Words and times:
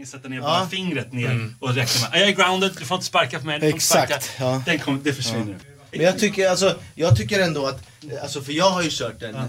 länge 0.00 0.06
sätta 0.06 0.28
ner 0.28 0.40
bara 0.40 0.68
fingret 0.68 1.12
ner 1.12 1.54
och 1.60 1.74
räkna 1.74 2.08
med. 2.08 2.20
Jag 2.20 2.28
är 2.28 2.32
grounded, 2.32 2.70
du 2.78 2.84
får 2.84 2.94
inte 2.94 3.06
sparka 3.06 3.40
på 3.40 3.46
mig. 3.46 3.58
Exakt, 3.62 4.30
ja. 4.38 4.62
Den 4.66 4.78
kom, 4.78 5.00
det 5.04 5.12
försvinner. 5.12 5.56
Men 5.92 6.00
jag 6.00 6.18
tycker, 6.18 6.50
alltså, 6.50 6.78
jag 6.94 7.16
tycker 7.16 7.40
ändå 7.40 7.66
att, 7.66 7.82
alltså 8.22 8.42
för 8.42 8.52
jag 8.52 8.70
har 8.70 8.82
ju 8.82 8.88
kört 8.92 9.20
den, 9.20 9.34
eh, 9.34 9.42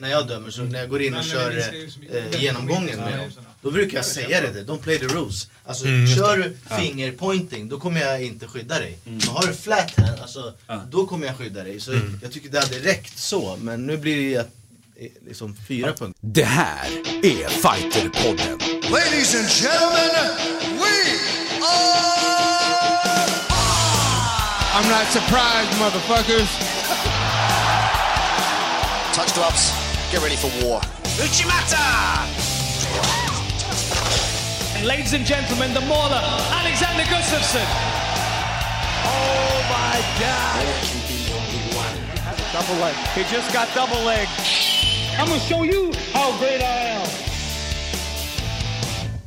när 0.00 0.08
jag 0.08 0.28
dömer, 0.28 0.50
så 0.50 0.62
när 0.62 0.78
jag 0.78 0.88
går 0.88 1.02
in 1.02 1.14
och 1.14 1.24
kör 1.24 1.58
eh, 1.58 2.40
genomgången 2.40 2.98
med 3.00 3.18
dem. 3.18 3.30
Då 3.62 3.70
brukar 3.70 3.98
jag 3.98 4.04
säga 4.04 4.40
det, 4.40 4.64
don't 4.64 4.78
play 4.78 4.98
the 4.98 5.06
rules. 5.06 5.48
Alltså 5.66 5.84
kör 6.16 6.36
du 6.36 6.56
fingerpointing, 6.76 7.68
då 7.68 7.78
kommer 7.80 8.00
jag 8.00 8.22
inte 8.24 8.46
skydda 8.46 8.78
dig. 8.78 8.98
Men 9.04 9.20
har 9.28 9.46
du 9.46 9.52
flat 9.52 9.96
hand, 9.96 10.20
alltså, 10.20 10.52
då 10.90 11.06
kommer 11.06 11.26
jag 11.26 11.36
skydda 11.36 11.64
dig. 11.64 11.80
Så 11.80 11.92
jag 12.22 12.32
tycker 12.32 12.48
det 12.48 12.60
hade 12.60 12.78
räckt 12.78 13.18
så, 13.18 13.58
men 13.60 13.86
nu 13.86 13.96
blir 13.96 14.30
det 14.30 14.38
eh, 15.04 15.10
liksom 15.28 15.56
fyra 15.68 15.92
punkter. 15.92 16.14
Det 16.20 16.44
här 16.44 16.88
är 17.22 17.48
Fighterpodden. 17.48 18.77
Ladies 18.90 19.34
and 19.34 19.46
gentlemen, 19.46 20.08
we 20.80 20.94
are. 21.60 22.08
I'm 24.72 24.88
not 24.88 25.04
surprised, 25.12 25.70
motherfuckers. 25.76 26.48
Touch 29.12 29.34
gloves. 29.34 29.72
Get 30.10 30.22
ready 30.22 30.36
for 30.36 30.48
war. 30.64 30.80
Ladies 34.82 35.12
and 35.12 35.26
gentlemen, 35.26 35.74
the 35.74 35.82
mauler, 35.82 36.22
Alexander 36.50 37.02
Gustafsson. 37.02 37.66
Oh 39.04 39.64
my 39.68 40.00
God! 40.18 40.64
Double 42.54 42.80
leg. 42.80 42.94
He 43.14 43.24
just 43.24 43.52
got 43.52 43.68
double 43.74 44.02
leg. 44.04 44.28
I'm 45.18 45.28
gonna 45.28 45.40
show 45.40 45.62
you 45.64 45.92
how 46.14 46.38
great 46.38 46.62
I 46.62 46.96
am. 46.96 47.07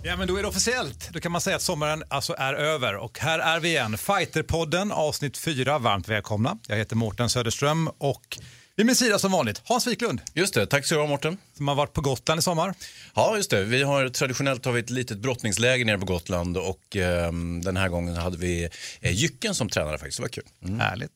Ja, 0.03 0.15
men 0.17 0.27
då 0.27 0.37
är 0.37 0.41
det 0.41 0.47
officiellt. 0.47 1.09
Då 1.13 1.19
kan 1.19 1.31
man 1.31 1.41
säga 1.41 1.55
att 1.55 1.61
sommaren 1.61 2.03
alltså 2.07 2.35
är 2.37 2.53
över. 2.53 2.95
Och 2.95 3.19
här 3.19 3.39
är 3.39 3.59
vi 3.59 3.69
igen. 3.69 3.97
Fighterpodden 3.97 4.91
avsnitt 4.91 5.37
4. 5.37 5.79
Varmt 5.79 6.07
välkomna. 6.07 6.57
Jag 6.67 6.77
heter 6.77 6.95
Mårten 6.95 7.29
Söderström 7.29 7.89
och 7.97 8.37
vid 8.81 8.85
min 8.85 8.95
sida 8.95 9.19
som 9.19 9.31
vanligt 9.31 9.61
Hans 9.65 9.87
Wiklund 9.87 10.21
Just 10.33 10.53
det, 10.53 10.65
tack 10.65 10.85
så 10.85 10.95
du 10.95 11.01
ha 11.01 11.07
Mårten. 11.07 11.37
som 11.57 11.67
har 11.67 11.75
varit 11.75 11.93
på 11.93 12.01
Gotland 12.01 12.39
i 12.39 12.41
sommar. 12.41 12.73
Ja, 13.15 13.37
just 13.37 13.49
det. 13.49 13.63
Vi 13.63 13.83
har 13.83 14.09
traditionellt 14.09 14.65
har 14.65 14.71
vi 14.71 14.79
ett 14.79 14.89
litet 14.89 15.17
brottningsläger 15.17 15.85
nere 15.85 15.97
på 15.97 16.05
Gotland 16.05 16.57
och 16.57 16.95
ehm, 16.95 17.61
den 17.61 17.77
här 17.77 17.89
gången 17.89 18.15
hade 18.15 18.37
vi 18.37 18.69
eh, 19.01 19.11
Jycken 19.11 19.55
som 19.55 19.69
tränare 19.69 19.97
faktiskt. 19.97 20.17
Det 20.17 20.21
var 20.21 20.29
kul. 20.29 20.43
Mm. 20.63 20.79
Härligt. 20.79 21.11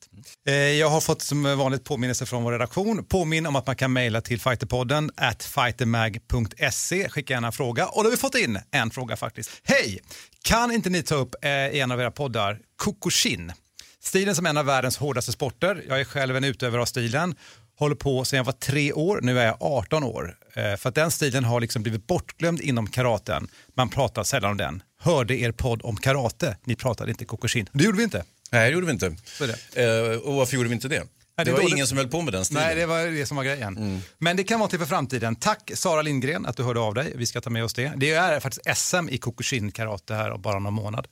Eh, 0.48 0.54
jag 0.54 0.88
har 0.90 1.00
fått 1.00 1.22
som 1.22 1.58
vanligt 1.58 1.84
påminnelse 1.84 2.26
från 2.26 2.42
vår 2.42 2.52
redaktion. 2.52 3.04
Påminn 3.04 3.46
om 3.46 3.56
att 3.56 3.66
man 3.66 3.76
kan 3.76 3.92
mejla 3.92 4.20
till 4.20 4.40
fighterpodden 4.40 5.10
at 5.16 5.42
fightermag.se. 5.44 7.08
Skicka 7.08 7.34
gärna 7.34 7.46
en 7.46 7.52
fråga. 7.52 7.86
Och 7.86 8.02
då 8.02 8.06
har 8.06 8.10
vi 8.10 8.16
fått 8.16 8.34
in 8.34 8.58
en 8.70 8.90
fråga 8.90 9.16
faktiskt. 9.16 9.50
Hej! 9.64 10.00
Kan 10.42 10.72
inte 10.72 10.90
ni 10.90 11.02
ta 11.02 11.14
upp 11.14 11.34
eh, 11.42 11.50
i 11.50 11.80
en 11.80 11.92
av 11.92 12.00
era 12.00 12.10
poddar 12.10 12.58
Kokushin? 12.76 13.52
Stilen 14.06 14.34
som 14.34 14.46
en 14.46 14.56
av 14.56 14.66
världens 14.66 14.96
hårdaste 14.96 15.32
sporter. 15.32 15.84
Jag 15.88 16.00
är 16.00 16.04
själv 16.04 16.36
en 16.36 16.44
utövare 16.44 16.82
av 16.82 16.86
stilen. 16.86 17.34
Håller 17.78 17.94
på 17.94 18.24
sedan 18.24 18.36
jag 18.36 18.44
var 18.44 18.52
tre 18.52 18.92
år, 18.92 19.20
nu 19.22 19.40
är 19.40 19.46
jag 19.46 19.56
18 19.60 20.04
år. 20.04 20.36
Eh, 20.54 20.76
för 20.76 20.88
att 20.88 20.94
den 20.94 21.10
stilen 21.10 21.44
har 21.44 21.60
liksom 21.60 21.82
blivit 21.82 22.06
bortglömd 22.06 22.60
inom 22.60 22.86
karaten. 22.86 23.48
Man 23.74 23.88
pratar 23.88 24.24
sällan 24.24 24.50
om 24.50 24.56
den. 24.56 24.82
Hörde 25.00 25.34
er 25.38 25.52
podd 25.52 25.80
om 25.82 25.96
karate, 25.96 26.56
ni 26.64 26.76
pratade 26.76 27.10
inte 27.10 27.24
Kokushin. 27.24 27.68
Det 27.72 27.84
gjorde 27.84 27.98
vi 27.98 28.04
inte. 28.04 28.24
Nej, 28.50 28.70
det 28.70 28.74
gjorde 28.74 28.86
vi 28.86 28.92
inte. 28.92 29.06
Eh, 29.06 30.18
och 30.18 30.34
varför 30.34 30.56
gjorde 30.56 30.68
vi 30.68 30.74
inte 30.74 30.88
det? 30.88 31.02
Det 31.44 31.50
det 31.50 31.56
var 31.56 31.62
var- 31.62 31.70
ingen 31.70 31.86
som 31.86 31.98
höll 31.98 32.08
på 32.08 32.20
med 32.22 32.32
den 32.32 32.44
stilen. 32.44 32.62
Nej, 32.62 32.74
det 32.74 32.86
var 32.86 33.04
det 33.06 33.26
som 33.26 33.36
var 33.36 33.44
grejen. 33.44 34.02
Men 34.18 34.36
det 34.36 34.44
kan 34.44 34.60
vara 34.60 34.70
till 34.70 34.78
för 34.78 34.86
framtiden. 34.86 35.36
Tack 35.36 35.70
Sara 35.74 36.02
Lindgren 36.02 36.46
att 36.46 36.56
du 36.56 36.62
hörde 36.62 36.80
av 36.80 36.94
dig. 36.94 37.12
Vi 37.16 37.26
ska 37.26 37.40
ta 37.40 37.50
med 37.50 37.64
oss 37.64 37.74
det. 37.74 37.92
Det 37.96 38.10
är 38.10 38.40
faktiskt 38.40 38.78
SM 38.78 39.08
i 39.08 39.18
Kokushin 39.18 39.72
karate 39.72 40.14
här 40.14 40.30
om 40.30 40.42
bara 40.42 40.58
någon 40.58 40.74
månad. 40.74 41.06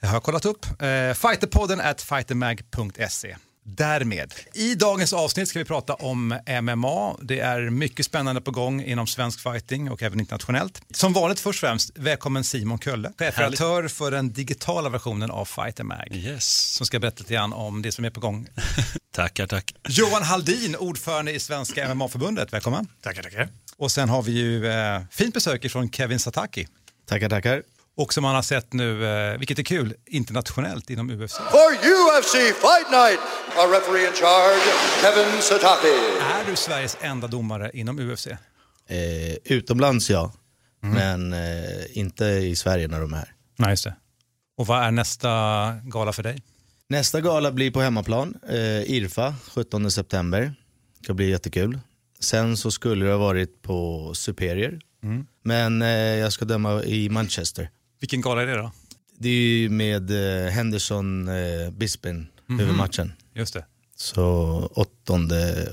Jag 0.00 0.08
har 0.08 0.20
kollat 0.20 0.44
upp. 0.44 0.66
Eh, 0.66 1.14
fighterpodden 1.14 1.80
at 1.80 2.02
fightermag.se. 2.02 3.36
Därmed. 3.66 4.34
I 4.54 4.74
dagens 4.74 5.12
avsnitt 5.12 5.48
ska 5.48 5.58
vi 5.58 5.64
prata 5.64 5.94
om 5.94 6.38
MMA. 6.62 7.16
Det 7.22 7.40
är 7.40 7.70
mycket 7.70 8.06
spännande 8.06 8.40
på 8.40 8.50
gång 8.50 8.82
inom 8.82 9.06
svensk 9.06 9.40
fighting 9.40 9.90
och 9.90 10.02
även 10.02 10.20
internationellt. 10.20 10.82
Som 10.90 11.12
vanligt 11.12 11.40
först 11.40 11.62
och 11.62 11.68
främst, 11.68 11.90
välkommen 11.94 12.44
Simon 12.44 12.78
Kölle, 12.78 13.12
chefredaktör 13.18 13.88
för 13.88 14.10
den 14.10 14.32
digitala 14.32 14.88
versionen 14.88 15.30
av 15.30 15.44
Fighter 15.44 15.84
Mag. 15.84 16.08
Yes. 16.12 16.74
Som 16.74 16.86
ska 16.86 16.98
berätta 16.98 17.16
lite 17.18 17.34
grann 17.34 17.52
om 17.52 17.82
det 17.82 17.92
som 17.92 18.04
är 18.04 18.10
på 18.10 18.20
gång 18.20 18.48
Tackar, 19.14 19.46
tack. 19.46 19.74
Johan 19.88 20.22
Haldin, 20.22 20.76
ordförande 20.76 21.32
i 21.32 21.40
Svenska 21.40 21.94
MMA-förbundet. 21.94 22.52
Välkommen. 22.52 22.86
Tackar, 23.02 23.22
tackar. 23.22 23.48
Och 23.76 23.90
sen 23.92 24.08
har 24.08 24.22
vi 24.22 24.32
ju 24.32 24.66
eh, 24.66 25.02
fint 25.10 25.34
besök 25.34 25.70
från 25.70 25.90
Kevin 25.90 26.18
Sataki. 26.18 26.66
Tackar, 27.08 27.28
tackar. 27.28 27.62
Och 27.96 28.14
som 28.14 28.22
man 28.22 28.34
har 28.34 28.42
sett 28.42 28.72
nu, 28.72 29.06
eh, 29.06 29.38
vilket 29.38 29.58
är 29.58 29.62
kul, 29.62 29.94
internationellt 30.06 30.90
inom 30.90 31.10
UFC. 31.10 31.36
For 31.36 31.72
UFC 31.74 32.32
Fight 32.32 32.90
Night, 32.90 33.20
our 33.58 33.72
referee 33.74 34.06
in 34.06 34.12
charge, 34.12 34.62
Kevin 35.02 35.42
Sataki. 35.42 35.88
Är 36.20 36.50
du 36.50 36.56
Sveriges 36.56 36.96
enda 37.00 37.26
domare 37.26 37.70
inom 37.74 37.98
UFC? 37.98 38.26
Eh, 38.26 39.34
utomlands 39.44 40.10
ja, 40.10 40.32
men 40.80 41.32
eh, 41.32 41.98
inte 41.98 42.24
i 42.24 42.56
Sverige 42.56 42.88
när 42.88 43.00
de 43.00 43.12
är 43.12 43.16
här. 43.16 43.32
Nej, 43.56 43.70
just 43.70 43.84
det. 43.84 43.94
Och 44.56 44.66
vad 44.66 44.82
är 44.82 44.90
nästa 44.90 45.30
gala 45.82 46.12
för 46.12 46.22
dig? 46.22 46.42
Nästa 46.88 47.20
gala 47.20 47.52
blir 47.52 47.70
på 47.70 47.80
hemmaplan, 47.80 48.34
eh, 48.48 48.82
IRFA, 48.82 49.34
17 49.54 49.90
september. 49.90 50.40
Det 50.98 51.04
ska 51.04 51.14
bli 51.14 51.30
jättekul. 51.30 51.78
Sen 52.20 52.56
så 52.56 52.70
skulle 52.70 53.04
det 53.04 53.10
ha 53.10 53.18
varit 53.18 53.62
på 53.62 54.10
Superior, 54.14 54.80
men 55.42 55.82
eh, 55.82 55.88
jag 55.88 56.32
ska 56.32 56.44
döma 56.44 56.82
i 56.82 57.08
Manchester. 57.08 57.70
Vilken 58.00 58.20
gala 58.20 58.42
är 58.42 58.46
det 58.46 58.56
då? 58.56 58.72
Det 59.18 59.28
är 59.28 59.32
ju 59.58 59.68
med 59.68 60.10
eh, 60.46 60.50
Henderson 60.52 61.28
eh, 61.28 61.70
Bisping, 61.70 62.26
huvudmatchen. 62.48 63.12
Just 63.34 63.54
det. 63.54 63.64
Så 63.96 64.22
8 64.74 65.14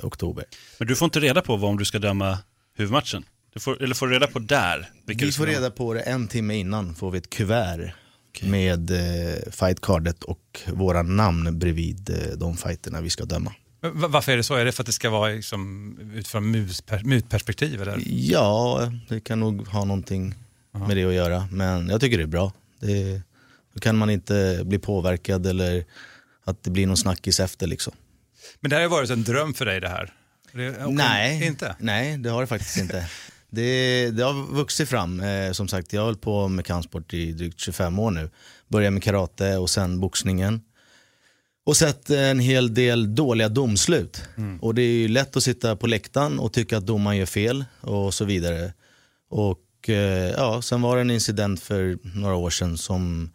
oktober. 0.04 0.46
Men 0.80 0.88
du 0.88 0.96
får 0.96 1.06
inte 1.06 1.20
reda 1.20 1.42
på 1.42 1.56
vad 1.58 1.70
om 1.70 1.78
du 1.78 1.86
ska 1.86 2.00
döma 2.00 2.38
huvudmatchen? 2.78 3.24
Du 3.54 3.60
får, 3.60 3.84
eller 3.84 3.96
får 3.96 4.08
du 4.08 4.14
reda 4.14 4.28
på 4.28 4.40
där? 4.40 4.90
Vi 5.06 5.32
får 5.32 5.46
reda 5.48 5.72
på 5.72 5.94
det 5.94 6.02
en 6.02 6.28
timme 6.28 6.56
innan, 6.56 6.96
får 6.96 7.12
vi 7.12 7.18
ett 7.18 7.30
kuvert 7.30 7.92
med 8.42 8.92
eh, 8.92 9.52
fightcardet 9.52 10.24
och 10.24 10.62
våra 10.74 11.02
namn 11.04 11.60
bredvid 11.60 12.10
eh, 12.10 12.38
de 12.38 12.58
fighterna 12.58 13.02
vi 13.02 13.10
ska 13.10 13.26
döma. 13.26 13.54
Men 13.82 14.00
va- 14.00 14.08
Varför 14.08 14.32
är 14.32 14.38
det 14.38 14.44
så? 14.44 14.56
Är 14.56 14.66
det 14.66 14.72
för 14.72 14.84
att 14.84 14.88
det 14.88 14.94
ska 14.94 15.10
vara 15.10 15.32
liksom, 15.32 15.98
utifrån 16.14 16.52
mutperspektiv? 17.04 17.82
Eller? 17.82 18.02
Ja, 18.06 18.92
det 19.10 19.20
kan 19.20 19.40
nog 19.40 19.68
ha 19.68 19.86
någonting 19.86 20.36
med 20.72 20.98
det 20.98 21.04
att 21.06 21.14
göra. 21.14 21.48
Men 21.52 21.90
jag 21.90 22.02
tycker 22.02 22.18
det 22.18 22.24
är 22.24 22.28
bra. 22.28 22.54
Det, 22.80 23.22
då 23.74 23.80
kan 23.80 23.98
man 23.98 24.10
inte 24.10 24.62
bli 24.66 24.80
påverkad 24.80 25.48
eller 25.48 25.86
att 26.44 26.64
det 26.64 26.70
blir 26.72 26.88
någon 26.88 26.98
snackis 26.98 27.40
efter 27.40 27.68
liksom. 27.68 27.94
Men 28.60 28.70
det 28.70 28.76
här 28.76 28.84
har 28.84 28.90
varit 28.90 29.10
en 29.10 29.24
dröm 29.24 29.54
för 29.54 29.66
dig 29.66 29.80
det 29.82 29.90
här. 29.90 30.14
Det, 30.54 30.86
Nej, 30.90 31.46
Inte? 31.48 31.76
nej 31.80 32.18
det 32.18 32.30
har 32.30 32.42
det 32.42 32.48
faktiskt 32.48 32.78
inte. 32.78 33.06
Det, 33.50 34.10
det 34.12 34.24
har 34.24 34.54
vuxit 34.54 34.90
fram. 34.90 35.20
Eh, 35.20 35.52
som 35.52 35.68
sagt, 35.68 35.94
jag 35.94 36.02
har 36.02 36.06
hållit 36.06 36.22
på 36.22 36.48
med 36.48 36.66
kampsport 36.66 37.14
i 37.14 37.32
drygt 37.32 37.60
25 37.60 38.00
år 38.00 38.12
nu. 38.12 38.30
Började 38.68 38.92
med 38.92 39.04
karate 39.04 39.58
och 39.58 39.70
sen 39.70 40.00
boxningen. 40.00 40.62
Och 41.66 41.78
sett 41.78 42.10
en 42.10 42.40
hel 42.40 42.74
del 42.74 43.16
dåliga 43.16 43.50
domslut. 43.50 44.24
Och 44.62 44.76
det 44.76 44.82
är 44.82 44.92
ju 44.94 45.08
lätt 45.08 45.36
att 45.38 45.44
sitta 45.44 45.76
på 45.76 45.88
läktaren 45.88 46.40
och 46.40 46.54
tycka 46.54 46.78
att 46.78 46.86
domaren 46.86 47.18
gör 47.18 47.26
fel 47.26 47.66
och 47.82 48.14
så 48.14 48.26
vidare. 48.26 48.74
Och 49.30 49.60
eh, 49.90 50.30
ja, 50.30 50.62
sen 50.62 50.82
var 50.82 50.96
det 50.96 51.02
en 51.02 51.12
incident 51.12 51.60
för 51.60 51.98
några 52.04 52.36
år 52.36 52.50
sedan 52.50 52.78
som 52.78 53.32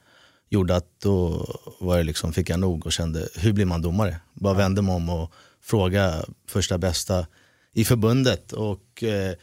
gjorde 0.48 0.76
att 0.76 1.00
då 1.02 1.46
var 1.80 1.98
det 1.98 2.04
liksom, 2.04 2.32
fick 2.32 2.50
jag 2.50 2.60
nog 2.60 2.86
och 2.86 2.92
kände, 2.92 3.28
hur 3.34 3.52
blir 3.52 3.64
man 3.64 3.82
domare? 3.82 4.16
Bara 4.34 4.54
vände 4.54 4.82
mig 4.82 4.94
om 4.94 5.08
och 5.08 5.32
frågade 5.62 6.24
första 6.48 6.78
bästa 6.78 7.26
i 7.72 7.84
förbundet. 7.84 8.52
Och 8.52 9.02
eh, 9.02 9.34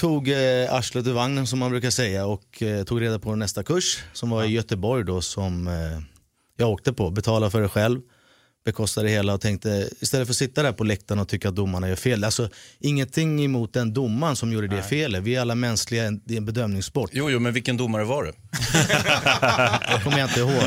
tog 0.00 0.28
eh, 0.28 0.74
arslet 0.74 1.06
ur 1.06 1.12
vagnen 1.12 1.46
som 1.46 1.58
man 1.58 1.70
brukar 1.70 1.90
säga 1.90 2.26
och 2.26 2.62
eh, 2.62 2.84
tog 2.84 3.00
reda 3.00 3.18
på 3.18 3.34
nästa 3.36 3.62
kurs 3.62 4.04
som 4.12 4.30
var 4.30 4.44
i 4.44 4.52
Göteborg 4.52 5.04
då 5.04 5.20
som 5.20 5.66
eh, 5.68 6.00
jag 6.56 6.70
åkte 6.70 6.92
på, 6.92 7.10
betalade 7.10 7.50
för 7.50 7.60
det 7.60 7.68
själv, 7.68 8.00
bekostade 8.64 9.06
det 9.08 9.12
hela 9.12 9.34
och 9.34 9.40
tänkte 9.40 9.90
istället 10.00 10.26
för 10.26 10.32
att 10.32 10.36
sitta 10.36 10.62
där 10.62 10.72
på 10.72 10.84
läktaren 10.84 11.20
och 11.20 11.28
tycka 11.28 11.48
att 11.48 11.56
domarna 11.56 11.88
gör 11.88 11.96
fel, 11.96 12.24
alltså 12.24 12.48
ingenting 12.78 13.44
emot 13.44 13.72
den 13.72 13.94
domaren 13.94 14.36
som 14.36 14.52
gjorde 14.52 14.68
det 14.68 14.82
felet, 14.82 15.22
vi 15.22 15.36
är 15.36 15.40
alla 15.40 15.54
mänskliga, 15.54 16.10
det 16.10 16.34
är 16.34 16.38
en 16.38 16.46
bedömningssport. 16.46 17.10
Jo, 17.12 17.30
jo, 17.30 17.38
men 17.38 17.52
vilken 17.52 17.76
domare 17.76 18.04
var 18.04 18.24
det? 18.24 18.32
Det 19.96 20.04
kommer 20.04 20.18
jag 20.18 20.28
inte 20.28 20.40
ihåg. 20.40 20.62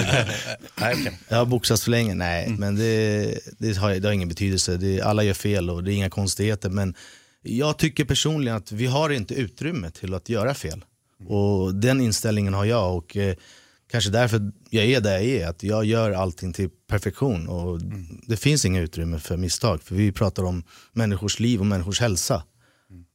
Nej, 0.75 0.95
okej. 0.99 1.19
Jag 1.27 1.37
har 1.37 1.45
boxats 1.45 1.83
för 1.83 1.91
länge, 1.91 2.13
nej. 2.13 2.49
Men 2.49 2.75
det, 2.75 3.39
det, 3.59 3.77
har, 3.77 3.93
det 3.93 4.07
har 4.07 4.13
ingen 4.13 4.29
betydelse. 4.29 4.77
Det, 4.77 5.01
alla 5.01 5.23
gör 5.23 5.33
fel 5.33 5.69
och 5.69 5.83
det 5.83 5.93
är 5.93 5.95
inga 5.95 6.09
konstigheter. 6.09 6.69
Men 6.69 6.95
jag 7.41 7.77
tycker 7.77 8.05
personligen 8.05 8.57
att 8.57 8.71
vi 8.71 8.85
har 8.85 9.09
inte 9.09 9.33
utrymme 9.33 9.91
till 9.91 10.13
att 10.13 10.29
göra 10.29 10.53
fel. 10.53 10.85
Och 11.27 11.75
den 11.75 12.01
inställningen 12.01 12.53
har 12.53 12.65
jag 12.65 12.97
och 12.97 13.17
eh, 13.17 13.35
kanske 13.93 14.11
därför 14.11 14.51
jag 14.69 14.85
är 14.85 15.01
där 15.01 15.11
jag 15.11 15.23
är. 15.23 15.47
Att 15.47 15.63
jag 15.63 15.85
gör 15.85 16.11
allting 16.11 16.53
till 16.53 16.69
perfektion 16.87 17.47
och 17.47 17.79
det 18.27 18.37
finns 18.37 18.65
inga 18.65 18.81
utrymme 18.81 19.19
för 19.19 19.37
misstag. 19.37 19.81
För 19.81 19.95
vi 19.95 20.11
pratar 20.11 20.43
om 20.43 20.63
människors 20.93 21.39
liv 21.39 21.59
och 21.59 21.65
människors 21.65 22.01
hälsa. 22.01 22.43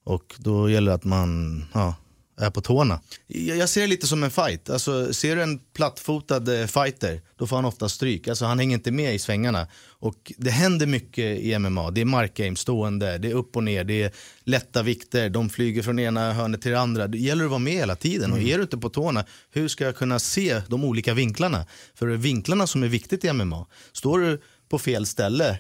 Och 0.04 0.34
då 0.38 0.70
gäller 0.70 0.90
det 0.90 0.94
att 0.94 1.04
man 1.04 1.64
ja, 1.74 1.94
är 2.38 2.50
på 2.50 2.60
tårna. 2.60 3.00
Jag 3.26 3.68
ser 3.68 3.80
det 3.80 3.86
lite 3.86 4.06
som 4.06 4.22
en 4.22 4.30
fight. 4.30 4.70
Alltså, 4.70 5.14
ser 5.14 5.36
du 5.36 5.42
en 5.42 5.58
plattfotad 5.58 6.60
eh, 6.60 6.66
fighter, 6.66 7.20
då 7.36 7.46
får 7.46 7.56
han 7.56 7.64
ofta 7.64 7.88
stryk. 7.88 8.28
Alltså, 8.28 8.44
han 8.44 8.58
hänger 8.58 8.74
inte 8.74 8.90
med 8.90 9.14
i 9.14 9.18
svängarna. 9.18 9.66
Och 10.00 10.32
det 10.36 10.50
händer 10.50 10.86
mycket 10.86 11.40
i 11.40 11.58
MMA. 11.58 11.90
Det 11.90 12.00
är 12.00 12.04
markgame, 12.04 12.56
stående, 12.56 13.18
det 13.18 13.28
är 13.28 13.34
upp 13.34 13.56
och 13.56 13.64
ner, 13.64 13.84
det 13.84 14.02
är 14.02 14.12
lätta 14.44 14.82
vikter, 14.82 15.30
de 15.30 15.50
flyger 15.50 15.82
från 15.82 15.98
ena 15.98 16.32
hörnet 16.32 16.62
till 16.62 16.70
det 16.70 16.80
andra. 16.80 17.06
Det 17.06 17.18
gäller 17.18 17.44
att 17.44 17.50
vara 17.50 17.58
med 17.58 17.72
hela 17.72 17.96
tiden. 17.96 18.32
Och 18.32 18.38
är 18.38 18.56
du 18.56 18.62
inte 18.62 18.78
på 18.78 18.88
tårna, 18.88 19.24
hur 19.50 19.68
ska 19.68 19.84
jag 19.84 19.96
kunna 19.96 20.18
se 20.18 20.62
de 20.68 20.84
olika 20.84 21.14
vinklarna? 21.14 21.66
För 21.94 22.06
det 22.06 22.12
är 22.12 22.16
vinklarna 22.16 22.66
som 22.66 22.82
är 22.82 22.88
viktigt 22.88 23.24
i 23.24 23.32
MMA. 23.32 23.66
Står 23.92 24.18
du 24.18 24.40
på 24.68 24.78
fel 24.78 25.06
ställe 25.06 25.58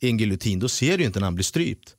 i 0.00 0.08
en 0.08 0.18
giljotin, 0.18 0.58
då 0.58 0.68
ser 0.68 0.98
du 0.98 1.04
inte 1.04 1.20
när 1.20 1.26
han 1.26 1.34
blir 1.34 1.44
strypt. 1.44 1.96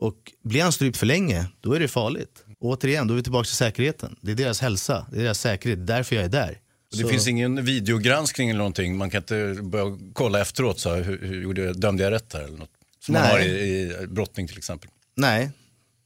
Och 0.00 0.32
blir 0.44 0.62
han 0.62 0.72
strypt 0.72 0.96
för 0.96 1.06
länge, 1.06 1.46
då 1.60 1.72
är 1.72 1.80
det 1.80 1.88
farligt. 1.88 2.44
Återigen, 2.60 3.06
då 3.06 3.14
är 3.14 3.16
vi 3.16 3.22
tillbaka 3.22 3.44
till 3.46 3.56
säkerheten. 3.56 4.16
Det 4.20 4.30
är 4.30 4.36
deras 4.36 4.60
hälsa, 4.60 5.06
det 5.12 5.18
är 5.18 5.22
deras 5.22 5.40
säkerhet, 5.40 5.86
därför 5.86 6.16
jag 6.16 6.24
är 6.24 6.28
där. 6.28 6.58
Det 6.90 6.96
Så- 6.96 7.08
finns 7.08 7.28
ingen 7.28 7.64
videogranskning 7.64 8.50
eller 8.50 8.58
någonting. 8.58 8.96
Man 8.96 9.10
kan 9.10 9.22
inte 9.22 9.58
börja 9.62 9.98
kolla 10.12 10.40
efteråt. 10.40 10.78
Så 10.78 10.94
här, 10.94 11.02
hur, 11.02 11.18
hur 11.26 11.74
dömde 11.74 12.02
jag 12.04 12.10
rätt 12.10 12.32
här? 12.32 12.40
Eller 12.40 12.58
något. 12.58 12.70
Som 13.04 13.12
man 13.12 13.22
Nej. 13.22 13.32
har 13.32 13.40
i, 13.40 14.02
i 14.02 14.06
brottning 14.06 14.48
till 14.48 14.58
exempel. 14.58 14.90
Nej, 15.16 15.50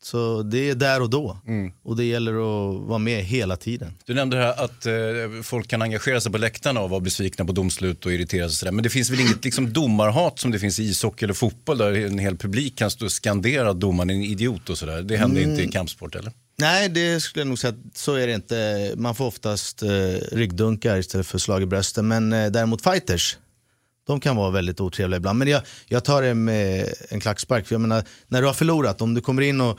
så 0.03 0.43
det 0.43 0.71
är 0.71 0.75
där 0.75 1.01
och 1.03 1.11
då. 1.11 1.39
Mm. 1.47 1.73
Och 1.83 1.97
det 1.97 2.05
gäller 2.05 2.33
att 2.33 2.81
vara 2.89 2.99
med 2.99 3.25
hela 3.25 3.57
tiden. 3.57 3.95
Du 4.05 4.15
nämnde 4.15 4.37
här 4.37 4.65
att 4.65 4.87
eh, 4.87 4.93
folk 5.43 5.69
kan 5.69 5.83
engagera 5.83 6.21
sig 6.21 6.33
på 6.33 6.39
läktarna 6.39 6.81
och 6.81 6.91
vara 6.91 7.01
besvikna 7.01 7.45
på 7.45 7.53
domslut 7.53 8.07
och 8.07 8.13
irritera 8.13 8.49
sig. 8.49 8.57
Sådär. 8.57 8.73
Men 8.73 8.83
det 8.83 8.91
finns 8.91 9.11
väl 9.11 9.21
inget 9.21 9.45
liksom, 9.45 9.73
domarhat 9.73 10.39
som 10.39 10.51
det 10.51 10.59
finns 10.59 10.79
i 10.79 10.83
ishockey 10.83 11.25
eller 11.25 11.35
fotboll 11.35 11.79
där 11.79 11.93
en 11.93 12.19
hel 12.19 12.37
publik 12.37 12.79
kan 12.79 12.91
stå 12.91 13.05
och 13.05 13.13
skandera 13.13 13.71
att 13.71 13.81
domaren 13.81 14.11
är 14.11 14.15
en 14.15 14.23
idiot 14.23 14.71
och 14.71 14.79
sådär. 14.79 15.03
Det 15.03 15.17
händer 15.17 15.43
inte 15.43 15.63
i 15.63 15.69
kampsport 15.69 16.15
eller? 16.15 16.33
Nej, 16.59 16.89
det 16.89 17.21
skulle 17.21 17.41
jag 17.41 17.49
nog 17.49 17.59
säga 17.59 17.71
att 17.71 17.97
så 17.97 18.15
är 18.15 18.27
det 18.27 18.35
inte. 18.35 18.93
Man 18.97 19.15
får 19.15 19.27
oftast 19.27 19.83
eh, 19.83 19.89
ryggdunkar 20.33 20.97
istället 20.97 21.27
för 21.27 21.39
slag 21.39 21.63
i 21.63 21.67
brösten. 21.67 22.09
Men 22.09 22.33
eh, 22.33 22.51
däremot 22.51 22.83
fighters, 22.83 23.37
de 24.07 24.21
kan 24.21 24.37
vara 24.37 24.51
väldigt 24.51 24.81
otrevliga 24.81 25.17
ibland. 25.17 25.39
Men 25.39 25.49
jag, 25.49 25.63
jag 25.87 26.05
tar 26.05 26.23
det 26.23 26.35
med 26.35 26.95
en 27.09 27.21
klackspark. 27.21 27.67
För 27.67 27.75
jag 27.75 27.81
menar, 27.81 28.05
när 28.29 28.41
du 28.41 28.47
har 28.47 28.55
förlorat, 28.55 29.03
om 29.03 29.15
du 29.15 29.21
kommer 29.21 29.43
in 29.43 29.61
och 29.61 29.79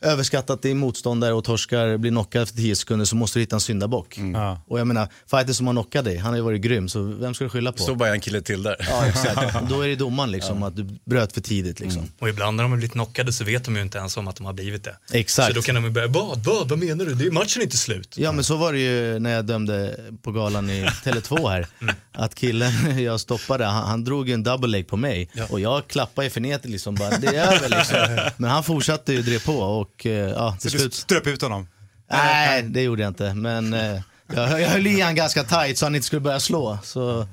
överskattat 0.00 0.62
din 0.62 0.78
motståndare 0.78 1.32
och 1.32 1.44
torskar, 1.44 1.96
blir 1.96 2.10
knockad 2.10 2.48
för 2.48 2.56
10 2.56 2.76
sekunder 2.76 3.04
så 3.04 3.16
måste 3.16 3.38
du 3.38 3.40
hitta 3.40 3.56
en 3.56 3.60
syndabock. 3.60 4.18
Ja. 4.34 4.62
Och 4.66 4.80
jag 4.80 4.86
menar, 4.86 5.08
fighter 5.30 5.52
som 5.52 5.66
har 5.66 5.74
knockat 5.74 6.04
dig, 6.04 6.16
han 6.16 6.30
har 6.30 6.36
ju 6.36 6.42
varit 6.42 6.60
grym, 6.60 6.88
så 6.88 7.02
vem 7.02 7.34
ska 7.34 7.44
du 7.44 7.50
skylla 7.50 7.72
på? 7.72 7.78
Så 7.78 7.94
bara 7.94 8.10
en 8.10 8.20
kille 8.20 8.40
till 8.40 8.62
där. 8.62 8.76
Ja, 8.90 9.06
exakt. 9.06 9.56
Då 9.68 9.80
är 9.80 9.88
det 9.88 9.96
domaren 9.96 10.30
liksom, 10.30 10.62
att 10.62 10.76
du 10.76 10.98
bröt 11.04 11.32
för 11.32 11.40
tidigt. 11.40 11.80
Liksom. 11.80 12.02
Och 12.18 12.28
ibland 12.28 12.56
när 12.56 12.64
de 12.64 12.70
har 12.70 12.76
blivit 12.76 12.92
knockade 12.92 13.32
så 13.32 13.44
vet 13.44 13.64
de 13.64 13.76
ju 13.76 13.82
inte 13.82 13.98
ens 13.98 14.16
om 14.16 14.28
att 14.28 14.36
de 14.36 14.46
har 14.46 14.52
blivit 14.52 14.84
det. 14.84 14.96
Exakt. 15.12 15.48
Så 15.48 15.54
då 15.54 15.62
kan 15.62 15.74
de 15.74 15.84
ju 15.84 15.90
börja, 15.90 16.08
vad, 16.08 16.44
vad, 16.44 16.68
vad 16.68 16.78
menar 16.78 17.04
du? 17.04 17.14
Det 17.14 17.26
är 17.26 17.30
matchen 17.30 17.60
är 17.60 17.64
inte 17.64 17.76
slut. 17.78 18.14
Ja 18.18 18.32
men 18.32 18.44
så 18.44 18.56
var 18.56 18.72
det 18.72 18.78
ju 18.78 19.18
när 19.18 19.30
jag 19.30 19.44
dömde 19.44 20.00
på 20.22 20.32
galan 20.32 20.70
i 20.70 20.84
Tele2 21.04 21.48
här. 21.48 21.66
Att 22.12 22.34
killen 22.34 23.02
jag 23.02 23.20
stoppade, 23.20 23.64
han, 23.64 23.88
han 23.88 24.04
drog 24.04 24.28
ju 24.28 24.34
en 24.34 24.42
double 24.42 24.68
leg 24.68 24.88
på 24.88 24.96
mig. 24.96 25.30
Och 25.48 25.60
jag 25.60 25.88
klappade 25.88 26.26
ju 26.26 26.30
frenetiskt 26.30 26.68
liksom 26.68 26.94
bara, 26.94 27.18
det 27.18 27.26
är 27.26 27.56
över 27.56 27.68
liksom. 27.68 28.30
Men 28.36 28.50
han 28.50 28.64
fortsatte 28.64 29.12
ju 29.12 29.22
drev 29.22 29.44
på 29.44 29.87
och 29.94 30.06
eh, 30.06 30.12
ja, 30.30 30.56
till 30.60 30.70
Så 30.70 30.76
du 30.76 30.80
slut. 30.80 30.94
ströp 30.94 31.26
ut 31.26 31.42
honom? 31.42 31.68
Nej, 32.10 32.62
det 32.62 32.82
gjorde 32.82 33.02
jag 33.02 33.10
inte. 33.10 33.34
Men 33.34 33.74
eh, 33.74 34.00
jag, 34.34 34.60
jag 34.60 34.68
höll 34.68 34.86
i 34.86 35.00
han 35.00 35.14
ganska 35.14 35.44
tight 35.44 35.78
så 35.78 35.86
han 35.86 35.94
inte 35.94 36.06
skulle 36.06 36.20
börja 36.20 36.40
slå. 36.40 36.78
Så, 36.82 37.26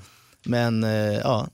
men 0.45 0.83
eh, 0.83 0.89
ja, 1.13 1.47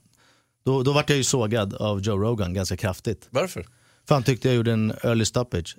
då, 0.64 0.82
då 0.82 0.92
vart 0.92 1.08
jag 1.10 1.16
ju 1.16 1.24
sågad 1.24 1.74
av 1.74 2.00
Joe 2.00 2.16
Rogan 2.18 2.54
ganska 2.54 2.76
kraftigt. 2.76 3.26
Varför? 3.30 3.66
För 4.08 4.14
han 4.14 4.22
tyckte 4.22 4.48
jag 4.48 4.54
gjorde 4.54 4.72
en 4.72 4.90
early 5.02 5.24
stoppage. 5.24 5.76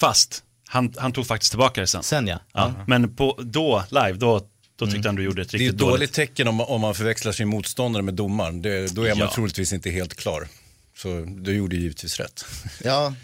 Fast 0.00 0.42
han, 0.68 0.94
han 0.96 1.12
tog 1.12 1.26
faktiskt 1.26 1.52
tillbaka 1.52 1.80
det 1.80 1.86
sen. 1.86 2.02
Sen 2.02 2.26
ja. 2.26 2.38
Ja. 2.52 2.72
Men 2.86 3.16
på, 3.16 3.38
då, 3.42 3.84
live, 3.90 4.12
då, 4.12 4.40
då 4.76 4.86
tyckte 4.86 5.08
han 5.08 5.14
du 5.16 5.22
gjorde 5.22 5.42
ett 5.42 5.48
Det 5.50 5.56
är 5.56 5.58
ett 5.58 5.60
riktigt 5.62 5.78
dåligt 5.78 5.94
dåligt. 5.94 6.12
tecken 6.12 6.48
om, 6.48 6.60
om 6.60 6.80
man 6.80 6.94
förväxlar 6.94 7.32
sin 7.32 7.48
motståndare 7.48 8.02
med 8.02 8.14
domaren. 8.14 8.62
Det, 8.62 8.94
då 8.94 9.02
är 9.02 9.08
man 9.08 9.18
Ja. 9.18 9.32
troligtvis 9.34 9.72
inte 9.72 9.90
helt 9.90 10.14
klar. 10.14 10.48
Så 10.96 11.08
du 11.38 11.56
gjorde 11.56 11.76
givetvis 11.76 12.16
rätt. 12.20 12.44
ja. 12.84 13.14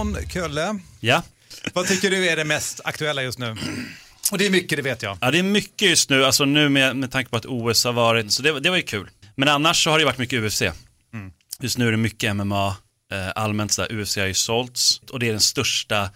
Simon 0.00 0.16
Kölle, 0.28 0.78
Ja. 1.00 1.22
vad 1.72 1.86
tycker 1.86 2.10
du 2.10 2.28
är 2.28 2.36
det 2.36 2.44
mest 2.44 2.80
aktuella 2.84 3.22
just 3.22 3.38
nu? 3.38 3.56
Och 4.32 4.38
det 4.38 4.46
är 4.46 4.50
mycket, 4.50 4.76
det 4.76 4.82
vet 4.82 5.02
jag. 5.02 5.18
ja, 5.20 5.30
det 5.30 5.38
är 5.38 5.42
mycket 5.42 5.88
just 5.88 6.10
nu, 6.10 6.24
alltså 6.24 6.44
nu 6.44 6.68
med, 6.68 6.96
med 6.96 7.10
tanke 7.10 7.30
på 7.30 7.36
att 7.36 7.46
OS 7.46 7.84
har 7.84 7.92
varit, 7.92 8.32
så 8.32 8.42
det, 8.42 8.52
var- 8.52 8.60
det 8.60 8.70
var 8.70 8.76
ju 8.76 8.82
kul. 8.82 9.10
Men 9.36 9.48
annars 9.48 9.84
så 9.84 9.90
har 9.90 9.98
det 9.98 10.04
varit 10.04 10.18
mycket 10.18 10.42
UFC. 10.42 10.62
Just 11.60 11.78
nu 11.78 11.86
är 11.88 11.90
det 11.90 11.96
mycket 11.96 12.36
MMA, 12.36 12.76
eh, 13.12 13.28
allmänt 13.34 13.72
sådär, 13.72 13.92
UFC 14.00 14.16
har 14.16 14.26
ju 14.26 14.34
sålts 14.34 15.00
och 15.10 15.18
det 15.18 15.26
är 15.28 15.30
den 15.32 15.40
största, 15.40 16.10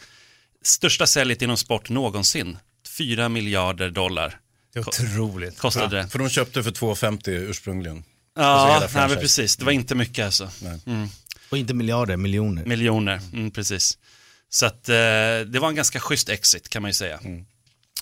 största 0.62 1.06
säljet 1.06 1.42
inom 1.42 1.56
sport 1.56 1.88
någonsin. 1.88 2.58
4 2.98 3.28
miljarder 3.28 3.90
dollar 3.90 4.40
Det 4.72 4.78
är 4.78 4.88
otroligt. 4.88 5.58
kostade 5.58 5.96
det. 5.96 6.08
För 6.08 6.18
de 6.18 6.28
köpte 6.30 6.62
för 6.62 6.70
2,50 6.70 7.30
ursprungligen. 7.30 8.04
Alltså 8.36 8.84
Ja, 8.86 8.88
hela 9.02 9.06
nej, 9.08 9.16
precis. 9.16 9.56
Det 9.56 9.64
var 9.64 9.72
inte 9.72 9.94
mycket 9.94 10.24
alltså. 10.24 10.48
Och 11.54 11.58
inte 11.58 11.74
miljarder, 11.74 12.16
miljoner. 12.16 12.64
Miljoner, 12.64 13.20
mm, 13.32 13.50
precis. 13.50 13.98
Så 14.50 14.66
att 14.66 14.88
eh, 14.88 14.94
det 15.46 15.58
var 15.60 15.68
en 15.68 15.74
ganska 15.74 16.00
schysst 16.00 16.28
exit 16.28 16.68
kan 16.68 16.82
man 16.82 16.88
ju 16.88 16.94
säga. 16.94 17.20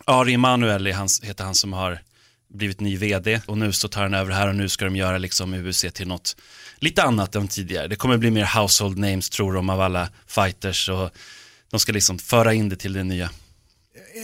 Ari 0.05 0.35
Emanuel 0.35 0.87
heter 1.23 1.45
han 1.45 1.55
som 1.55 1.73
har 1.73 1.99
blivit 2.55 2.81
ny 2.81 2.97
vd 2.97 3.41
och 3.47 3.59
nu 3.59 3.73
så 3.73 3.89
tar 3.89 4.03
han 4.03 4.15
över 4.15 4.33
här 4.33 4.49
och 4.49 4.55
nu 4.55 4.69
ska 4.69 4.85
de 4.85 4.97
göra 4.97 5.19
liksom 5.19 5.55
UFC 5.55 5.87
till 5.93 6.09
något 6.09 6.37
lite 6.77 7.03
annat 7.03 7.35
än 7.35 7.49
tidigare. 7.49 7.89
Det 7.89 7.97
kommer 7.97 8.17
bli 8.17 8.31
mer 8.31 8.61
household 8.61 8.99
names 8.99 9.31
tror 9.31 9.53
de 9.53 9.71
av 9.71 9.81
alla 9.81 10.09
fighters 10.27 10.89
och 10.89 11.11
de 11.71 11.81
ska 11.81 11.93
liksom 11.93 12.19
föra 12.19 12.55
in 12.55 12.69
det 12.69 12.77
till 12.77 12.93
det 12.93 13.05
nya. 13.05 13.31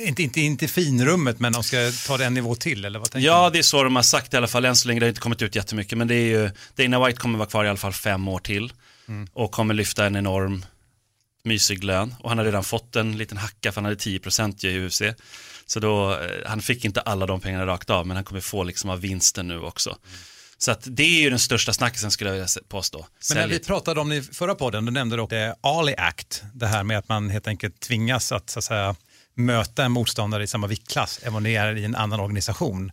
Inte, 0.07 0.23
inte, 0.23 0.41
inte 0.41 0.69
finrummet, 0.69 1.41
men 1.41 1.53
de 1.53 1.63
ska 1.63 1.77
ta 2.07 2.17
det 2.17 2.25
en 2.25 2.35
nivå 2.35 2.55
till, 2.55 2.85
eller 2.85 2.99
vad 2.99 3.11
tänker 3.11 3.27
Ja, 3.27 3.51
det 3.51 3.59
är 3.59 3.63
så 3.63 3.83
de 3.83 3.97
har 3.97 4.03
sagt 4.03 4.35
i 4.35 4.37
alla 4.37 4.49
fall 4.49 4.65
än 4.65 4.77
så 4.77 4.89
länge. 4.89 5.01
Det 5.01 5.07
har 5.07 5.09
inte 5.09 5.21
kommit 5.21 5.43
ut 5.43 5.57
jättemycket, 5.57 5.99
men 5.99 6.09
det 6.09 6.15
är 6.15 6.27
ju, 6.27 6.51
Dana 6.77 7.07
White 7.07 7.19
kommer 7.19 7.39
vara 7.39 7.49
kvar 7.49 7.65
i 7.65 7.69
alla 7.69 7.79
fall 7.79 7.93
fem 7.93 8.29
år 8.29 8.39
till 8.39 8.73
och 9.33 9.53
kommer 9.53 9.75
lyfta 9.75 10.07
en 10.07 10.17
enorm 10.17 10.65
mysig 11.45 11.85
lön. 11.85 12.15
Och 12.21 12.29
han 12.29 12.39
har 12.39 12.45
redan 12.45 12.65
fått 12.65 12.97
en 12.97 13.19
liten 13.19 13.39
hacka 13.39 13.73
för 13.73 13.81
han 13.81 13.85
hade 13.85 13.97
10% 13.97 14.67
i 14.67 14.87
UFC. 14.87 15.03
Så 15.67 15.81
då, 15.81 16.13
eh, 16.13 16.19
han 16.47 16.63
fick 16.63 16.85
inte 16.85 17.01
alla 17.01 17.27
de 17.27 17.41
pengarna 17.41 17.67
rakt 17.67 17.91
av, 17.91 18.07
men 18.07 18.17
han 18.17 18.25
kommer 18.25 18.41
få 18.41 18.63
liksom 18.63 18.91
av 18.91 19.01
vinsten 19.01 19.49
nu 19.49 19.61
också. 19.61 19.97
Så 20.59 20.71
att 20.71 20.83
det 20.85 21.03
är 21.03 21.23
ju 21.23 21.31
den 21.31 21.39
största 21.39 21.73
snackisen 21.73 22.11
skulle 22.11 22.31
jag 22.31 22.35
vilja 22.35 22.49
påstå. 22.69 23.07
Men 23.29 23.39
när 23.39 23.49
vi 23.49 23.59
pratade 23.59 24.01
om 24.01 24.09
det 24.09 24.17
i 24.17 24.23
förra 24.23 24.55
podden, 24.55 24.85
då 24.85 24.93
nämnde 24.93 25.17
du 25.17 25.23
också 25.23 25.37
eh, 25.37 25.55
Ali 25.61 25.95
Act, 25.99 26.43
det 26.55 26.67
här 26.67 26.85
med 26.85 26.99
att 26.99 27.09
man 27.09 27.31
helt 27.31 27.47
enkelt 27.47 27.81
tvingas 27.81 28.33
att, 28.33 28.51
så 28.51 28.59
att 28.59 28.65
säga, 28.65 28.97
möta 29.35 29.85
en 29.85 29.93
motståndare 29.93 30.43
i 30.43 30.47
samma 30.47 30.67
viktklass, 30.67 31.21
även 31.23 31.35
om 31.35 31.43
det 31.43 31.57
är 31.57 31.77
i 31.77 31.85
en 31.85 31.97
annan 31.97 32.21
organisation. 32.21 32.93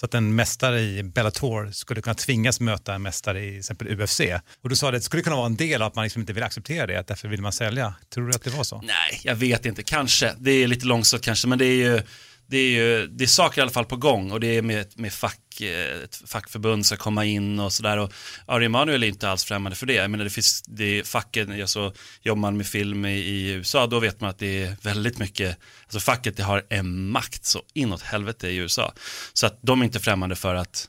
Så 0.00 0.06
att 0.06 0.14
en 0.14 0.34
mästare 0.34 0.80
i 0.80 1.02
Bellator 1.02 1.70
skulle 1.70 2.02
kunna 2.02 2.14
tvingas 2.14 2.60
möta 2.60 2.94
en 2.94 3.02
mästare 3.02 3.44
i 3.44 3.50
till 3.50 3.58
exempel 3.58 4.00
UFC. 4.00 4.20
Och 4.62 4.68
du 4.68 4.76
sa 4.76 4.88
att 4.88 4.94
det 4.94 5.00
skulle 5.00 5.22
kunna 5.22 5.36
vara 5.36 5.46
en 5.46 5.56
del 5.56 5.82
av 5.82 5.88
att 5.88 5.94
man 5.94 6.02
liksom 6.02 6.20
inte 6.20 6.32
vill 6.32 6.42
acceptera 6.42 6.86
det, 6.86 6.96
att 6.96 7.06
därför 7.06 7.28
vill 7.28 7.42
man 7.42 7.52
sälja. 7.52 7.94
Tror 8.14 8.28
du 8.28 8.34
att 8.34 8.42
det 8.42 8.50
var 8.50 8.64
så? 8.64 8.80
Nej, 8.80 9.20
jag 9.22 9.34
vet 9.34 9.66
inte. 9.66 9.82
Kanske. 9.82 10.34
Det 10.38 10.50
är 10.50 10.68
lite 10.68 10.86
långsamt 10.86 11.22
kanske, 11.22 11.48
men 11.48 11.58
det 11.58 11.64
är 11.64 11.76
ju 11.76 12.02
det 12.46 12.56
är 12.56 12.70
ju 12.70 13.06
det 13.06 13.24
är 13.24 13.28
saker 13.28 13.60
i 13.60 13.62
alla 13.62 13.70
fall 13.70 13.84
på 13.84 13.96
gång 13.96 14.32
och 14.32 14.40
det 14.40 14.46
är 14.46 14.62
med, 14.62 14.86
med 14.94 15.12
fack, 15.12 15.60
eh, 15.60 16.02
ett 16.04 16.22
fackförbund 16.26 16.86
ska 16.86 16.96
komma 16.96 17.24
in 17.24 17.60
och 17.60 17.72
sådär. 17.72 17.96
Och 17.96 18.12
Ari 18.46 18.64
Emanuel 18.64 19.02
är 19.02 19.08
inte 19.08 19.28
alls 19.30 19.44
främmande 19.44 19.76
för 19.76 19.86
det. 19.86 19.94
Jag 19.94 20.10
menar, 20.10 20.24
det 20.24 20.30
finns, 20.30 20.62
det 20.66 20.84
är 20.84 21.02
facken, 21.02 21.60
alltså, 21.60 21.94
jobbar 22.22 22.40
man 22.40 22.56
med 22.56 22.66
film 22.66 23.06
i, 23.06 23.18
i 23.18 23.50
USA, 23.50 23.86
då 23.86 24.00
vet 24.00 24.20
man 24.20 24.30
att 24.30 24.38
det 24.38 24.62
är 24.62 24.76
väldigt 24.82 25.18
mycket, 25.18 25.58
alltså 25.82 26.00
facket 26.00 26.36
det 26.36 26.42
har 26.42 26.66
en 26.68 27.10
makt 27.10 27.44
så 27.44 27.62
inåt 27.74 28.02
helvete 28.02 28.48
i 28.48 28.56
USA. 28.56 28.92
Så 29.32 29.46
att 29.46 29.58
de 29.62 29.80
är 29.80 29.84
inte 29.84 30.00
främmande 30.00 30.36
för 30.36 30.54
att 30.54 30.88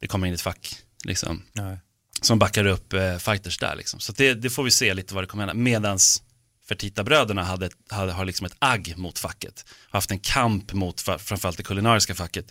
det 0.00 0.06
kommer 0.06 0.26
in 0.26 0.34
ett 0.34 0.40
fack, 0.40 0.76
liksom 1.04 1.42
Nej. 1.52 1.78
som 2.20 2.38
backar 2.38 2.66
upp 2.66 2.92
eh, 2.92 3.18
fighters 3.18 3.58
där. 3.58 3.76
Liksom. 3.76 4.00
Så 4.00 4.12
det, 4.12 4.34
det 4.34 4.50
får 4.50 4.62
vi 4.62 4.70
se 4.70 4.94
lite 4.94 5.14
vad 5.14 5.24
det 5.24 5.28
kommer 5.28 5.46
hända. 5.46 5.62
Medans 5.62 6.22
Fertita-bröderna 6.68 7.44
hade, 7.44 7.70
hade, 7.90 8.12
har 8.12 8.24
liksom 8.24 8.46
ett 8.46 8.56
agg 8.58 8.94
mot 8.96 9.18
facket. 9.18 9.64
Har 9.90 9.96
haft 9.96 10.10
en 10.10 10.18
kamp 10.18 10.72
mot 10.72 11.00
framförallt 11.00 11.56
det 11.56 11.62
kulinariska 11.62 12.14
facket. 12.14 12.46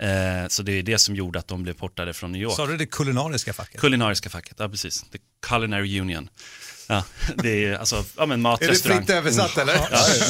Eh, 0.00 0.48
så 0.48 0.62
det 0.62 0.72
är 0.72 0.82
det 0.82 0.98
som 0.98 1.16
gjorde 1.16 1.38
att 1.38 1.48
de 1.48 1.62
blev 1.62 1.74
portade 1.74 2.14
från 2.14 2.32
New 2.32 2.42
York. 2.42 2.56
Sa 2.56 2.66
du 2.66 2.76
det 2.76 2.86
kulinariska 2.86 3.52
facket? 3.52 3.80
Kulinariska 3.80 4.30
facket, 4.30 4.54
ja 4.58 4.68
precis. 4.68 5.02
The 5.02 5.18
Culinary 5.46 6.00
Union. 6.00 6.30
Ja, 6.88 7.04
det 7.34 7.64
är 7.64 7.78
alltså, 7.78 8.04
ja 8.16 8.26
men 8.26 8.40
mat, 8.40 8.62
är 8.62 8.68
det 8.68 8.74
fritt 8.74 9.10
översatt 9.10 9.58
eller? 9.58 9.76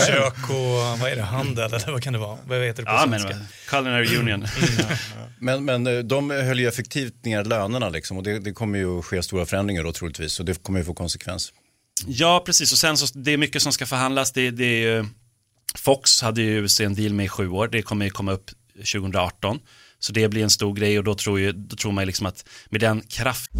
Kök 0.06 0.50
och 0.50 1.00
vad 1.00 1.12
är 1.12 1.16
det, 1.16 1.22
handel 1.22 1.74
eller 1.74 1.92
vad 1.92 2.02
kan 2.02 2.12
det 2.12 2.18
vara? 2.18 2.38
Vad 2.46 2.58
heter 2.58 2.82
det 2.82 2.86
på 2.86 2.92
Ja, 2.92 3.06
men 3.06 3.20
svenska? 3.20 3.40
Culinary 3.68 4.18
Union. 4.18 4.46
Men, 5.38 5.64
men 5.64 5.86
eh, 5.86 5.98
de 5.98 6.30
höll 6.30 6.60
ju 6.60 6.68
effektivt 6.68 7.24
ner 7.24 7.44
lönerna 7.44 7.88
liksom, 7.88 8.16
och 8.16 8.22
det, 8.22 8.38
det 8.38 8.52
kommer 8.52 8.78
ju 8.78 8.98
att 8.98 9.04
ske 9.04 9.22
stora 9.22 9.46
förändringar 9.46 9.84
då 9.84 9.92
troligtvis 9.92 10.40
och 10.40 10.46
det 10.46 10.62
kommer 10.62 10.78
ju 10.78 10.84
få 10.84 10.94
konsekvens. 10.94 11.52
Ja, 12.06 12.42
precis. 12.46 12.72
Och 12.72 12.78
sen 12.78 12.96
så, 12.96 13.06
det 13.14 13.32
är 13.32 13.36
mycket 13.36 13.62
som 13.62 13.72
ska 13.72 13.86
förhandlas. 13.86 14.32
Det, 14.32 14.50
det 14.50 14.64
är 14.64 14.96
ju, 14.96 15.06
Fox 15.74 16.22
hade 16.22 16.42
ju 16.42 16.64
UFC 16.64 16.80
en 16.80 16.94
deal 16.94 17.12
med 17.14 17.26
i 17.26 17.28
sju 17.28 17.48
år. 17.48 17.68
Det 17.68 17.82
kommer 17.82 18.04
ju 18.04 18.10
komma 18.10 18.32
upp 18.32 18.50
2018. 18.76 19.58
Så 20.00 20.12
det 20.12 20.28
blir 20.28 20.42
en 20.42 20.50
stor 20.50 20.74
grej 20.74 20.98
och 20.98 21.04
då 21.04 21.14
tror, 21.14 21.40
ju, 21.40 21.52
då 21.52 21.76
tror 21.76 21.92
man 21.92 22.02
ju 22.02 22.06
liksom 22.06 22.26
att 22.26 22.44
med 22.70 22.80
den 22.80 23.00
kraft 23.00 23.50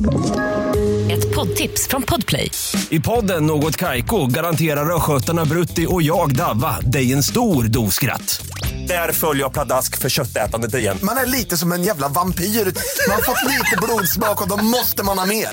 Ett 1.11 1.35
poddtips 1.35 1.89
från 1.89 2.03
Podplay. 2.03 2.51
I 2.91 3.01
podden 3.01 3.47
Något 3.47 3.77
Kaiko 3.77 4.27
garanterar 4.27 4.97
östgötarna 4.97 5.45
Brutti 5.45 5.87
och 5.89 6.03
jag, 6.03 6.37
Davva, 6.37 6.81
dig 6.81 7.13
en 7.13 7.23
stor 7.23 7.65
dos 7.65 7.95
skratt. 7.95 8.47
Där 8.89 9.13
följer 9.13 9.43
jag 9.43 9.53
pladask 9.53 9.97
för 9.97 10.09
köttätandet 10.09 10.75
igen. 10.75 10.99
Man 11.03 11.17
är 11.17 11.27
lite 11.27 11.57
som 11.57 11.73
en 11.73 11.83
jävla 11.83 12.09
vampyr. 12.09 12.45
Man 12.45 13.17
har 13.17 13.23
fått 13.23 13.51
lite 13.51 13.77
blodsmak 13.83 14.43
och 14.43 14.49
då 14.49 14.57
måste 14.57 15.03
man 15.03 15.19
ha 15.19 15.27
mer. 15.27 15.49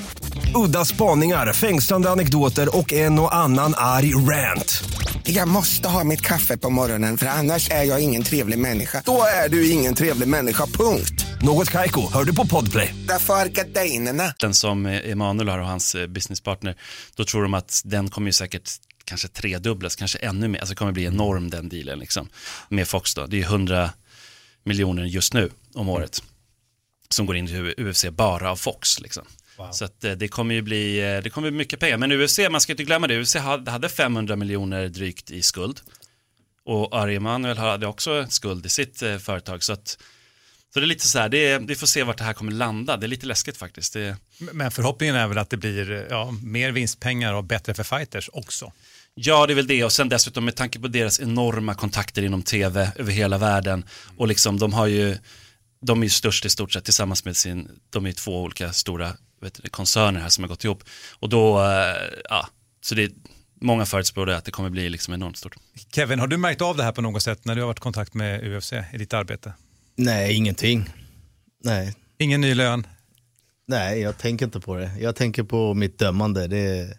Udda 0.56 0.84
spaningar, 0.84 1.52
fängslande 1.52 2.10
anekdoter 2.10 2.76
och 2.76 2.92
en 2.92 3.18
och 3.18 3.34
annan 3.34 3.74
arg 3.76 4.14
rant. 4.14 4.84
Jag 5.22 5.48
måste 5.48 5.88
ha 5.88 6.04
mitt 6.04 6.20
kaffe 6.20 6.56
på 6.56 6.70
morgonen 6.70 7.18
för 7.18 7.26
annars 7.26 7.70
är 7.70 7.82
jag 7.82 8.00
ingen 8.00 8.22
trevlig 8.22 8.58
människa. 8.58 9.02
Då 9.04 9.22
är 9.44 9.48
du 9.48 9.70
ingen 9.70 9.94
trevlig 9.94 10.28
människa, 10.28 10.66
punkt. 10.66 11.26
Något 11.42 11.70
Kaiko, 11.70 12.12
hör 12.12 12.24
du 12.24 12.34
på 12.34 12.46
Podplay. 12.46 12.94
Därför 13.08 13.34
är 13.34 13.46
gardinerna. 13.46 14.34
den 14.38 14.54
som 14.54 14.86
Emanuel 14.86 15.48
har 15.48 15.58
och 15.58 15.66
hans 15.66 15.94
eh, 15.94 16.06
businesspartner, 16.06 16.76
då 17.14 17.24
tror 17.24 17.42
de 17.42 17.54
att 17.54 17.82
den 17.84 18.10
kommer 18.10 18.28
ju 18.28 18.32
säkert 18.32 18.70
kanske 19.04 19.28
tredubblas, 19.28 19.96
kanske 19.96 20.18
ännu 20.18 20.48
mer, 20.48 20.58
alltså 20.58 20.72
det 20.72 20.78
kommer 20.78 20.92
bli 20.92 21.04
enorm 21.04 21.50
den 21.50 21.68
dealen 21.68 21.98
liksom. 21.98 22.28
Med 22.68 22.88
Fox 22.88 23.14
då, 23.14 23.26
det 23.26 23.40
är 23.40 23.44
100 23.44 23.90
miljoner 24.64 25.04
just 25.04 25.34
nu 25.34 25.50
om 25.74 25.88
året 25.88 26.22
som 27.08 27.26
går 27.26 27.36
in 27.36 27.48
i 27.48 27.74
UFC 27.78 28.04
bara 28.10 28.50
av 28.50 28.56
Fox 28.56 29.00
liksom. 29.00 29.26
Så 29.72 29.84
att 29.84 30.04
eh, 30.04 30.12
det 30.12 30.28
kommer 30.28 30.54
ju 30.54 30.62
bli, 30.62 30.98
eh, 30.98 31.22
det 31.22 31.30
kommer 31.30 31.50
bli 31.50 31.58
mycket 31.58 31.80
pengar. 31.80 31.96
Men 31.96 32.12
UFC, 32.12 32.38
man 32.50 32.60
ska 32.60 32.72
inte 32.72 32.84
glömma 32.84 33.06
det, 33.06 33.20
UFC 33.20 33.34
hade 33.34 33.70
hade 33.70 33.88
500 33.88 34.36
miljoner 34.36 34.88
drygt 34.88 35.30
i 35.30 35.42
skuld. 35.42 35.80
Och 36.64 36.96
Ari 36.96 37.16
Emanuel 37.16 37.58
hade 37.58 37.86
också 37.86 38.26
skuld 38.28 38.66
i 38.66 38.68
sitt 38.68 39.02
eh, 39.02 39.18
företag. 39.18 39.62
Så, 39.62 39.72
att, 39.72 39.98
så 40.74 40.80
det 40.80 40.84
är 40.84 40.88
lite 40.88 41.08
så 41.08 41.18
här, 41.18 41.28
det 41.28 41.46
är, 41.46 41.58
vi 41.58 41.74
får 41.74 41.86
se 41.86 42.02
vart 42.02 42.18
det 42.18 42.24
här 42.24 42.32
kommer 42.32 42.52
landa. 42.52 42.96
Det 42.96 43.06
är 43.06 43.08
lite 43.08 43.26
läskigt 43.26 43.56
faktiskt. 43.56 43.92
Det, 43.92 44.16
Men 44.38 44.70
förhoppningen 44.70 45.16
är 45.16 45.26
väl 45.26 45.38
att 45.38 45.50
det 45.50 45.56
blir 45.56 46.06
ja, 46.10 46.34
mer 46.42 46.72
vinstpengar 46.72 47.34
och 47.34 47.44
bättre 47.44 47.74
för 47.74 47.84
fighters 47.84 48.30
också. 48.32 48.72
Ja, 49.14 49.46
det 49.46 49.52
är 49.52 49.54
väl 49.54 49.66
det. 49.66 49.84
Och 49.84 49.92
sen 49.92 50.08
dessutom 50.08 50.44
med 50.44 50.56
tanke 50.56 50.78
på 50.78 50.88
deras 50.88 51.20
enorma 51.20 51.74
kontakter 51.74 52.22
inom 52.22 52.42
tv 52.42 52.92
över 52.96 53.12
hela 53.12 53.38
världen. 53.38 53.84
Och 54.16 54.28
liksom 54.28 54.58
de 54.58 54.72
har 54.72 54.86
ju, 54.86 55.16
de 55.80 56.00
är 56.00 56.06
ju 56.06 56.10
störst 56.10 56.44
i 56.44 56.50
stort 56.50 56.72
sett 56.72 56.84
tillsammans 56.84 57.24
med 57.24 57.36
sin, 57.36 57.68
de 57.90 58.04
är 58.04 58.08
ju 58.08 58.12
två 58.12 58.42
olika 58.42 58.72
stora 58.72 59.16
vet 59.40 59.62
du, 59.62 59.68
koncerner 59.68 60.20
här 60.20 60.28
som 60.28 60.44
har 60.44 60.48
gått 60.48 60.64
ihop. 60.64 60.84
Och 61.18 61.28
då, 61.28 61.58
eh, 61.58 61.96
ja, 62.28 62.48
så 62.80 62.94
det 62.94 63.04
är, 63.04 63.10
många 63.60 63.86
förutspår 63.86 64.26
det 64.26 64.36
att 64.36 64.44
det 64.44 64.50
kommer 64.50 64.70
bli 64.70 64.88
liksom 64.88 65.14
enormt 65.14 65.36
stort. 65.36 65.56
Kevin, 65.94 66.20
har 66.20 66.26
du 66.26 66.36
märkt 66.36 66.62
av 66.62 66.76
det 66.76 66.82
här 66.82 66.92
på 66.92 67.02
något 67.02 67.22
sätt 67.22 67.44
när 67.44 67.54
du 67.54 67.60
har 67.60 67.66
varit 67.66 67.78
i 67.78 67.80
kontakt 67.80 68.14
med 68.14 68.56
UFC 68.56 68.72
i 68.72 68.98
ditt 68.98 69.14
arbete? 69.14 69.52
Nej, 69.96 70.34
ingenting. 70.34 70.88
Nej. 71.64 71.94
Ingen 72.18 72.40
ny 72.40 72.54
lön? 72.54 72.86
Nej, 73.66 74.00
jag 74.00 74.18
tänker 74.18 74.44
inte 74.44 74.60
på 74.60 74.76
det. 74.76 74.90
Jag 75.00 75.16
tänker 75.16 75.42
på 75.42 75.74
mitt 75.74 75.98
dömande, 75.98 76.46
det 76.46 76.58
är 76.58 76.98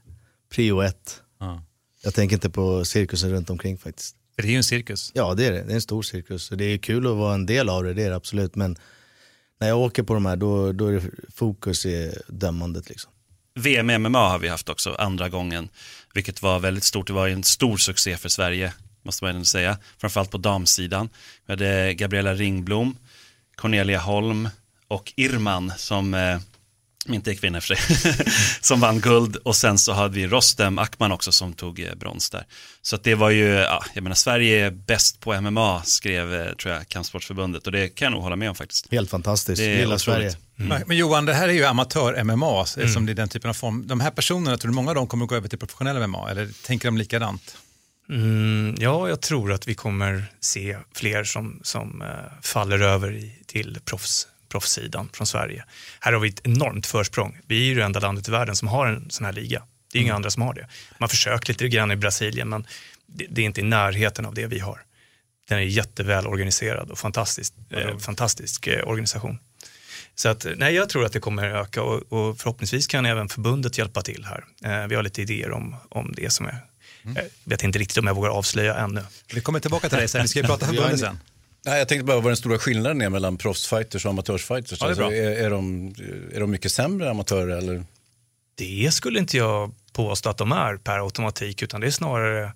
prio 0.55 0.81
ett. 0.81 1.21
Ja. 1.39 1.63
Jag 2.03 2.13
tänker 2.13 2.35
inte 2.35 2.49
på 2.49 2.85
cirkusen 2.85 3.29
runt 3.29 3.49
omkring 3.49 3.77
faktiskt. 3.77 4.15
För 4.35 4.41
det 4.41 4.47
är 4.47 4.51
ju 4.51 4.57
en 4.57 4.63
cirkus. 4.63 5.11
Ja, 5.13 5.33
det 5.33 5.45
är 5.45 5.51
det. 5.51 5.63
Det 5.63 5.71
är 5.71 5.75
en 5.75 5.81
stor 5.81 6.01
cirkus. 6.01 6.51
Och 6.51 6.57
det 6.57 6.65
är 6.65 6.77
kul 6.77 7.07
att 7.07 7.15
vara 7.15 7.33
en 7.33 7.45
del 7.45 7.69
av 7.69 7.83
det, 7.83 7.93
det 7.93 8.03
är 8.03 8.09
det 8.09 8.15
absolut. 8.15 8.55
Men 8.55 8.77
när 9.59 9.67
jag 9.67 9.77
åker 9.77 10.03
på 10.03 10.13
de 10.13 10.25
här, 10.25 10.35
då, 10.35 10.71
då 10.71 10.87
är 10.87 10.93
det 10.93 11.01
fokus 11.35 11.85
i 11.85 12.17
dömandet. 12.27 12.89
Liksom. 12.89 13.11
VM 13.55 13.89
i 13.89 13.97
MMA 13.97 14.29
har 14.29 14.39
vi 14.39 14.47
haft 14.47 14.69
också 14.69 14.95
andra 14.99 15.29
gången, 15.29 15.69
vilket 16.13 16.41
var 16.41 16.59
väldigt 16.59 16.83
stort. 16.83 17.07
Det 17.07 17.13
var 17.13 17.27
en 17.27 17.43
stor 17.43 17.77
succé 17.77 18.17
för 18.17 18.29
Sverige, 18.29 18.73
måste 19.03 19.23
man 19.23 19.35
ändå 19.35 19.45
säga. 19.45 19.77
Framförallt 19.97 20.31
på 20.31 20.37
damsidan. 20.37 21.09
Vi 21.45 21.53
hade 21.53 21.93
Gabriella 21.93 22.33
Ringblom, 22.33 22.97
Cornelia 23.55 23.99
Holm 23.99 24.49
och 24.87 25.13
Irman 25.15 25.71
som 25.77 26.13
eh, 26.13 26.39
inte 27.13 27.31
är 27.31 27.35
kvinna 27.35 27.61
för 27.61 27.75
sig, 27.75 28.25
som 28.61 28.79
vann 28.79 28.99
guld 28.99 29.35
och 29.35 29.55
sen 29.55 29.77
så 29.77 29.93
hade 29.93 30.15
vi 30.15 30.27
Rostem 30.27 30.79
Akman 30.79 31.11
också 31.11 31.31
som 31.31 31.53
tog 31.53 31.79
eh, 31.79 31.95
brons 31.95 32.29
där. 32.29 32.45
Så 32.81 32.95
att 32.95 33.03
det 33.03 33.15
var 33.15 33.29
ju, 33.29 33.47
ja, 33.47 33.83
jag 33.93 34.03
menar 34.03 34.15
Sverige 34.15 34.65
är 34.65 34.71
bäst 34.71 35.19
på 35.19 35.41
MMA 35.41 35.83
skrev, 35.83 36.33
eh, 36.33 36.53
tror 36.53 36.73
jag, 36.73 36.87
Kampsportsförbundet 36.89 37.65
och 37.65 37.71
det 37.71 37.89
kan 37.89 38.05
jag 38.05 38.11
nog 38.11 38.21
hålla 38.21 38.35
med 38.35 38.49
om 38.49 38.55
faktiskt. 38.55 38.91
Helt 38.91 39.09
fantastiskt, 39.09 39.59
Det 39.59 39.65
är 39.65 39.77
lilla. 39.77 39.99
Sverige. 39.99 40.35
Men- 40.55 40.83
Men 40.87 40.97
Johan, 40.97 41.25
det 41.25 41.33
här 41.33 41.47
är 41.49 41.53
ju 41.53 41.63
amatör-MMA, 41.65 42.65
som 42.93 43.05
det 43.05 43.11
är 43.11 43.13
den 43.13 43.29
typen 43.29 43.49
av 43.49 43.53
form. 43.53 43.87
De 43.87 43.99
här 43.99 44.11
personerna, 44.11 44.57
tror 44.57 44.69
du 44.71 44.75
många 44.75 44.89
av 44.89 44.95
dem 44.95 45.07
kommer 45.07 45.25
gå 45.25 45.35
över 45.35 45.49
till 45.49 45.59
professionell 45.59 45.97
MMA, 46.07 46.29
eller 46.31 46.49
tänker 46.65 46.87
de 46.87 46.97
likadant? 46.97 47.57
Mm, 48.09 48.75
ja, 48.79 49.09
jag 49.09 49.21
tror 49.21 49.51
att 49.51 49.67
vi 49.67 49.75
kommer 49.75 50.25
se 50.39 50.77
fler 50.95 51.23
som, 51.23 51.59
som 51.63 52.01
eh, 52.01 52.07
faller 52.41 52.79
över 52.79 53.11
i, 53.15 53.31
till 53.45 53.79
proffs, 53.85 54.27
proffssidan 54.49 55.09
från 55.13 55.27
Sverige. 55.27 55.65
Här 55.99 56.13
har 56.13 56.19
vi 56.19 56.29
ett 56.29 56.41
enormt 56.43 56.85
försprång. 56.85 57.39
Vi 57.47 57.61
är 57.61 57.65
ju 57.65 57.75
det 57.75 57.83
enda 57.83 57.99
landet 57.99 58.27
i 58.27 58.31
världen 58.31 58.55
som 58.55 58.67
har 58.67 58.87
en 58.87 59.09
sån 59.09 59.25
här 59.25 59.33
liga. 59.33 59.63
Det 59.91 59.99
är 59.99 60.03
inga 60.03 60.15
andra 60.15 60.29
som 60.29 60.41
har 60.41 60.53
det. 60.53 60.67
Man 60.97 61.09
försöker 61.09 61.53
lite 61.53 61.67
grann 61.67 61.91
i 61.91 61.95
Brasilien, 61.95 62.49
men 62.49 62.67
det, 63.05 63.25
det 63.29 63.41
är 63.41 63.45
inte 63.45 63.61
i 63.61 63.63
närheten 63.63 64.25
av 64.25 64.33
det 64.33 64.47
vi 64.47 64.59
har. 64.59 64.81
Den 65.49 65.57
är 65.57 65.61
jätteväl 65.61 66.27
organiserad 66.27 66.91
och 66.91 66.99
fantastisk, 66.99 67.53
eh, 67.69 67.97
fantastisk 67.97 68.67
eh, 68.67 68.87
organisation. 68.87 69.39
Så 70.15 70.29
att, 70.29 70.45
nej, 70.55 70.75
jag 70.75 70.89
tror 70.89 71.05
att 71.05 71.13
det 71.13 71.19
kommer 71.19 71.49
öka 71.49 71.83
och, 71.83 72.13
och 72.13 72.37
förhoppningsvis 72.37 72.87
kan 72.87 73.05
även 73.05 73.29
förbundet 73.29 73.77
hjälpa 73.77 74.01
till 74.01 74.25
här. 74.25 74.45
Eh, 74.63 74.87
vi 74.87 74.95
har 74.95 75.03
lite 75.03 75.21
idéer 75.21 75.51
om, 75.51 75.75
om 75.89 76.13
det 76.15 76.29
som 76.29 76.45
är, 76.45 76.59
jag 77.15 77.23
vet 77.43 77.63
inte 77.63 77.79
riktigt 77.79 77.97
om 77.97 78.07
jag 78.07 78.13
vågar 78.13 78.29
avslöja 78.29 78.75
ännu. 78.75 79.03
Vi 79.33 79.41
kommer 79.41 79.59
tillbaka 79.59 79.89
till 79.89 79.97
dig 79.97 80.07
sen, 80.07 80.21
vi 80.21 80.27
ska 80.27 80.39
ju 80.39 80.45
prata 80.45 80.65
förbundet 80.67 80.99
sen. 80.99 81.19
Nej, 81.67 81.79
jag 81.79 81.87
tänkte 81.87 82.05
bara 82.05 82.19
vad 82.19 82.31
den 82.31 82.37
stora 82.37 82.59
skillnaden 82.59 83.01
är 83.01 83.09
mellan 83.09 83.37
proffsfighters 83.37 84.05
och 84.05 84.11
amatörsfighters. 84.11 84.81
Ja, 84.81 84.85
är 84.85 84.89
alltså, 84.89 85.03
är, 85.03 85.31
är, 85.31 85.49
de, 85.49 85.93
är 86.33 86.39
de 86.39 86.51
mycket 86.51 86.71
sämre 86.71 87.09
amatörer 87.09 87.57
eller? 87.57 87.83
Det 88.55 88.93
skulle 88.93 89.19
inte 89.19 89.37
jag 89.37 89.75
påstå 89.93 90.29
att 90.29 90.37
de 90.37 90.51
är 90.51 90.77
per 90.77 90.99
automatik, 90.99 91.61
utan 91.61 91.81
det 91.81 91.87
är 91.87 91.91
snarare 91.91 92.53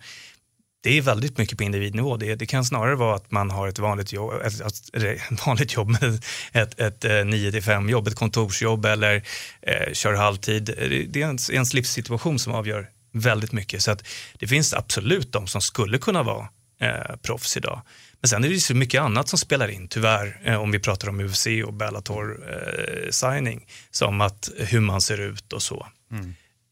det 0.84 0.98
är 0.98 1.02
väldigt 1.02 1.38
mycket 1.38 1.58
på 1.58 1.64
individnivå. 1.64 2.18
Det, 2.18 2.36
det 2.36 2.46
kan 2.46 2.66
snarare 2.66 2.96
vara 2.96 3.16
att 3.16 3.32
man 3.32 3.52
har 3.52 3.68
ett 3.68 3.80
vanligt 3.80 4.14
jobb, 4.14 4.34
ett, 4.46 4.62
ett, 4.62 5.04
ett 5.04 5.46
vanligt 5.46 5.74
jobb 5.74 5.90
med 5.90 6.24
ett, 6.52 6.80
ett, 6.80 7.06
eh, 7.06 7.10
9-5 7.10 7.90
jobb, 7.90 8.08
ett 8.08 8.16
kontorsjobb 8.16 8.86
eller 8.86 9.24
eh, 9.62 9.94
kör 9.94 10.14
halvtid. 10.14 10.64
Det, 10.64 11.06
det 11.10 11.22
är 11.22 11.26
ens, 11.26 11.50
ens 11.50 11.74
livssituation 11.74 12.40
som 12.40 12.54
avgör 12.54 12.90
väldigt 13.14 13.52
mycket. 13.52 13.82
Så 13.82 13.92
att 13.92 14.08
det 14.40 14.48
finns 14.48 14.74
absolut 14.74 15.32
de 15.32 15.48
som 15.48 15.62
skulle 15.62 15.98
kunna 15.98 16.24
vara 16.24 16.48
eh, 16.82 17.16
proffs 17.22 17.58
idag. 17.58 17.82
Men 18.22 18.30
sen 18.30 18.44
är 18.44 18.48
det 18.48 18.54
ju 18.54 18.60
så 18.60 18.76
mycket 18.76 19.02
annat 19.02 19.28
som 19.30 19.40
spelar 19.40 19.68
in, 19.68 19.88
tyvärr, 19.88 20.40
eh, 20.44 20.56
om 20.62 20.72
vi 20.72 20.80
pratar 20.80 21.10
om 21.10 21.20
UFC 21.20 21.48
och 21.66 21.74
Bellator 21.74 22.40
eh, 22.50 23.10
signing, 23.10 23.68
som 23.92 24.22
att 24.22 24.50
hur 24.58 24.80
man 24.80 25.02
ser 25.02 25.18
ut 25.18 25.54
och 25.54 25.62
så. 25.62 25.88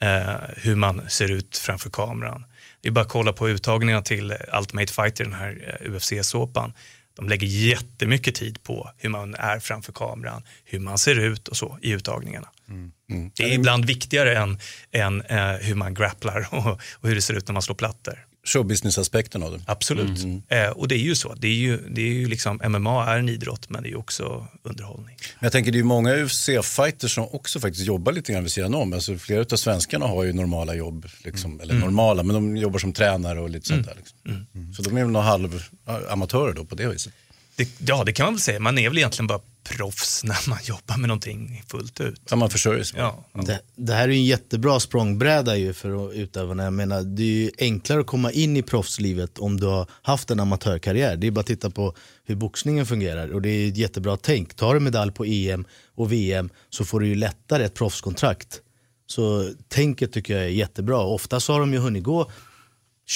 Eh, 0.01 0.35
hur 0.57 0.75
man 0.75 1.09
ser 1.09 1.31
ut 1.31 1.57
framför 1.57 1.89
kameran. 1.89 2.45
Det 2.81 2.87
är 2.89 2.91
bara 2.91 3.01
att 3.01 3.09
kolla 3.09 3.33
på 3.33 3.49
uttagningarna 3.49 4.01
till 4.01 4.35
Ultimate 4.59 4.93
Fighter, 4.93 5.23
den 5.23 5.33
här 5.33 5.79
eh, 5.81 5.91
UFC-såpan. 5.91 6.73
De 7.15 7.29
lägger 7.29 7.47
jättemycket 7.47 8.35
tid 8.35 8.63
på 8.63 8.91
hur 8.97 9.09
man 9.09 9.35
är 9.35 9.59
framför 9.59 9.91
kameran, 9.93 10.43
hur 10.65 10.79
man 10.79 10.97
ser 10.97 11.19
ut 11.19 11.47
och 11.47 11.57
så 11.57 11.79
i 11.81 11.91
uttagningarna. 11.91 12.47
Det 13.35 13.43
är 13.43 13.53
ibland 13.53 13.85
viktigare 13.85 14.37
än, 14.37 14.59
än 14.91 15.21
eh, 15.21 15.51
hur 15.53 15.75
man 15.75 15.93
grapplar 15.93 16.47
och, 16.51 16.79
och 16.93 17.09
hur 17.09 17.15
det 17.15 17.21
ser 17.21 17.33
ut 17.33 17.47
när 17.47 17.53
man 17.53 17.61
slår 17.61 17.75
plattor. 17.75 18.25
Showbusiness-aspekten 18.49 19.43
av 19.43 19.51
det. 19.51 19.61
Absolut. 19.65 20.19
Eh, 20.47 20.69
och 20.69 20.87
det 20.87 20.95
är 20.95 20.99
ju 20.99 21.15
så. 21.15 21.33
Det 21.33 21.47
är 21.47 21.53
ju, 21.53 21.77
det 21.77 22.01
är 22.01 22.13
ju 22.13 22.27
liksom, 22.27 22.61
MMA 22.67 23.13
är 23.13 23.19
en 23.19 23.29
idrott 23.29 23.69
men 23.69 23.83
det 23.83 23.89
är 23.89 23.91
ju 23.91 23.97
också 23.97 24.47
underhållning. 24.63 25.15
Men 25.39 25.45
jag 25.45 25.51
tänker 25.51 25.71
det 25.71 25.75
är 25.75 25.79
ju 25.79 25.83
många 25.83 26.15
UFC-fighters 26.15 27.07
som 27.07 27.27
också 27.31 27.59
faktiskt 27.59 27.85
jobbar 27.85 28.11
lite 28.11 28.33
grann 28.33 28.43
vid 28.43 28.51
sidan 28.51 28.75
om. 28.75 28.93
Alltså, 28.93 29.17
flera 29.17 29.41
av 29.41 29.55
svenskarna 29.55 30.07
har 30.07 30.23
ju 30.23 30.33
normala 30.33 30.75
jobb, 30.75 31.07
liksom, 31.23 31.61
eller 31.61 31.73
normala, 31.73 32.23
men 32.23 32.33
de 32.33 32.57
jobbar 32.57 32.79
som 32.79 32.93
tränare 32.93 33.39
och 33.39 33.49
lite 33.49 33.67
sånt 33.67 33.87
där. 33.87 33.95
Liksom. 33.95 34.73
Så 34.75 34.81
de 34.81 34.97
är 34.97 35.01
väl 35.01 35.11
några 35.11 35.25
halvamatörer 35.25 36.53
då 36.53 36.65
på 36.65 36.75
det 36.75 36.87
viset. 36.87 37.13
Det, 37.55 37.69
ja, 37.87 38.03
det 38.03 38.13
kan 38.13 38.25
man 38.25 38.33
väl 38.33 38.41
säga. 38.41 38.59
Man 38.59 38.77
är 38.77 38.89
väl 38.89 38.97
egentligen 38.97 39.27
bara 39.27 39.39
proffs 39.63 40.23
när 40.23 40.49
man 40.49 40.59
jobbar 40.63 40.97
med 40.97 41.07
någonting 41.07 41.63
fullt 41.67 42.01
ut. 42.01 42.21
Ja, 42.29 42.35
man 42.35 42.49
försörjer 42.49 42.83
sig. 42.83 42.99
Ja. 42.99 43.25
Det, 43.33 43.61
det 43.75 43.93
här 43.93 44.03
är 44.03 44.07
ju 44.07 44.19
en 44.19 44.25
jättebra 44.25 44.79
språngbräda 44.79 45.57
ju 45.57 45.73
för 45.73 46.13
utövarna. 46.13 46.63
Jag 46.63 46.73
menar, 46.73 47.03
det 47.03 47.23
är 47.23 47.27
ju 47.27 47.51
enklare 47.57 47.99
att 47.99 48.07
komma 48.07 48.31
in 48.31 48.57
i 48.57 48.61
proffslivet 48.61 49.39
om 49.39 49.59
du 49.59 49.65
har 49.65 49.87
haft 50.01 50.31
en 50.31 50.39
amatörkarriär. 50.39 51.15
Det 51.15 51.27
är 51.27 51.31
bara 51.31 51.39
att 51.39 51.47
titta 51.47 51.69
på 51.69 51.95
hur 52.25 52.35
boxningen 52.35 52.85
fungerar 52.85 53.33
och 53.33 53.41
det 53.41 53.49
är 53.49 53.67
ett 53.67 53.77
jättebra 53.77 54.17
tänk. 54.17 54.53
Tar 54.53 54.73
du 54.73 54.79
medalj 54.79 55.11
på 55.11 55.25
EM 55.25 55.65
och 55.95 56.11
VM 56.11 56.49
så 56.69 56.85
får 56.85 56.99
du 56.99 57.07
ju 57.07 57.15
lättare 57.15 57.65
ett 57.65 57.73
proffskontrakt. 57.73 58.61
Så 59.07 59.53
tänket 59.67 60.13
tycker 60.13 60.33
jag 60.33 60.43
är 60.43 60.49
jättebra. 60.49 60.99
Ofta 60.99 61.39
så 61.39 61.53
har 61.53 61.59
de 61.59 61.73
ju 61.73 61.79
hunnit 61.79 62.03
gå 62.03 62.31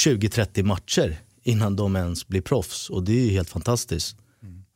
20-30 0.06 0.64
matcher 0.64 1.18
innan 1.44 1.76
de 1.76 1.96
ens 1.96 2.28
blir 2.28 2.42
proffs 2.42 2.90
och 2.90 3.04
det 3.04 3.12
är 3.12 3.26
ju 3.26 3.32
helt 3.32 3.50
fantastiskt. 3.50 4.18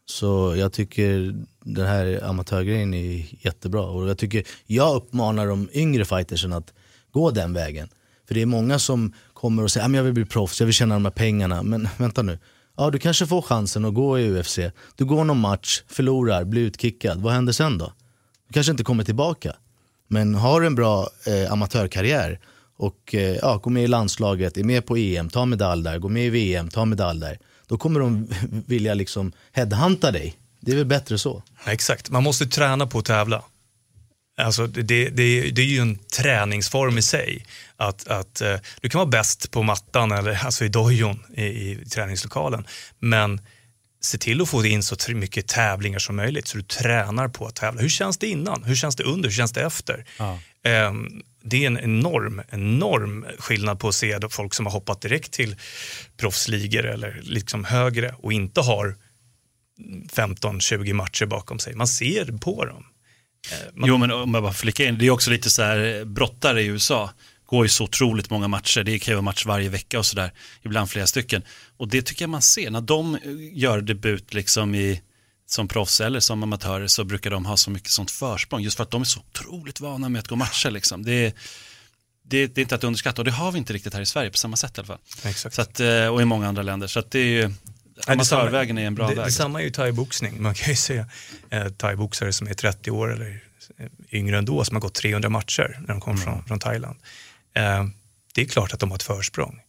Så 0.10 0.56
jag 0.58 0.74
tycker 0.74 1.36
den 1.64 1.88
här 1.88 2.24
amatörgrejen 2.24 2.94
är 2.94 3.26
jättebra. 3.46 3.82
Och 3.82 4.10
jag, 4.10 4.18
tycker, 4.18 4.44
jag 4.66 4.96
uppmanar 4.96 5.48
de 5.48 5.70
yngre 5.74 6.06
fightersen 6.06 6.54
att 6.54 6.74
gå 7.12 7.32
den 7.32 7.54
vägen. 7.54 7.90
För 8.28 8.34
det 8.34 8.42
är 8.42 8.46
många 8.46 8.80
som 8.80 9.14
kommer 9.34 9.64
och 9.64 9.72
säger 9.72 9.86
att 9.86 9.96
jag 9.96 10.04
vill 10.04 10.14
bli 10.14 10.26
proffs, 10.26 10.60
jag 10.60 10.66
vill 10.66 10.74
tjäna 10.74 10.96
de 10.96 11.06
här 11.06 11.12
pengarna. 11.12 11.64
Men 11.64 11.90
vänta 11.98 12.22
nu, 12.22 12.40
Ja, 12.78 12.90
du 12.90 13.00
kanske 13.00 13.28
får 13.28 13.42
chansen 13.42 13.86
att 13.86 13.94
gå 13.94 14.20
i 14.20 14.40
UFC. 14.40 14.60
Du 14.96 15.06
går 15.06 15.24
någon 15.24 15.40
match, 15.40 15.84
förlorar, 15.88 16.44
blir 16.44 16.62
utkickad. 16.62 17.22
Vad 17.22 17.34
händer 17.34 17.54
sen 17.54 17.78
då? 17.78 17.94
Du 18.48 18.54
kanske 18.54 18.72
inte 18.72 18.84
kommer 18.84 19.04
tillbaka. 19.04 19.56
Men 20.08 20.36
har 20.36 20.62
du 20.62 20.68
en 20.68 20.76
bra 20.76 21.10
eh, 21.26 21.52
amatörkarriär 21.52 22.40
och 22.78 23.16
eh, 23.16 23.36
ja, 23.36 23.58
går 23.58 23.72
med 23.72 23.84
i 23.84 23.88
landslaget, 23.88 24.58
är 24.58 24.64
med 24.64 24.86
på 24.86 24.98
EM, 24.98 25.30
tar 25.30 25.46
medalj 25.46 25.84
där, 25.84 25.98
går 26.00 26.10
med 26.10 26.26
i 26.26 26.30
VM, 26.30 26.70
tar 26.70 26.86
medalj 26.86 27.20
där. 27.20 27.40
Då 27.70 27.78
kommer 27.78 28.00
de 28.00 28.28
vilja 28.68 28.94
liksom 28.94 29.32
headhunta 29.52 30.12
dig. 30.12 30.36
Det 30.60 30.72
är 30.72 30.76
väl 30.76 30.86
bättre 30.86 31.18
så. 31.18 31.44
Ja, 31.66 31.72
exakt, 31.72 32.10
man 32.10 32.24
måste 32.24 32.46
träna 32.46 32.88
på 32.88 33.00
att 33.00 33.06
tävla. 33.06 33.44
Alltså 34.38 34.68
det, 34.68 34.82
det, 35.10 35.10
det 35.52 35.62
är 35.62 35.66
ju 35.66 35.80
en 35.80 35.98
träningsform 35.98 36.98
i 36.98 37.02
sig. 37.02 37.46
Att, 37.78 38.08
att, 38.08 38.42
eh, 38.42 38.56
du 38.82 38.90
kan 38.90 39.00
vara 39.00 39.10
bäst 39.10 39.52
på 39.52 39.64
mattan 39.64 40.12
eller 40.12 40.46
alltså 40.46 40.66
i 40.66 40.70
dojon 40.70 41.24
i, 41.34 41.44
i 41.44 41.86
träningslokalen. 41.86 42.68
Men 43.00 43.42
se 44.02 44.18
till 44.18 44.42
att 44.42 44.50
få 44.50 44.66
in 44.66 44.84
så 44.84 44.96
mycket 45.16 45.48
tävlingar 45.48 46.00
som 46.00 46.16
möjligt 46.16 46.48
så 46.48 46.58
du 46.58 46.64
tränar 46.64 47.28
på 47.28 47.46
att 47.46 47.56
tävla. 47.56 47.82
Hur 47.82 47.90
känns 47.90 48.18
det 48.18 48.28
innan? 48.28 48.64
Hur 48.64 48.76
känns 48.76 48.96
det 48.96 49.04
under? 49.04 49.30
Hur 49.30 49.36
känns 49.36 49.52
det 49.52 49.62
efter? 49.62 50.06
Ehm, 50.64 51.22
det 51.50 51.63
är 51.63 51.68
en 51.68 51.80
enorm, 51.80 52.42
enorm 52.50 53.25
skillnad 53.39 53.80
på 53.80 53.88
att 53.88 53.96
se 53.96 54.20
folk 54.30 54.54
som 54.54 54.66
har 54.66 54.74
hoppat 54.74 55.01
direkt 55.01 55.32
till 55.32 55.56
proffsligor 56.18 56.86
eller 56.86 57.20
liksom 57.24 57.63
högre 57.63 58.16
och 58.18 58.34
inte 58.34 58.62
har 58.62 58.96
15-20 60.13 60.94
matcher 60.94 61.25
bakom 61.25 61.60
sig. 61.60 61.75
Man 61.75 61.88
ser 61.88 62.25
på 62.25 62.66
dem. 62.66 62.86
Eh, 63.51 63.88
jo 63.88 63.98
men 63.98 64.12
om 64.12 64.34
jag 64.34 64.44
bara 64.44 64.54
flikar 64.54 64.86
in, 64.86 64.98
det 64.98 65.06
är 65.06 65.12
också 65.12 65.32
lite 65.32 65.50
så 65.50 65.62
här, 65.63 66.00
eh, 66.00 66.06
brottare 66.06 66.62
i 66.62 66.66
USA 66.66 67.10
går 67.46 67.66
ju 67.66 67.70
så 67.70 67.84
otroligt 67.84 68.30
många 68.30 68.48
matcher, 68.48 68.84
det 68.84 69.00
kan 69.00 69.12
ju 69.12 69.16
vara 69.16 69.22
match 69.22 69.46
varje 69.46 69.70
vecka 69.70 70.00
och 70.00 70.06
sådär, 70.06 70.32
ibland 70.62 70.89
flera 70.89 71.08
stycken. 71.08 71.44
Och 71.77 71.88
det 71.88 72.01
tycker 72.01 72.24
jag 72.24 72.30
man 72.30 72.42
ser, 72.42 72.70
när 72.70 72.82
de 72.82 73.16
eh, 73.16 73.22
gör 73.54 73.82
debut 73.82 74.34
liksom 74.34 74.75
i, 74.75 75.01
som 75.50 75.68
proffs 75.68 76.01
eller 76.01 76.20
som 76.20 76.44
amatörer 76.44 76.88
så 76.88 77.04
brukar 77.04 77.30
de 77.30 77.46
ha 77.46 77.58
så 77.58 77.72
mycket 77.72 77.89
sånt 77.89 78.12
försprång, 78.12 78.62
just 78.62 78.77
för 78.77 78.84
att 78.84 78.92
de 78.92 79.01
är 79.01 79.06
så 79.06 79.20
otroligt 79.20 79.80
vana 79.80 80.10
med 80.10 80.20
att 80.20 80.27
gå 80.27 80.36
matcher 80.36 80.72
liksom. 80.72 81.04
Det 81.04 81.12
är, 81.12 81.34
det, 82.24 82.48
det 82.48 82.62
är 82.62 82.63
inte 82.63 82.75
att 82.75 82.84
underskatta 82.84 83.22
och 83.22 83.25
det 83.25 83.32
har 83.32 83.51
vi 83.51 83.58
inte 83.58 83.74
riktigt 83.74 83.94
här 83.94 84.01
i 84.01 84.06
Sverige 84.06 84.32
på 84.32 84.38
samma 84.38 84.56
sätt 84.56 84.77
i 84.77 84.80
alla 84.80 84.88
fall. 84.88 85.00
Exakt. 85.24 85.56
Så 85.56 85.62
att, 85.62 85.80
eh, 85.80 86.08
och 86.08 86.22
i 86.22 86.25
många 86.25 86.48
andra 86.48 86.62
länder, 86.62 86.88
så 86.88 87.00
att 87.00 87.12
det 87.12 87.20
är 87.20 87.25
ju, 87.25 87.54
amatörvägen 88.08 88.77
är 88.77 88.86
en 88.88 88.96
bra 88.96 89.08
det, 89.08 89.16
väg. 89.16 89.25
Detsamma 89.25 89.60
är 89.60 89.63
ju 89.63 89.72
thaiboxning. 89.72 90.42
Man 90.42 90.54
kan 90.54 90.70
ju 90.70 90.75
se 90.75 91.06
eh, 91.50 91.68
thaiboxare 91.68 92.34
som 92.34 92.48
är 92.48 92.54
30 92.54 92.92
år 92.92 93.13
eller 93.13 93.42
eh, 93.77 93.88
yngre 94.12 94.38
ändå 94.38 94.63
som 94.63 94.75
har 94.75 94.82
gått 94.82 94.94
300 94.94 95.30
matcher 95.30 95.77
när 95.80 95.88
de 95.88 96.01
kommer 96.01 96.18
från, 96.18 96.46
från 96.46 96.60
Thailand. 96.60 97.00
Eh, 97.56 97.86
det 98.34 98.42
är 98.42 98.46
klart 98.46 98.74
att 98.74 98.80
de 98.80 98.89
har 98.89 98.96
ett 98.96 99.04
försprång. 99.04 99.60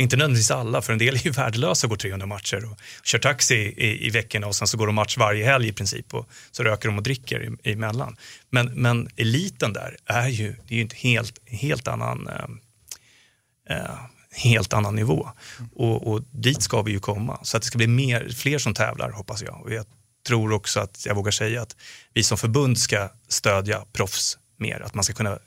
Inte 0.00 0.16
nödvändigtvis 0.16 0.50
alla, 0.50 0.82
för 0.82 0.92
en 0.92 0.98
del 0.98 1.14
är 1.14 1.24
ju 1.24 1.30
värdelösa 1.42 1.86
och 1.86 1.90
går 1.90 1.96
300 1.96 2.26
matcher 2.26 2.64
och 2.64 2.78
kör 3.04 3.18
taxi 3.18 3.54
i, 3.54 4.06
i 4.06 4.10
veckorna 4.10 4.46
och 4.46 4.56
sen 4.56 4.68
så 4.68 4.76
går 4.76 4.86
de 4.86 4.94
match 4.94 5.16
varje 5.16 5.44
helg 5.44 5.68
i 5.68 5.72
princip 5.72 6.14
och 6.14 6.28
så 6.50 6.62
röker 6.62 6.88
de 6.88 6.96
och 6.96 7.02
dricker 7.02 7.58
i, 7.64 7.72
emellan. 7.72 8.16
Men, 8.50 8.66
men 8.66 9.08
eliten 9.16 9.72
där 9.72 9.96
är 10.06 10.28
ju, 10.28 10.56
det 10.68 10.74
är 10.74 10.76
ju 10.76 10.82
en 10.82 10.90
helt, 10.94 11.38
helt 11.46 11.88
annan 11.88 12.28
eh, 12.28 13.76
eh, 13.76 13.98
helt 14.30 14.72
annan 14.72 14.94
nivå. 14.94 15.28
Och, 15.74 16.06
och 16.06 16.22
dit 16.30 16.62
ska 16.62 16.82
vi 16.82 16.92
ju 16.92 17.00
komma. 17.00 17.40
Så 17.42 17.56
att 17.56 17.62
det 17.62 17.66
ska 17.66 17.78
bli 17.78 17.86
mer, 17.86 18.28
fler 18.36 18.58
som 18.58 18.74
tävlar 18.74 19.10
hoppas 19.10 19.42
jag. 19.42 19.62
Och 19.62 19.72
jag 19.72 19.86
tror 20.26 20.52
också 20.52 20.80
att 20.80 21.06
jag 21.06 21.14
vågar 21.14 21.30
säga 21.30 21.62
att 21.62 21.76
vi 22.14 22.22
som 22.22 22.38
förbund 22.38 22.78
ska 22.78 23.08
stödja 23.28 23.84
proffs 23.92 24.38
mer. 24.56 24.80
Att 24.80 24.94
man 24.94 25.04
ska 25.04 25.14
kunna 25.14 25.38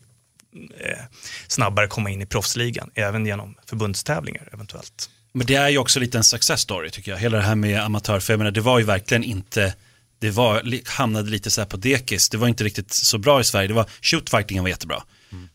snabbare 1.47 1.87
komma 1.87 2.09
in 2.09 2.21
i 2.21 2.25
proffsligan, 2.25 2.91
även 2.95 3.25
genom 3.25 3.55
förbundstävlingar 3.65 4.49
eventuellt. 4.53 5.09
Men 5.33 5.47
det 5.47 5.55
är 5.55 5.69
ju 5.69 5.77
också 5.77 5.99
lite 5.99 6.17
en 6.17 6.23
success 6.23 6.61
story 6.61 6.89
tycker 6.89 7.11
jag. 7.11 7.19
Hela 7.19 7.37
det 7.37 7.43
här 7.43 7.55
med 7.55 7.81
amatör, 7.81 8.19
för 8.19 8.33
jag 8.33 8.37
menar, 8.37 8.51
det 8.51 8.61
var 8.61 8.79
ju 8.79 8.85
verkligen 8.85 9.23
inte, 9.23 9.73
det 10.19 10.31
var, 10.31 10.89
hamnade 10.89 11.29
lite 11.29 11.51
så 11.51 11.61
här 11.61 11.65
på 11.65 11.77
dekis. 11.77 12.29
Det 12.29 12.37
var 12.37 12.47
inte 12.47 12.63
riktigt 12.63 12.93
så 12.93 13.17
bra 13.17 13.41
i 13.41 13.43
Sverige. 13.43 13.67
Det 13.67 13.73
var, 13.73 13.85
shootfightingen 14.01 14.63
var 14.63 14.69
jättebra. 14.69 15.03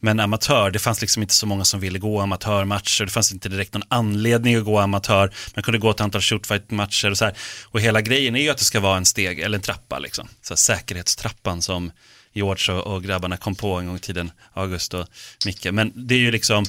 Men 0.01 0.21
amatör, 0.21 0.71
det 0.71 0.79
fanns 0.79 1.01
liksom 1.01 1.23
inte 1.23 1.35
så 1.35 1.47
många 1.47 1.65
som 1.65 1.81
ville 1.81 1.99
gå 1.99 2.21
amatörmatcher. 2.21 3.05
Det 3.05 3.11
fanns 3.11 3.33
inte 3.33 3.49
direkt 3.49 3.75
någon 3.75 3.83
anledning 3.89 4.57
att 4.57 4.65
gå 4.65 4.79
amatör. 4.79 5.35
Man 5.55 5.63
kunde 5.63 5.79
gå 5.79 5.91
ett 5.91 6.01
antal 6.01 6.21
shootfight-matcher 6.21 7.11
och 7.11 7.19
så 7.19 7.25
här. 7.25 7.35
Och 7.65 7.81
hela 7.81 8.01
grejen 8.01 8.37
är 8.37 8.41
ju 8.41 8.51
att 8.51 8.59
det 8.59 8.65
ska 8.65 8.81
vara 8.81 8.97
en 8.97 9.05
steg, 9.05 9.41
eller 9.41 9.59
en 9.59 9.63
trappa 9.63 9.99
liksom. 9.99 10.29
Så 10.43 10.53
här, 10.53 10.57
säkerhetstrappan 10.57 11.63
som 11.63 11.91
George 12.37 12.75
och, 12.75 12.95
och 12.95 13.03
grabbarna 13.03 13.37
kom 13.37 13.55
på 13.55 13.75
en 13.75 13.87
gång 13.87 13.97
i 13.97 13.99
tiden, 13.99 14.31
August 14.53 14.95
och 14.95 15.07
Micke. 15.47 15.67
Men 15.73 15.93
det 15.95 16.15
är 16.15 16.19
ju 16.19 16.31
liksom, 16.31 16.65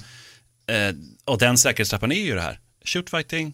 eh, 0.67 0.95
och 1.25 1.37
den 1.37 1.57
säkerhetstrappan 1.57 2.11
är 2.11 2.25
ju 2.25 2.35
det 2.35 2.41
här. 2.41 2.59
Shootfighting, 2.85 3.53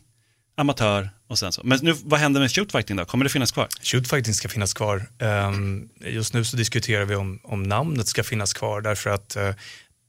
amatör 0.56 1.10
och 1.28 1.40
sen 1.40 1.52
så. 1.52 1.62
Men 1.64 1.80
nu, 1.82 1.96
vad 2.04 2.20
händer 2.20 2.42
med 2.42 2.52
shootfighting 2.52 2.96
då? 2.96 3.06
Kommer 3.06 3.24
det 3.24 3.30
finnas 3.30 3.52
kvar? 3.52 3.68
Shootfighting 3.82 4.34
ska 4.34 4.50
finnas 4.50 4.74
kvar. 4.74 5.06
Um, 5.20 5.90
just 6.00 6.34
nu 6.34 6.44
så 6.44 6.58
diskuterar 6.58 7.06
vi 7.06 7.16
om, 7.16 7.40
om 7.44 7.64
namnet 7.64 8.08
ska 8.08 8.24
finnas 8.24 8.54
kvar 8.54 8.82
därför 8.82 9.10
att 9.10 9.38
uh, 9.38 9.56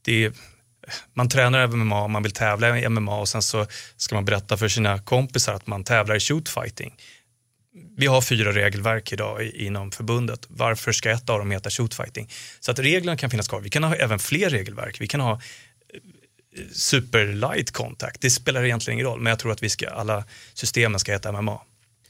det 0.01 0.25
är, 0.25 0.33
man 1.13 1.29
tränar 1.29 1.67
MMA, 1.67 2.07
man 2.07 2.23
vill 2.23 2.31
tävla 2.31 2.79
i 2.79 2.89
MMA 2.89 3.19
och 3.19 3.29
sen 3.29 3.41
så 3.41 3.67
ska 3.97 4.15
man 4.15 4.25
berätta 4.25 4.57
för 4.57 4.67
sina 4.67 4.99
kompisar 4.99 5.53
att 5.53 5.67
man 5.67 5.83
tävlar 5.83 6.15
i 6.15 6.19
shootfighting. 6.19 6.93
Vi 7.97 8.07
har 8.07 8.21
fyra 8.21 8.51
regelverk 8.51 9.13
idag 9.13 9.43
inom 9.43 9.91
förbundet. 9.91 10.45
Varför 10.47 10.91
ska 10.91 11.09
ett 11.11 11.29
av 11.29 11.39
dem 11.39 11.51
heta 11.51 11.69
shootfighting? 11.69 12.29
Så 12.59 12.71
att 12.71 12.79
reglerna 12.79 13.17
kan 13.17 13.29
finnas 13.29 13.47
kvar. 13.47 13.61
Vi 13.61 13.69
kan 13.69 13.83
ha 13.83 13.95
även 13.95 14.19
fler 14.19 14.49
regelverk. 14.49 15.01
Vi 15.01 15.07
kan 15.07 15.19
ha 15.19 15.31
eh, 15.31 15.39
super 16.71 17.25
light 17.25 17.71
contact. 17.71 18.21
Det 18.21 18.29
spelar 18.29 18.63
egentligen 18.63 18.99
ingen 18.99 19.05
roll, 19.11 19.19
men 19.19 19.29
jag 19.29 19.39
tror 19.39 19.51
att 19.51 19.63
vi 19.63 19.69
ska, 19.69 19.89
alla 19.89 20.23
systemen 20.53 20.99
ska 20.99 21.11
heta 21.11 21.41
MMA. 21.41 21.61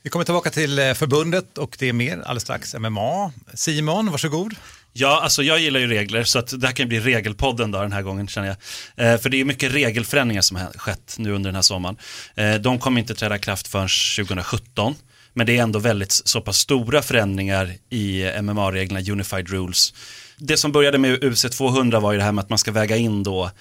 Vi 0.05 0.09
kommer 0.09 0.25
tillbaka 0.25 0.49
till 0.49 0.79
eh, 0.79 0.93
förbundet 0.93 1.57
och 1.57 1.75
det 1.79 1.89
är 1.89 1.93
mer 1.93 2.17
alldeles 2.17 2.43
strax 2.43 2.75
MMA. 2.75 3.31
Simon, 3.53 4.11
varsågod. 4.11 4.55
Ja, 4.93 5.21
alltså 5.21 5.43
jag 5.43 5.59
gillar 5.59 5.79
ju 5.79 5.87
regler 5.87 6.23
så 6.23 6.39
att 6.39 6.61
det 6.61 6.67
här 6.67 6.73
kan 6.73 6.87
bli 6.87 6.99
regelpodden 6.99 7.71
då 7.71 7.81
den 7.81 7.91
här 7.91 8.01
gången 8.01 8.27
känner 8.27 8.47
jag. 8.47 9.13
Eh, 9.13 9.19
för 9.19 9.29
det 9.29 9.41
är 9.41 9.45
mycket 9.45 9.71
regelförändringar 9.71 10.41
som 10.41 10.57
har 10.57 10.71
skett 10.77 11.15
nu 11.17 11.31
under 11.31 11.47
den 11.47 11.55
här 11.55 11.61
sommaren. 11.61 11.97
Eh, 12.35 12.55
de 12.55 12.79
kommer 12.79 13.01
inte 13.01 13.15
träda 13.15 13.37
kraft 13.37 13.67
förrän 13.67 13.87
2017. 14.17 14.95
Men 15.37 15.45
det 15.47 15.57
är 15.57 15.63
ändå 15.63 15.79
väldigt 15.79 16.11
så 16.11 16.41
pass 16.41 16.57
stora 16.57 17.01
förändringar 17.01 17.73
i 17.89 18.23
eh, 18.23 18.41
MMA-reglerna, 18.41 19.11
Unified 19.11 19.49
Rules. 19.49 19.93
Det 20.37 20.57
som 20.57 20.71
började 20.71 20.97
med 20.97 21.23
UFC 21.23 21.45
200 21.57 21.99
var 21.99 22.11
ju 22.11 22.17
det 22.17 22.23
här 22.23 22.31
med 22.31 22.41
att 22.43 22.49
man 22.49 22.59
ska 22.59 22.71
väga 22.71 22.95
in 22.97 23.23
då 23.23 23.51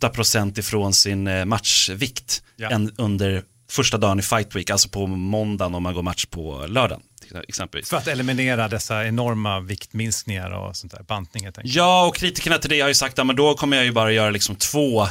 8% 0.00 0.58
ifrån 0.58 0.94
sin 0.94 1.26
eh, 1.26 1.44
matchvikt 1.44 2.42
Ja. 2.56 2.80
under 2.96 3.42
första 3.70 3.98
dagen 3.98 4.18
i 4.18 4.22
Fight 4.22 4.56
Week, 4.56 4.70
alltså 4.70 4.88
på 4.88 5.06
måndagen 5.06 5.74
om 5.74 5.82
man 5.82 5.94
går 5.94 6.02
match 6.02 6.26
på 6.26 6.66
lördagen 6.68 7.00
exempelvis. 7.48 7.88
För 7.88 7.96
att 7.96 8.06
eliminera 8.06 8.68
dessa 8.68 9.06
enorma 9.06 9.60
viktminskningar 9.60 10.50
och 10.50 10.76
sånt 10.76 10.92
där, 10.92 11.02
bantning 11.02 11.44
helt 11.44 11.58
enkelt. 11.58 11.74
Ja, 11.74 12.06
och 12.06 12.16
kritikerna 12.16 12.58
till 12.58 12.70
det 12.70 12.80
har 12.80 12.88
ju 12.88 12.94
sagt 12.94 13.18
att 13.18 13.26
men 13.26 13.36
då 13.36 13.54
kommer 13.54 13.76
jag 13.76 13.86
ju 13.86 13.92
bara 13.92 14.12
göra 14.12 14.30
liksom 14.30 14.56
två 14.56 15.06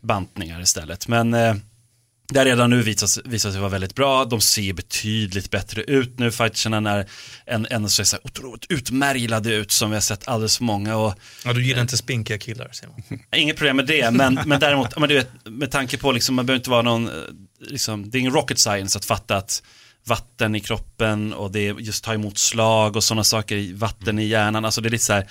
bantningar 0.00 0.60
istället. 0.60 1.08
Men 1.08 1.34
eh, 1.34 1.54
har 2.34 2.44
redan 2.44 2.70
nu 2.70 2.82
visat, 2.82 3.18
visat 3.24 3.52
sig 3.52 3.60
vara 3.60 3.70
väldigt 3.70 3.94
bra. 3.94 4.24
De 4.24 4.40
ser 4.40 4.72
betydligt 4.72 5.50
bättre 5.50 5.82
ut 5.82 6.18
nu. 6.18 6.30
Fighterserna 6.30 6.80
när 6.80 7.06
en, 7.46 7.66
en 7.70 7.90
så 7.90 8.02
är 8.02 8.04
så 8.04 8.16
här 8.16 8.26
otroligt 8.26 8.66
utmärglade 8.68 9.54
ut 9.54 9.72
som 9.72 9.90
vi 9.90 9.96
har 9.96 10.00
sett 10.00 10.28
alldeles 10.28 10.56
för 10.56 10.64
många. 10.64 10.96
Och, 10.96 11.14
Ja, 11.44 11.52
du 11.52 11.66
gillar 11.66 11.82
inte 11.82 11.96
spinkiga 11.96 12.38
killar, 12.38 12.68
Simon. 12.72 13.02
Inget 13.36 13.56
problem 13.56 13.76
med 13.76 13.86
det, 13.86 14.10
men, 14.10 14.40
men 14.46 14.60
däremot, 14.60 14.98
men 14.98 15.08
du 15.08 15.14
vet, 15.14 15.30
med 15.44 15.70
tanke 15.70 15.98
på, 15.98 16.12
liksom, 16.12 16.34
man 16.34 16.46
behöver 16.46 16.60
inte 16.60 16.70
vara 16.70 16.82
någon, 16.82 17.08
eh, 17.08 17.14
liksom, 17.60 18.10
det 18.10 18.18
är 18.18 18.20
ingen 18.20 18.32
rocket 18.32 18.58
science 18.58 18.98
att 18.98 19.04
fatta 19.04 19.36
att 19.36 19.62
vatten 20.06 20.54
i 20.54 20.60
kroppen 20.60 21.32
och 21.32 21.50
det 21.50 21.68
är 21.68 21.74
just 21.80 22.04
ta 22.04 22.14
emot 22.14 22.38
slag 22.38 22.96
och 22.96 23.04
sådana 23.04 23.24
saker, 23.24 23.74
vatten 23.74 24.18
i 24.18 24.24
hjärnan, 24.24 24.64
alltså 24.64 24.80
det 24.80 24.88
är 24.88 24.90
lite 24.90 25.04
så 25.04 25.12
här, 25.12 25.26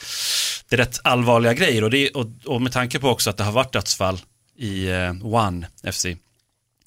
det 0.70 0.76
är 0.76 0.78
rätt 0.78 1.00
allvarliga 1.04 1.54
grejer 1.54 1.84
och, 1.84 1.90
det, 1.90 2.10
och, 2.10 2.28
och 2.46 2.62
med 2.62 2.72
tanke 2.72 3.00
på 3.00 3.10
också 3.10 3.30
att 3.30 3.38
det 3.38 3.44
har 3.44 3.52
varit 3.52 3.74
dödsfall 3.74 4.20
i 4.58 4.88
eh, 4.88 5.26
One 5.26 5.68
FC 5.92 6.06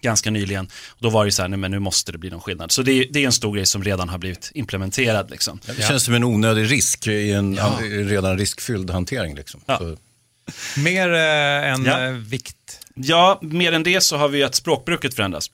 ganska 0.03 0.31
nyligen, 0.31 0.69
då 0.99 1.11
var 1.11 1.25
det 1.25 1.33
så 1.33 1.43
här, 1.43 1.49
nej 1.49 1.59
men 1.59 1.71
nu 1.71 1.79
måste 1.79 2.13
det 2.13 2.19
bli 2.19 2.31
någon 2.31 2.41
skillnad. 2.41 2.73
Så 2.73 2.83
det, 2.83 2.93
är- 2.93 3.07
det 3.13 3.23
är 3.23 3.27
en 3.27 3.33
stor 3.33 3.55
grej 3.55 3.67
som 3.67 3.85
redan 3.85 4.09
har 4.09 4.19
blivit 4.19 4.51
implementerad 4.55 5.31
liksom. 5.31 5.61
Det 5.67 5.83
känns 5.89 6.05
som 6.05 6.15
en 6.15 6.25
onödig 6.25 6.71
risk 6.73 7.07
i 7.07 7.33
en 7.33 7.59
an- 7.59 7.79
redan 8.09 8.39
riskfylld 8.39 8.91
hantering. 8.91 9.35
Liksom. 9.37 9.61
Så, 9.67 9.97
Mer 10.77 11.13
eh, 11.13 11.73
än 11.73 11.85
Ja. 11.85 12.05
eh, 12.05 12.11
vikt. 12.13 12.57
Ja, 12.95 13.39
mer 13.43 13.73
än 13.73 13.83
det 13.83 14.01
så 14.01 14.17
har 14.17 14.29
vi 14.29 14.43
att 14.43 14.55
språkbruket 14.55 15.15
förändras. 15.15 15.51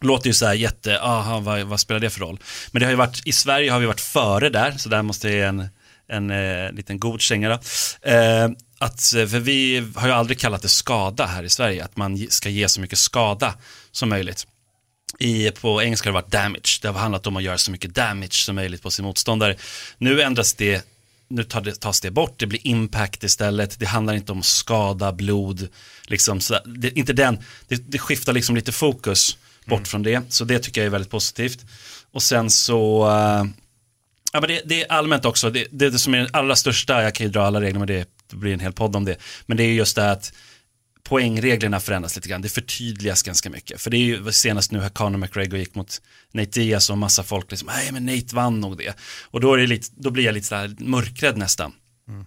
Låter 0.00 0.26
ju 0.26 0.34
så 0.34 0.46
här 0.46 0.54
jätte, 0.54 1.00
aha, 1.00 1.40
vad, 1.40 1.60
vad 1.62 1.80
spelar 1.80 2.00
det 2.00 2.10
för 2.10 2.20
roll? 2.20 2.38
Men 2.72 2.80
det 2.80 2.86
har 2.86 2.90
ju 2.90 2.96
varit, 2.96 3.26
i 3.26 3.32
Sverige 3.32 3.70
har 3.70 3.80
vi 3.80 3.86
varit 3.86 4.00
före 4.00 4.48
där, 4.50 4.72
så 4.78 4.88
där 4.88 5.02
måste 5.02 5.28
jag 5.28 5.36
ge 5.36 5.42
en, 5.42 5.68
en 6.08 6.30
eh, 6.30 6.72
liten 6.72 6.98
god 6.98 7.20
känga 7.20 7.48
då. 7.48 7.54
Eh, 8.10 8.48
att, 8.84 9.14
eh, 9.14 9.26
för 9.26 9.38
vi 9.38 9.86
har 9.94 10.08
ju 10.08 10.14
aldrig 10.14 10.38
kallat 10.38 10.62
det 10.62 10.68
skada 10.68 11.26
här 11.26 11.42
i 11.42 11.48
Sverige, 11.48 11.84
att 11.84 11.96
man 11.96 12.26
ska 12.30 12.48
ge 12.48 12.68
så 12.68 12.80
mycket 12.80 12.98
skada 12.98 13.54
som 13.92 14.08
möjligt. 14.08 14.46
I, 15.18 15.50
på 15.50 15.82
engelska 15.82 16.08
har 16.08 16.12
det 16.12 16.22
varit 16.22 16.32
damage, 16.32 16.78
det 16.82 16.88
har 16.88 17.00
handlat 17.00 17.26
om 17.26 17.36
att 17.36 17.42
göra 17.42 17.58
så 17.58 17.70
mycket 17.70 17.94
damage 17.94 18.32
som 18.32 18.54
möjligt 18.54 18.82
på 18.82 18.90
sin 18.90 19.04
motståndare. 19.04 19.56
Nu 19.98 20.22
ändras 20.22 20.54
det, 20.54 20.86
nu 21.28 21.44
tar 21.44 21.60
det, 21.60 21.80
tas 21.80 22.00
det 22.00 22.10
bort, 22.10 22.38
det 22.38 22.46
blir 22.46 22.66
impact 22.66 23.24
istället, 23.24 23.78
det 23.78 23.86
handlar 23.86 24.14
inte 24.14 24.32
om 24.32 24.42
skada, 24.42 25.12
blod, 25.12 25.68
liksom, 26.06 26.40
så, 26.40 26.58
det, 26.64 26.98
inte 26.98 27.12
den, 27.12 27.38
det, 27.68 27.76
det 27.76 27.98
skiftar 27.98 28.32
liksom 28.32 28.56
lite 28.56 28.72
fokus 28.72 29.36
bort 29.64 29.88
från 29.88 30.02
det. 30.02 30.22
Så 30.28 30.44
det 30.44 30.58
tycker 30.58 30.80
jag 30.80 30.86
är 30.86 30.90
väldigt 30.90 31.10
positivt. 31.10 31.64
Och 32.12 32.22
sen 32.22 32.50
så, 32.50 33.06
eh, 33.06 33.44
ja 34.32 34.40
men 34.40 34.48
det, 34.48 34.62
det 34.64 34.82
är 34.82 34.92
allmänt 34.92 35.24
också, 35.24 35.50
det, 35.50 35.66
det, 35.70 35.90
det 35.90 35.98
som 35.98 36.14
är 36.14 36.18
det 36.18 36.28
allra 36.32 36.56
största, 36.56 37.02
jag 37.02 37.14
kan 37.14 37.26
ju 37.26 37.32
dra 37.32 37.42
alla 37.42 37.60
regler 37.60 37.78
med 37.78 37.88
det, 37.88 38.08
det 38.34 38.40
blir 38.40 38.52
en 38.52 38.60
hel 38.60 38.72
podd 38.72 38.96
om 38.96 39.04
det. 39.04 39.16
Men 39.46 39.56
det 39.56 39.64
är 39.64 39.72
just 39.72 39.96
det 39.96 40.10
att 40.10 40.32
poängreglerna 41.02 41.80
förändras 41.80 42.16
lite 42.16 42.28
grann. 42.28 42.42
Det 42.42 42.48
förtydligas 42.48 43.22
ganska 43.22 43.50
mycket. 43.50 43.80
För 43.80 43.90
det 43.90 43.96
är 43.96 44.04
ju 44.04 44.32
senast 44.32 44.72
nu 44.72 44.80
här 44.80 44.88
Conor 44.88 45.18
McGregor 45.18 45.58
gick 45.58 45.74
mot 45.74 46.02
Nate 46.32 46.60
Diaz 46.60 46.90
och 46.90 46.98
massa 46.98 47.22
folk 47.22 47.50
liksom, 47.50 47.68
nej 47.76 47.92
men 47.92 48.06
Nate 48.06 48.34
vann 48.34 48.60
nog 48.60 48.78
det. 48.78 48.94
Och 49.22 49.40
då, 49.40 49.54
är 49.54 49.58
det 49.58 49.66
lite, 49.66 49.88
då 49.96 50.10
blir 50.10 50.24
jag 50.24 50.34
lite 50.34 50.46
sådär 50.46 50.74
mörkrädd 50.78 51.36
nästan. 51.36 51.72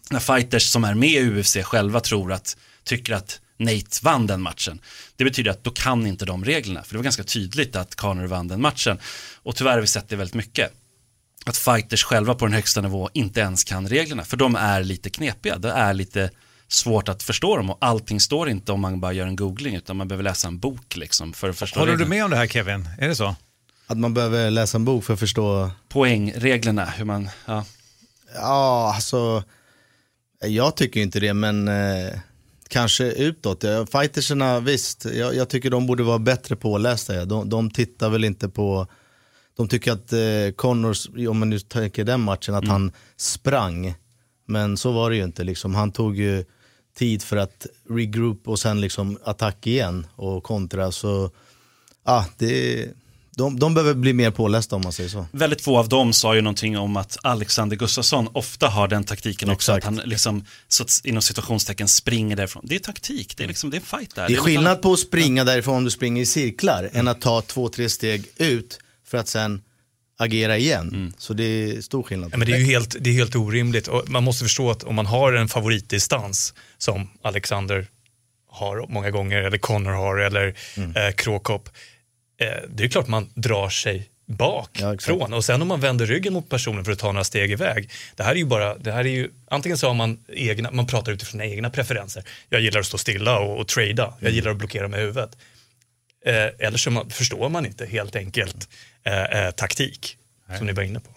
När 0.10 0.20
fighters 0.20 0.64
som 0.64 0.84
är 0.84 0.94
med 0.94 1.10
i 1.10 1.40
UFC 1.40 1.58
själva 1.64 2.00
tror 2.00 2.34
att, 2.34 2.58
tycker 2.84 3.14
att 3.14 3.42
Nate 3.58 4.00
vann 4.02 4.28
den 4.28 4.42
matchen. 4.42 4.80
Det 5.16 5.24
betyder 5.24 5.52
att 5.52 5.64
då 5.64 5.72
kan 5.72 6.08
inte 6.08 6.26
de 6.26 6.46
reglerna. 6.46 6.84
För 6.84 6.94
det 6.94 6.98
var 6.98 7.04
ganska 7.04 7.24
tydligt 7.24 7.76
att 7.76 7.96
Conor 7.96 8.28
vann 8.28 8.48
den 8.48 8.62
matchen. 8.62 9.00
Och 9.36 9.56
tyvärr 9.56 9.72
har 9.72 9.82
vi 9.82 9.88
sett 9.88 10.10
det 10.10 10.16
väldigt 10.16 10.36
mycket. 10.36 10.74
Att 11.48 11.58
fighters 11.58 12.04
själva 12.04 12.36
på 12.36 12.46
den 12.46 12.54
högsta 12.54 12.82
nivå 12.82 13.10
inte 13.14 13.40
ens 13.40 13.64
kan 13.64 13.88
reglerna. 13.88 14.24
För 14.24 14.38
de 14.38 14.56
är 14.56 14.84
lite 14.84 15.10
knepiga. 15.10 15.58
Det 15.58 15.72
är 15.72 15.94
lite 15.94 16.30
svårt 16.68 17.10
att 17.10 17.24
förstå 17.24 17.58
dem 17.58 17.70
och 17.70 17.78
allting 17.82 18.20
står 18.20 18.50
inte 18.50 18.72
om 18.72 18.80
man 18.82 19.00
bara 19.00 19.14
gör 19.14 19.26
en 19.28 19.36
googling 19.36 19.76
utan 19.76 19.98
man 19.98 20.08
behöver 20.08 20.24
läsa 20.24 20.48
en 20.48 20.60
bok 20.60 20.96
liksom 20.96 21.34
för 21.34 21.50
att 21.50 21.58
förstå 21.58 21.80
Håller 21.80 21.92
du 21.92 21.98
reglerna. 21.98 22.10
med 22.16 22.26
om 22.26 22.32
det 22.32 22.38
här 22.38 22.48
Kevin? 22.48 22.90
Är 23.00 23.08
det 23.08 23.16
så? 23.16 23.36
Att 23.88 23.98
man 23.98 24.14
behöver 24.14 24.50
läsa 24.52 24.78
en 24.78 24.86
bok 24.86 25.04
för 25.04 25.14
att 25.14 25.20
förstå? 25.20 25.72
Poängreglerna, 25.90 26.86
hur 26.86 27.06
man, 27.06 27.30
ja. 27.46 27.66
Ja, 28.36 28.94
alltså, 28.96 29.44
jag 30.46 30.76
tycker 30.76 31.00
inte 31.00 31.20
det, 31.20 31.34
men 31.34 31.68
eh, 31.68 32.14
kanske 32.68 33.04
utåt. 33.04 33.64
Fightersarna, 33.92 34.60
visst, 34.60 35.06
jag, 35.06 35.36
jag 35.36 35.50
tycker 35.50 35.70
de 35.70 35.88
borde 35.88 36.04
vara 36.04 36.20
bättre 36.20 36.56
pålästa. 36.56 37.26
De, 37.26 37.50
de 37.50 37.72
tittar 37.72 38.10
väl 38.10 38.24
inte 38.24 38.50
på, 38.50 38.88
de 39.58 39.68
tycker 39.68 39.92
att 39.92 40.14
eh, 40.14 40.20
Connors, 40.56 41.08
om 41.30 41.40
man 41.40 41.50
nu 41.50 41.60
tänker 41.60 42.04
den 42.04 42.22
matchen, 42.22 42.56
att 42.56 42.64
Mm. 42.64 42.72
han 42.72 42.92
sprang. 43.18 43.94
Men 44.48 44.78
så 44.78 44.92
var 44.92 45.10
det 45.10 45.16
ju 45.16 45.24
inte, 45.24 45.44
liksom. 45.44 45.76
han 45.76 45.92
tog 45.92 46.18
ju 46.18 46.46
tid 46.98 47.24
för 47.24 47.38
att 47.38 47.66
regroup 47.90 48.48
och 48.48 48.60
sen 48.60 48.82
liksom 48.82 49.18
attack 49.24 49.68
igen 49.68 50.08
och 50.16 50.44
kontra. 50.44 50.92
Så, 50.92 51.32
ja, 52.06 52.26
det, 52.38 52.86
de, 53.36 53.60
de 53.60 53.74
behöver 53.74 53.94
bli 53.94 54.14
mer 54.14 54.32
pålästa 54.32 54.76
om 54.76 54.82
man 54.82 54.94
säger 54.94 55.10
så. 55.10 55.26
Väldigt 55.32 55.62
få 55.62 55.78
av 55.78 55.90
dem 55.90 56.14
sa 56.14 56.36
ju 56.36 56.42
någonting 56.42 56.78
om 56.78 56.98
att 56.98 57.18
Alexander 57.24 57.76
Gustafsson 57.76 58.30
ofta 58.34 58.68
har 58.68 58.88
den 58.88 59.04
taktiken 59.04 59.50
också, 59.50 59.72
att 59.72 59.84
han 59.84 59.96
liksom, 59.96 60.46
så 60.68 60.84
att, 60.84 61.02
inom 61.04 61.22
situationstecken 61.22 61.88
springer 61.88 62.36
därifrån. 62.36 62.64
Det 62.68 62.76
är 62.76 62.80
taktik, 62.80 63.38
det 63.38 63.44
är 63.44 63.48
liksom, 63.48 63.70
det 63.70 63.78
är 63.78 63.80
en 63.80 63.86
fight 63.86 64.16
där. 64.16 64.28
Det 64.28 64.34
är 64.34 64.38
skillnad 64.38 64.82
på 64.82 64.94
att 64.94 65.00
springa 65.00 65.44
därifrån 65.44 65.76
om 65.78 65.84
du 65.84 65.90
springer 65.92 66.22
i 66.22 66.26
cirklar 66.26 66.90
än 66.94 67.08
att 67.08 67.22
ta 67.22 67.42
två, 67.42 67.70
tre 67.70 67.90
steg 67.90 68.26
ut 68.38 68.80
för 69.08 69.18
att 69.18 69.28
sen 69.28 69.62
agera 70.18 70.58
igen. 70.58 70.90
Mm. 70.94 71.14
Så 71.18 71.34
det 71.34 71.44
är 71.44 71.82
stor 71.82 72.04
skillnad. 72.04 72.30
Ja, 72.34 72.38
men 72.38 72.48
det 72.48 72.54
är 72.54 72.60
ju 72.60 72.66
helt, 72.66 72.96
det 73.00 73.10
är 73.10 73.14
helt 73.14 73.36
orimligt. 73.36 73.88
Och 73.88 74.10
man 74.10 74.24
måste 74.24 74.44
förstå 74.44 74.72
att 74.72 74.84
om 74.84 74.96
man 74.96 75.06
har 75.06 75.34
en 75.34 75.48
favoritdistans 75.48 76.54
som 76.78 77.10
Alexander 77.22 77.88
har 78.50 78.86
många 78.90 79.12
gånger, 79.12 79.38
eller 79.38 79.58
Connor 79.58 79.92
har, 79.92 80.18
eller 80.18 80.56
eh, 80.78 81.12
Krokop, 81.16 81.70
eh, 82.40 82.48
det 82.70 82.84
är 82.84 82.88
klart 82.88 83.08
man 83.08 83.30
drar 83.34 83.70
sig 83.70 84.10
bakifrån. 84.28 85.34
och 85.34 85.46
sen 85.46 85.62
om 85.62 85.68
man 85.68 85.80
vänder 85.80 86.06
ryggen 86.06 86.34
mot 86.34 86.50
personen 86.50 86.86
för 86.86 86.92
att 86.92 87.00
ta 87.00 87.12
några 87.12 87.24
steg 87.24 87.52
iväg. 87.52 87.90
Det 88.16 88.24
här 88.24 88.32
är 88.32 88.36
ju 88.36 88.46
bara, 88.46 88.78
det 88.78 88.92
här 88.92 89.00
är 89.00 89.10
ju, 89.10 89.30
antingen 89.52 89.78
så 89.78 89.88
har 89.88 89.94
man 89.94 90.20
egna, 90.28 90.72
man 90.72 90.88
pratar 90.88 91.12
utifrån 91.12 91.42
egna 91.42 91.70
preferenser. 91.70 92.24
Jag 92.50 92.62
gillar 92.62 92.80
att 92.80 92.86
stå 92.86 92.98
stilla 92.98 93.40
och, 93.40 93.60
och 93.60 93.68
trada. 93.68 94.14
Jag 94.20 94.32
gillar 94.32 94.52
att 94.52 94.58
blockera 94.58 94.88
med 94.88 95.00
huvudet. 95.00 95.38
Eh, 96.28 96.68
eller 96.68 96.78
så 96.78 96.92
man, 96.92 97.10
förstår 97.10 97.50
man 97.50 97.66
inte 97.66 97.86
helt 97.86 98.16
enkelt 98.16 98.70
eh, 99.04 99.24
eh, 99.46 99.52
taktik, 99.52 100.18
som 100.58 100.66
ni 100.68 100.74
var 100.74 100.84
inne 100.84 101.00
på. 101.00 101.10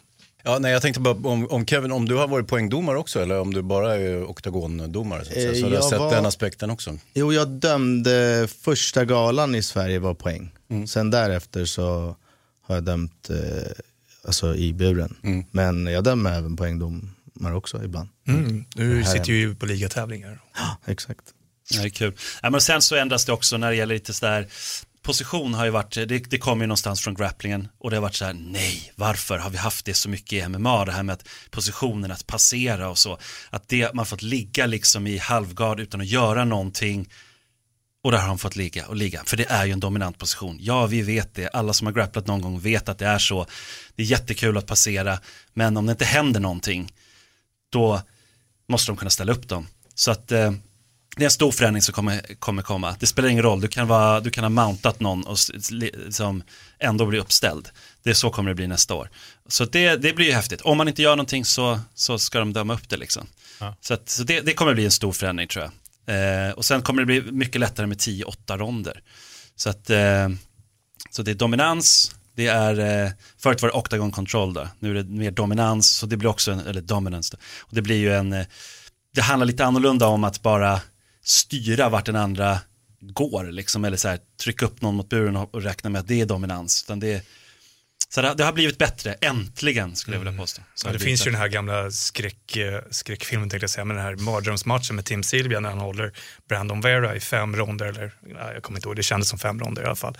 Ja, 0.43 0.59
nej, 0.59 0.73
jag 0.73 0.83
tänkte 0.83 1.01
bara 1.01 1.15
om, 1.15 1.47
om 1.51 1.67
Kevin, 1.67 1.93
om 1.93 2.09
du 2.09 2.15
har 2.15 2.29
varit 2.29 2.49
poängdomare 2.49 2.99
också 2.99 3.23
eller 3.23 3.41
om 3.41 3.55
du 3.55 3.63
bara 3.63 3.97
är 3.97 4.25
oktagondomare? 4.25 5.25
Så, 5.25 5.29
att 5.31 5.35
säga. 5.35 5.49
Eh, 5.51 5.55
så 5.55 5.63
har 5.63 5.71
du 5.71 5.75
jag 5.77 5.85
sett 5.85 5.99
var- 5.99 6.15
den 6.15 6.27
aspekten 6.27 6.71
också? 6.71 6.99
Jo, 7.15 7.33
jag 7.33 7.49
dömde 7.49 8.49
första 8.61 9.05
galan 9.05 9.55
i 9.55 9.63
Sverige 9.63 9.99
var 9.99 10.15
poäng. 10.15 10.51
Sen 10.87 11.11
därefter 11.11 11.65
så 11.65 12.17
har 12.67 12.75
jag 12.75 12.85
dömt 12.85 13.31
eh, 13.31 13.37
alltså 14.25 14.55
i 14.55 14.73
buren. 14.73 15.47
Men 15.51 15.87
jag 15.87 16.05
dömer 16.05 16.39
även 16.39 16.57
poängdomar 16.57 17.55
också 17.55 17.85
ibland. 17.85 18.09
Mm. 18.29 18.65
Du 18.75 19.05
sitter 19.05 19.33
ju 19.33 19.55
på 19.55 19.67
ligatävlingar. 19.67 20.41
Exakt. 20.87 21.21
Ja, 21.73 21.81
det 21.81 21.87
är 21.87 21.91
kul. 21.91 22.13
Ja, 22.43 22.51
men 22.51 22.61
sen 22.61 22.83
så 22.83 22.97
ändras 22.97 23.25
det 23.25 23.33
också 23.33 23.57
när 23.57 23.71
det 23.71 23.77
gäller 23.77 23.95
lite 23.95 24.13
sådär, 24.13 24.47
position 25.03 25.55
har 25.55 25.65
ju 25.65 25.71
varit, 25.71 25.95
det, 25.95 26.07
det 26.07 26.39
kommer 26.39 26.65
ju 26.65 26.67
någonstans 26.67 27.01
från 27.01 27.15
grapplingen 27.15 27.69
och 27.79 27.91
det 27.91 27.97
har 27.97 28.03
varit 28.03 28.15
så 28.15 28.25
här, 28.25 28.33
nej, 28.33 28.93
varför 28.97 29.39
har 29.39 29.51
vi 29.51 29.59
haft 29.59 29.85
det 29.85 29.95
så 29.95 30.09
mycket 30.09 30.33
i 30.33 30.49
MMA, 30.49 30.85
det 30.85 30.93
här 30.93 31.03
med 31.03 31.13
att 31.13 31.29
positionen, 31.51 32.11
att 32.11 32.27
passera 32.27 32.89
och 32.89 32.99
så, 32.99 33.19
att 33.51 33.69
det, 33.69 33.95
man 33.95 34.07
fått 34.07 34.23
ligga 34.23 34.67
liksom 34.67 35.07
i 35.07 35.19
halvgard 35.19 35.81
utan 35.81 36.01
att 36.01 36.07
göra 36.07 36.45
någonting 36.45 37.09
och 38.03 38.13
där 38.13 38.19
har 38.19 38.29
de 38.29 38.39
fått 38.39 38.57
ligga 38.57 38.87
och 38.87 38.97
ligga, 38.97 39.23
för 39.25 39.37
det 39.37 39.51
är 39.51 39.67
ju 39.67 39.73
en 39.73 39.81
dominant 39.81 40.19
position. 40.19 40.59
Ja, 40.61 40.87
vi 40.87 41.03
vet 41.03 41.35
det, 41.35 41.49
alla 41.49 41.73
som 41.73 41.87
har 41.87 41.95
grapplat 41.95 42.27
någon 42.27 42.41
gång 42.41 42.61
vet 42.61 42.89
att 42.89 42.99
det 42.99 43.07
är 43.07 43.19
så, 43.19 43.47
det 43.97 44.03
är 44.03 44.07
jättekul 44.07 44.57
att 44.57 44.67
passera, 44.67 45.19
men 45.55 45.77
om 45.77 45.87
det 45.87 45.93
inte 45.93 46.05
händer 46.05 46.41
någonting, 46.41 46.93
då 47.71 48.03
måste 48.69 48.91
de 48.91 48.97
kunna 48.97 49.11
ställa 49.11 49.33
upp 49.33 49.49
dem. 49.49 49.67
Så 49.95 50.11
att 50.11 50.33
eh, 50.33 50.53
det 51.17 51.23
är 51.23 51.25
en 51.25 51.31
stor 51.31 51.53
förändring 51.53 51.83
som 51.83 51.93
kommer, 51.95 52.35
kommer 52.39 52.63
komma. 52.63 52.97
Det 53.01 53.07
spelar 53.07 53.29
ingen 53.29 53.43
roll, 53.43 53.61
du 53.61 53.69
kan, 53.69 53.89
vara, 53.89 54.21
du 54.21 54.31
kan 54.31 54.45
ha 54.45 54.49
mountat 54.49 55.01
någon 55.01 55.27
och 55.27 55.35
s- 55.35 55.51
s- 55.55 55.71
li- 55.71 55.95
som 56.11 56.43
ändå 56.79 57.07
blir 57.07 57.21
uppställd. 57.21 57.69
Det 58.03 58.11
är 58.11 58.15
så 58.15 58.31
kommer 58.31 58.51
det 58.51 58.55
bli 58.55 58.67
nästa 58.67 58.95
år. 58.95 59.11
Så 59.49 59.65
det, 59.65 59.97
det 59.97 60.13
blir 60.13 60.27
ju 60.27 60.33
häftigt. 60.33 60.61
Om 60.61 60.79
man 60.79 60.89
inte 60.89 61.03
gör 61.03 61.11
någonting 61.17 61.45
så, 61.45 61.81
så 61.95 62.19
ska 62.19 62.39
de 62.39 62.53
döma 62.53 62.75
upp 62.75 62.89
det 62.89 62.97
liksom. 62.97 63.27
Ja. 63.61 63.77
Så, 63.81 63.95
att, 63.95 64.09
så 64.09 64.23
det, 64.23 64.41
det 64.41 64.53
kommer 64.53 64.75
bli 64.75 64.85
en 64.85 64.91
stor 64.91 65.13
förändring 65.13 65.49
tror 65.49 65.65
jag. 65.65 65.73
Eh, 66.47 66.53
och 66.53 66.65
sen 66.65 66.83
kommer 66.83 67.03
det 67.03 67.07
bli 67.07 67.23
mycket 67.33 67.61
lättare 67.61 67.87
med 67.87 67.99
10-8 67.99 68.59
ronder. 68.59 69.03
Så 69.57 69.71
att 69.71 69.91
eh, 69.91 70.29
så 71.11 71.23
det 71.23 71.31
är 71.31 71.35
dominans, 71.35 72.15
det 72.37 72.47
är, 72.47 73.05
eh, 73.05 73.11
förut 73.39 73.63
var 73.63 73.69
det 73.69 73.75
octagon 73.75 74.11
control 74.13 74.55
då, 74.55 74.69
nu 74.79 74.91
är 74.99 75.03
det 75.03 75.11
mer 75.11 75.31
dominans, 75.31 75.91
så 75.97 76.07
det 76.07 76.17
blir 76.17 76.29
också 76.31 76.53
en, 76.53 76.61
eller 76.61 76.81
dominance 76.81 77.37
då. 77.37 77.43
Och 77.61 77.75
det 77.75 77.83
blir 77.83 77.97
ju 77.97 78.15
en, 78.15 78.33
eh, 78.33 78.47
det 79.15 79.21
handlar 79.21 79.47
lite 79.47 79.65
annorlunda 79.65 80.07
om 80.07 80.25
att 80.25 80.43
bara 80.43 80.81
styra 81.25 81.89
vart 81.89 82.07
den 82.07 82.17
andra 82.17 82.59
går, 83.01 83.45
liksom, 83.45 83.85
eller 83.85 83.97
så 83.97 84.09
här, 84.09 84.19
trycka 84.43 84.67
upp 84.67 84.83
någon 84.83 84.95
mot 84.95 85.09
buren 85.09 85.37
och, 85.37 85.63
räkna 85.63 85.91
med 85.91 86.01
att 86.01 86.09
det 86.09 86.21
är 86.21 86.27
dominans. 86.27 86.85
Utan 86.87 87.01
det, 87.01 87.27
så 88.09 88.23
det, 88.23 88.35
det 88.35 88.45
har 88.45 88.53
blivit 88.53 88.79
bättre, 88.79 89.13
äntligen 89.13 89.97
skulle 89.97 90.17
jag 90.17 90.25
vilja 90.25 90.41
påstå. 90.41 90.63
Så 90.75 90.87
Ja, 90.87 90.93
det 90.93 90.99
blivit 90.99 91.11
finns 91.11 91.27
ju 91.27 91.31
den 91.31 91.41
här 91.41 91.49
gamla 91.49 91.91
skräck, 91.91 92.57
eh, 92.57 92.81
skräckfilmen, 92.91 93.51
tänkte 93.51 93.65
jag 93.65 93.71
säga, 93.71 93.85
men 93.85 93.97
den 93.97 94.05
här 94.05 94.17
mardrömsmatchen 94.17 94.97
med 94.97 95.05
Tim 95.05 95.23
Sylvia 95.23 95.61
när 95.61 95.69
han 95.69 95.79
håller 95.79 96.13
Brandon 96.49 96.81
Vera 96.81 97.17
i 97.17 97.21
fem 97.21 97.57
ronder, 97.57 97.87
eller 97.87 98.13
jag 98.55 98.63
kommer 98.63 98.79
inte 98.79 98.89
ihåg, 98.89 98.97
det 98.97 99.03
kändes 99.03 99.29
som 99.29 99.39
fem 99.39 99.61
ronder 99.61 99.83
i 99.83 99.87
alla 99.87 99.97
fall. 99.97 100.19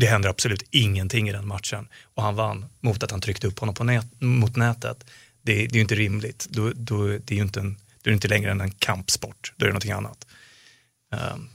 Det 0.00 0.06
händer 0.06 0.28
absolut 0.28 0.62
ingenting 0.70 1.28
i 1.28 1.32
den 1.32 1.46
matchen 1.46 1.88
och 2.14 2.22
han 2.22 2.34
vann 2.34 2.66
mot 2.80 3.02
att 3.02 3.10
han 3.10 3.20
tryckte 3.20 3.46
upp 3.46 3.58
honom 3.58 3.74
på 3.74 3.84
nät, 3.84 4.06
mot 4.20 4.56
nätet. 4.56 5.04
Det, 5.42 5.54
det 5.54 5.64
är 5.64 5.74
ju 5.74 5.80
inte 5.80 5.94
rimligt, 5.94 6.46
då, 6.50 6.72
då, 6.74 7.06
det 7.06 7.30
är 7.30 7.36
ju 7.36 7.42
inte, 7.42 7.60
en, 7.60 7.76
då 8.04 8.08
är 8.08 8.12
det 8.12 8.14
inte 8.14 8.28
längre 8.28 8.50
än 8.50 8.60
en 8.60 8.70
kampsport, 8.70 9.52
då 9.56 9.64
är 9.64 9.68
det 9.68 9.72
någonting 9.72 9.92
annat. 9.92 10.26
Ehm, 11.14 11.48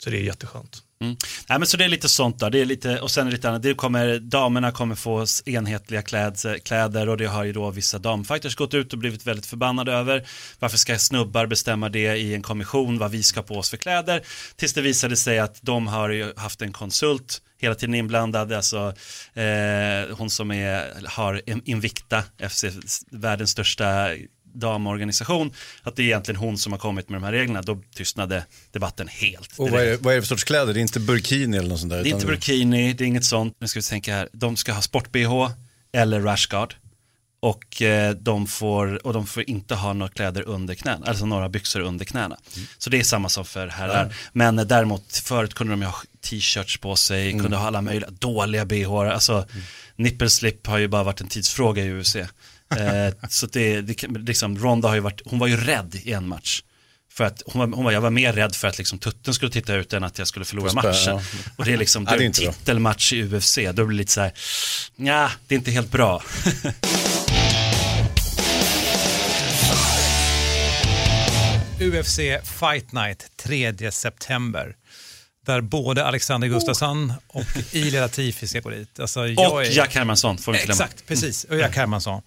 så 0.00 0.10
det 0.10 0.16
är 0.16 0.22
jätteskönt. 0.22 0.82
Mm. 1.00 1.16
Nej, 1.48 1.58
men 1.58 1.66
så 1.66 1.76
det 1.76 1.84
är 1.84 1.88
lite 1.88 2.08
sånt 2.08 2.38
då, 2.38 2.48
det 2.48 2.60
är 2.60 2.64
lite, 2.64 3.00
och 3.00 3.10
sen 3.10 3.26
är 3.26 3.30
det 3.30 3.36
lite 3.36 3.48
annat, 3.48 3.62
det 3.62 3.74
kommer, 3.74 4.18
damerna 4.18 4.72
kommer 4.72 4.94
få 4.94 5.26
enhetliga 5.44 6.02
kläds, 6.02 6.46
kläder 6.64 7.08
och 7.08 7.16
det 7.16 7.26
har 7.26 7.44
ju 7.44 7.52
då 7.52 7.70
vissa 7.70 7.98
damfighters 7.98 8.56
gått 8.56 8.74
ut 8.74 8.92
och 8.92 8.98
blivit 8.98 9.26
väldigt 9.26 9.46
förbannade 9.46 9.92
över. 9.92 10.28
Varför 10.58 10.78
ska 10.78 10.98
snubbar 10.98 11.46
bestämma 11.46 11.88
det 11.88 12.16
i 12.16 12.34
en 12.34 12.42
kommission, 12.42 12.98
vad 12.98 13.10
vi 13.10 13.22
ska 13.22 13.42
på 13.42 13.54
oss 13.54 13.70
för 13.70 13.76
kläder? 13.76 14.22
Tills 14.56 14.74
det 14.74 14.82
visade 14.82 15.16
sig 15.16 15.38
att 15.38 15.58
de 15.62 15.86
har 15.86 16.08
ju 16.08 16.32
haft 16.36 16.62
en 16.62 16.72
konsult 16.72 17.42
hela 17.58 17.74
tiden 17.74 17.94
inblandad, 17.94 18.52
alltså 18.52 18.94
eh, 19.34 20.16
hon 20.16 20.30
som 20.30 20.50
är, 20.50 21.06
har 21.06 21.42
Invicta, 21.64 22.24
FC, 22.50 22.64
världens 23.10 23.50
största 23.50 24.08
damorganisation, 24.60 25.52
att 25.82 25.96
det 25.96 26.02
är 26.02 26.04
egentligen 26.04 26.40
hon 26.40 26.58
som 26.58 26.72
har 26.72 26.78
kommit 26.78 27.08
med 27.08 27.20
de 27.20 27.24
här 27.24 27.32
reglerna, 27.32 27.62
då 27.62 27.82
tystnade 27.94 28.44
debatten 28.72 29.08
helt. 29.08 29.52
Och 29.58 29.70
vad 29.70 29.80
är, 29.82 29.96
vad 29.96 30.12
är 30.12 30.16
det 30.16 30.22
för 30.22 30.28
sorts 30.28 30.44
kläder? 30.44 30.74
Det 30.74 30.80
är 30.80 30.82
inte 30.82 31.00
burkini 31.00 31.56
eller 31.56 31.68
något 31.68 31.80
sånt 31.80 31.90
där? 31.90 32.02
Det 32.02 32.08
är 32.10 32.14
inte 32.14 32.26
burkini, 32.26 32.92
det 32.92 33.04
är 33.04 33.08
inget 33.08 33.24
sånt. 33.24 33.56
Nu 33.60 33.68
ska 33.68 33.78
vi 33.78 33.84
tänka 33.84 34.14
här. 34.14 34.28
De 34.32 34.56
ska 34.56 34.72
ha 34.72 34.82
sport-bh 34.82 35.50
eller 35.92 36.20
rashguard. 36.20 36.74
Och, 37.40 37.82
eh, 37.82 38.10
de 38.14 38.46
får, 38.46 39.06
och 39.06 39.12
de 39.12 39.26
får 39.26 39.50
inte 39.50 39.74
ha 39.74 39.92
några 39.92 40.12
kläder 40.12 40.42
under 40.42 40.74
knäna, 40.74 41.06
alltså 41.06 41.26
några 41.26 41.48
byxor 41.48 41.80
under 41.80 42.04
knäna. 42.04 42.36
Så 42.78 42.90
det 42.90 42.98
är 43.00 43.02
samma 43.04 43.28
som 43.28 43.44
för 43.44 43.66
herrar. 43.68 44.04
Ja. 44.10 44.14
Men 44.32 44.58
eh, 44.58 44.64
däremot, 44.64 45.16
förut 45.16 45.54
kunde 45.54 45.72
de 45.72 45.82
ha 45.82 45.94
t-shirts 46.20 46.78
på 46.80 46.96
sig, 46.96 47.30
Mm. 47.30 47.42
kunde 47.42 47.56
ha 47.56 47.66
alla 47.66 47.82
möjliga 47.82 48.10
dåliga 48.10 48.64
bh. 48.64 48.90
Alltså, 48.90 49.46
nippelslip 49.96 50.66
har 50.66 50.78
ju 50.78 50.88
bara 50.88 51.02
varit 51.02 51.20
en 51.20 51.28
tidsfråga 51.28 51.84
i 51.84 51.90
UFC. 52.00 52.16
Eh, 52.76 53.28
så 53.28 53.46
det, 53.46 53.80
det, 53.80 54.02
liksom, 54.18 54.58
Ronda 54.58 54.88
har 54.88 54.94
ju 54.94 55.00
varit, 55.00 55.20
hon 55.24 55.38
var 55.38 55.46
ju 55.46 55.56
rädd 55.56 55.94
i 56.04 56.12
en 56.12 56.28
match 56.28 56.62
För 57.12 57.24
att 57.24 57.42
hon 57.46 57.60
var, 57.70 57.76
hon 57.76 57.84
var, 57.84 57.92
jag 57.92 58.00
var 58.00 58.10
mer 58.10 58.32
rädd 58.32 58.54
för 58.56 58.68
att 58.68 58.78
liksom 58.78 58.98
tutten 58.98 59.34
skulle 59.34 59.52
titta 59.52 59.74
ut 59.74 59.92
än 59.92 60.04
att 60.04 60.18
jag 60.18 60.28
skulle 60.28 60.44
förlora 60.44 60.70
spö, 60.70 60.82
matchen. 60.82 60.98
ja. 61.06 61.22
Och 61.56 61.64
det 61.64 61.72
är 61.72 61.76
liksom 61.76 62.04
det 62.04 62.10
är 62.10 62.18
bra. 62.18 62.52
titelmatch 62.52 63.12
i 63.12 63.22
UFC, 63.22 63.58
då 63.74 63.84
blir 63.84 63.86
det 63.86 63.94
lite 63.94 64.12
så 64.12 64.20
här, 64.20 64.32
ja, 64.96 65.30
det 65.46 65.54
är 65.54 65.58
inte 65.58 65.70
helt 65.70 65.90
bra. 65.90 66.22
UFC 71.80 72.16
Fight 72.60 72.92
Night 72.92 73.26
3 73.36 73.90
september. 73.92 74.74
Där 75.46 75.60
både 75.60 76.04
Alexander 76.04 76.48
Gustafsson 76.48 77.12
och 77.28 77.44
Ilia 77.72 78.00
Latifi 78.00 78.46
ska 78.48 78.60
gå 78.60 78.70
dit. 78.70 79.00
Alltså, 79.00 79.26
jag 79.26 79.52
Och 79.52 79.64
är- 79.64 79.70
Jack 79.70 79.94
Hermansson 79.94 80.38
får 80.38 80.52
vi 80.52 80.58
inte 80.58 80.66
glömma. 80.66 80.84
Exakt, 80.84 81.06
precis. 81.06 81.44
Och 81.44 81.56
Jack 81.56 81.76
Hermansson. 81.76 82.22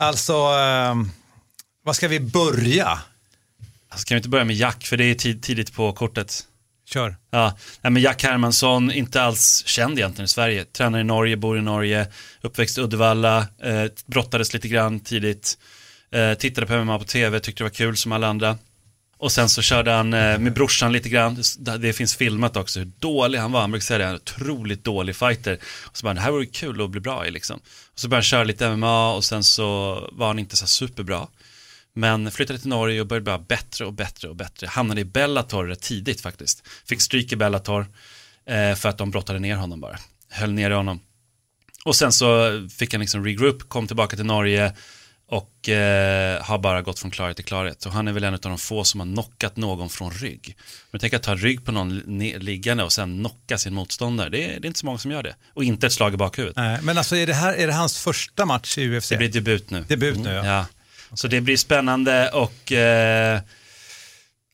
Alltså, 0.00 0.34
ehm, 0.34 1.10
vad 1.84 1.96
ska 1.96 2.08
vi 2.08 2.20
börja? 2.20 2.98
Alltså, 3.88 4.06
kan 4.06 4.14
vi 4.14 4.16
inte 4.16 4.28
börja 4.28 4.44
med 4.44 4.56
Jack, 4.56 4.86
för 4.86 4.96
det 4.96 5.04
är 5.04 5.14
tid, 5.14 5.42
tidigt 5.42 5.74
på 5.74 5.92
kortet. 5.92 6.46
Kör. 6.86 7.16
Ja, 7.30 7.58
nej, 7.80 7.92
men 7.92 8.02
Jack 8.02 8.22
Hermansson, 8.22 8.92
inte 8.92 9.22
alls 9.22 9.62
känd 9.66 9.98
egentligen 9.98 10.24
i 10.24 10.28
Sverige. 10.28 10.64
Tränar 10.64 10.98
i 11.00 11.04
Norge, 11.04 11.36
bor 11.36 11.58
i 11.58 11.62
Norge, 11.62 12.06
uppväxt 12.40 12.78
i 12.78 12.80
Uddevalla, 12.80 13.38
eh, 13.38 13.84
brottades 14.06 14.54
lite 14.54 14.68
grann 14.68 15.00
tidigt. 15.00 15.58
Eh, 16.12 16.34
tittade 16.34 16.66
på 16.66 16.72
MMA 16.72 16.98
på 16.98 17.04
tv, 17.04 17.40
tyckte 17.40 17.60
det 17.60 17.64
var 17.64 17.74
kul 17.74 17.96
som 17.96 18.12
alla 18.12 18.26
andra. 18.26 18.58
Och 19.20 19.32
sen 19.32 19.48
så 19.48 19.62
körde 19.62 19.90
han 19.90 20.14
eh, 20.14 20.38
med 20.38 20.52
brorsan 20.52 20.92
lite 20.92 21.08
grann, 21.08 21.42
det, 21.58 21.92
finns 21.92 22.16
filmat 22.16 22.56
också 22.56 22.78
hur 22.78 22.90
dålig 22.98 23.38
han 23.38 23.52
var, 23.52 23.60
han 23.60 23.70
brukar 23.70 23.84
säga 23.84 23.98
det, 23.98 24.04
han 24.04 24.14
är 24.14 24.16
en 24.16 24.22
otroligt 24.22 24.84
dålig 24.84 25.16
fighter. 25.16 25.58
Och 25.82 25.98
så 25.98 26.04
bara, 26.04 26.14
det 26.14 26.20
här 26.20 26.30
vore 26.30 26.46
kul 26.46 26.82
att 26.82 26.90
bli 26.90 27.00
bra 27.00 27.26
i 27.26 27.30
liksom. 27.30 27.60
Och 27.92 28.00
så 28.00 28.08
började 28.08 28.16
han 28.16 28.22
köra 28.22 28.44
lite 28.44 28.76
MMA 28.76 29.14
och 29.14 29.24
sen 29.24 29.44
så 29.44 29.94
var 30.12 30.26
han 30.26 30.38
inte 30.38 30.56
så 30.56 30.66
superbra. 30.66 31.26
Men 31.94 32.30
flyttade 32.30 32.58
till 32.58 32.68
Norge 32.68 33.00
och 33.00 33.06
började 33.06 33.38
bli 33.38 33.46
bättre 33.48 33.84
och 33.84 33.92
bättre 33.92 34.28
och 34.28 34.36
bättre. 34.36 34.66
Hamnade 34.66 35.00
i 35.00 35.04
Bellator 35.04 35.66
rätt 35.66 35.80
tidigt 35.80 36.20
faktiskt. 36.20 36.62
Fick 36.84 37.02
stryk 37.02 37.32
i 37.32 37.36
Bellator 37.36 37.86
eh, 38.46 38.74
för 38.74 38.88
att 38.88 38.98
de 38.98 39.10
brottade 39.10 39.38
ner 39.38 39.56
honom 39.56 39.80
bara. 39.80 39.98
Höll 40.30 40.52
ner 40.52 40.70
honom. 40.70 41.00
Och 41.84 41.96
sen 41.96 42.12
så 42.12 42.50
fick 42.78 42.92
han 42.92 43.00
liksom 43.00 43.24
regroup, 43.24 43.68
kom 43.68 43.86
tillbaka 43.86 44.16
till 44.16 44.26
Norge 44.26 44.72
och 45.30 45.68
eh, 45.68 46.42
har 46.42 46.58
bara 46.58 46.82
gått 46.82 46.98
från 46.98 47.10
klarhet 47.10 47.36
till 47.36 47.44
klarhet. 47.44 47.86
Och 47.86 47.92
han 47.92 48.08
är 48.08 48.12
väl 48.12 48.24
en 48.24 48.34
av 48.34 48.40
de 48.40 48.58
få 48.58 48.84
som 48.84 49.00
har 49.00 49.06
knockat 49.06 49.56
någon 49.56 49.88
från 49.88 50.10
rygg. 50.10 50.56
Men 50.90 51.00
tänk 51.00 51.14
att 51.14 51.22
ta 51.22 51.34
rygg 51.34 51.64
på 51.64 51.72
någon 51.72 51.98
liggande 52.38 52.84
och 52.84 52.92
sen 52.92 53.18
knocka 53.18 53.58
sin 53.58 53.74
motståndare. 53.74 54.28
Det 54.28 54.44
är, 54.44 54.60
det 54.60 54.66
är 54.66 54.66
inte 54.66 54.78
så 54.78 54.86
många 54.86 54.98
som 54.98 55.10
gör 55.10 55.22
det. 55.22 55.34
Och 55.54 55.64
inte 55.64 55.86
ett 55.86 55.92
slag 55.92 56.14
i 56.14 56.16
bakhuvudet. 56.16 56.56
Nej, 56.56 56.78
men 56.82 56.98
alltså, 56.98 57.16
är 57.16 57.26
det, 57.26 57.34
här, 57.34 57.54
är 57.54 57.66
det 57.66 57.72
hans 57.72 57.98
första 57.98 58.46
match 58.46 58.78
i 58.78 58.96
UFC? 58.96 59.08
Det 59.08 59.16
blir 59.16 59.32
debut 59.32 59.70
nu. 59.70 59.84
Debut 59.88 60.18
nu, 60.18 60.30
ja. 60.30 60.44
ja. 60.44 60.66
Så 61.14 61.28
det 61.28 61.40
blir 61.40 61.56
spännande 61.56 62.30
och 62.30 62.72
eh, 62.72 63.40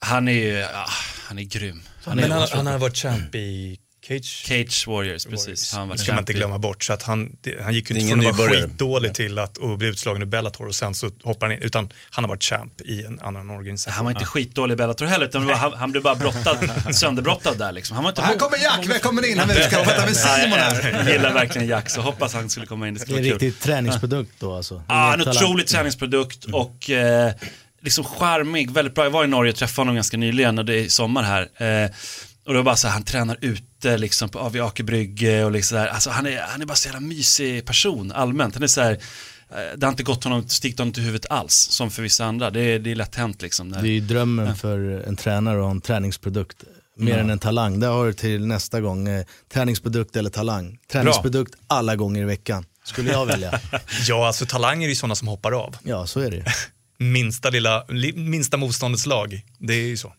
han 0.00 0.28
är 0.28 0.32
ju, 0.32 0.52
ja, 0.52 0.86
han 1.28 1.38
är 1.38 1.42
grym. 1.42 1.82
Han 2.04 2.18
är 2.18 2.22
Men 2.22 2.30
han, 2.30 2.48
han 2.52 2.66
har 2.66 2.78
varit 2.78 2.96
champ 2.96 3.34
i 3.34 3.78
Cage. 4.08 4.44
Cage 4.46 4.84
Warriors, 4.88 5.26
precis. 5.26 5.72
Han 5.72 5.88
var 5.88 5.96
Det 5.96 6.02
ska 6.02 6.12
man 6.12 6.18
inte 6.18 6.32
glömma 6.32 6.58
bort. 6.58 6.84
Så 6.84 6.92
att 6.92 7.02
han, 7.02 7.36
det, 7.40 7.62
han 7.62 7.74
gick 7.74 7.90
ju 7.90 7.94
Det 7.94 8.00
inte 8.00 8.12
från 8.16 8.26
att 8.26 8.38
vara 8.38 8.50
skitdålig 8.50 9.14
till 9.14 9.38
att 9.38 9.56
och 9.58 9.78
bli 9.78 9.88
utslagen 9.88 10.22
i 10.22 10.26
Bellator 10.26 10.66
och 10.66 10.74
sen 10.74 10.94
så 10.94 11.10
hoppar 11.22 11.46
han 11.46 11.56
in. 11.56 11.62
Utan 11.62 11.88
han 12.10 12.24
har 12.24 12.28
varit 12.28 12.42
champ 12.44 12.80
i 12.80 13.04
en 13.04 13.20
annan 13.20 13.50
organisation. 13.50 13.92
Han 13.94 14.04
var 14.04 14.12
inte 14.12 14.24
skitdålig 14.24 14.72
i 14.72 14.76
Bellator 14.76 15.06
heller, 15.06 15.26
utan 15.26 15.40
det 15.42 15.48
var, 15.48 15.54
han, 15.54 15.72
han 15.72 15.92
blev 15.92 16.02
bara 16.02 16.14
brottad, 16.14 16.70
sönderbrottad 16.94 17.58
där 17.58 17.72
liksom. 17.72 17.94
Han 17.94 18.04
var 18.04 18.10
inte 18.10 18.22
Här 18.22 18.36
kommer 18.36 18.58
Jack, 18.58 18.86
välkommen 18.86 19.24
in. 19.24 19.38
Han 19.38 19.48
ska 19.48 19.84
prata 19.84 20.00
med 20.00 20.10
Ja, 20.10 20.14
Simon 20.14 20.58
jag, 20.58 20.64
här. 20.64 20.92
jag 20.92 21.12
gillar 21.12 21.32
verkligen 21.32 21.68
Jack, 21.68 21.90
så 21.90 22.00
hoppas 22.00 22.34
han 22.34 22.50
skulle 22.50 22.66
komma 22.66 22.88
in. 22.88 22.94
Det 22.94 23.00
Det 23.00 23.04
skulle 23.04 23.18
är 23.18 23.24
en 23.24 23.38
riktig 23.38 23.60
träningsprodukt 23.60 24.32
då 24.38 24.54
alltså. 24.54 24.82
Ja, 24.88 25.14
en 25.14 25.28
otrolig 25.28 25.66
träningsprodukt 25.66 26.44
och 26.44 26.90
eh, 26.90 27.32
liksom 27.80 28.04
charmig, 28.04 28.70
väldigt 28.70 28.94
bra. 28.94 29.04
Jag 29.04 29.10
var 29.10 29.24
i 29.24 29.26
Norge 29.26 29.52
och 29.52 29.58
träffade 29.58 29.80
honom 29.80 29.94
ganska 29.94 30.16
nyligen 30.16 30.58
och 30.58 30.64
det 30.64 30.74
är 30.74 30.78
i 30.78 30.88
sommar 30.88 31.22
här. 31.22 31.48
Eh, 31.84 31.90
och 32.46 32.54
var 32.54 32.62
bara 32.62 32.76
så 32.76 32.86
här, 32.86 32.94
han 32.94 33.02
tränar 33.04 33.38
ute 33.40 33.98
liksom 33.98 34.28
på 34.28 34.38
AV 34.38 34.56
Akerbrygge 34.62 35.44
och 35.44 35.52
liksom 35.52 35.78
här. 35.78 35.86
Alltså 35.88 36.10
han 36.10 36.26
är, 36.26 36.40
han 36.48 36.62
är 36.62 36.66
bara 36.66 36.74
så 36.74 36.88
jävla 36.88 37.00
mysig 37.00 37.66
person 37.66 38.12
allmänt. 38.12 38.54
Han 38.54 38.62
är 38.62 38.66
så 38.66 38.80
här, 38.80 38.92
eh, 39.50 39.76
det 39.76 39.86
har 39.86 39.90
inte 39.92 40.02
gått 40.02 40.24
honom, 40.24 40.48
stickt 40.48 40.78
honom 40.78 40.92
till 40.92 41.02
huvudet 41.02 41.30
alls, 41.30 41.54
som 41.54 41.90
för 41.90 42.02
vissa 42.02 42.24
andra. 42.24 42.50
Det 42.50 42.60
är, 42.60 42.78
det 42.78 42.90
är 42.90 42.94
lätt 42.94 43.14
hänt 43.14 43.42
liksom. 43.42 43.70
Det 43.72 43.78
är 43.78 43.84
ju 43.84 44.00
drömmen 44.00 44.56
för 44.56 44.78
en 45.08 45.16
tränare 45.16 45.56
att 45.58 45.64
ha 45.64 45.70
en 45.70 45.80
träningsprodukt. 45.80 46.64
Mer 46.98 47.12
Ja. 47.12 47.18
än 47.18 47.30
en 47.30 47.38
talang. 47.38 47.80
Det 47.80 47.86
har 47.86 48.06
du 48.06 48.12
till 48.12 48.46
nästa 48.46 48.80
gång. 48.80 49.08
Eh, 49.08 49.24
träningsprodukt 49.52 50.16
eller 50.16 50.30
talang. 50.30 50.78
Träningsprodukt 50.92 51.54
alla 51.66 51.96
gånger 51.96 52.22
i 52.22 52.24
veckan. 52.24 52.64
Skulle 52.84 53.10
jag 53.12 53.26
välja. 53.26 53.60
Ja, 54.08 54.26
alltså 54.26 54.46
talanger 54.46 54.86
är 54.86 54.88
ju 54.88 54.94
sådana 54.96 55.14
som 55.14 55.28
hoppar 55.28 55.52
av. 55.52 55.76
Ja, 55.82 56.06
så 56.06 56.20
är 56.20 56.30
det 56.30 56.36
ju. 56.36 56.42
Minsta, 57.06 57.50
lilla, 57.50 57.84
li, 57.88 58.12
minsta 58.12 58.56
motståndets 58.56 59.06
lag. 59.06 59.40
Det 59.58 59.72
är 59.74 59.86
ju 59.86 59.96
så. 59.96 60.12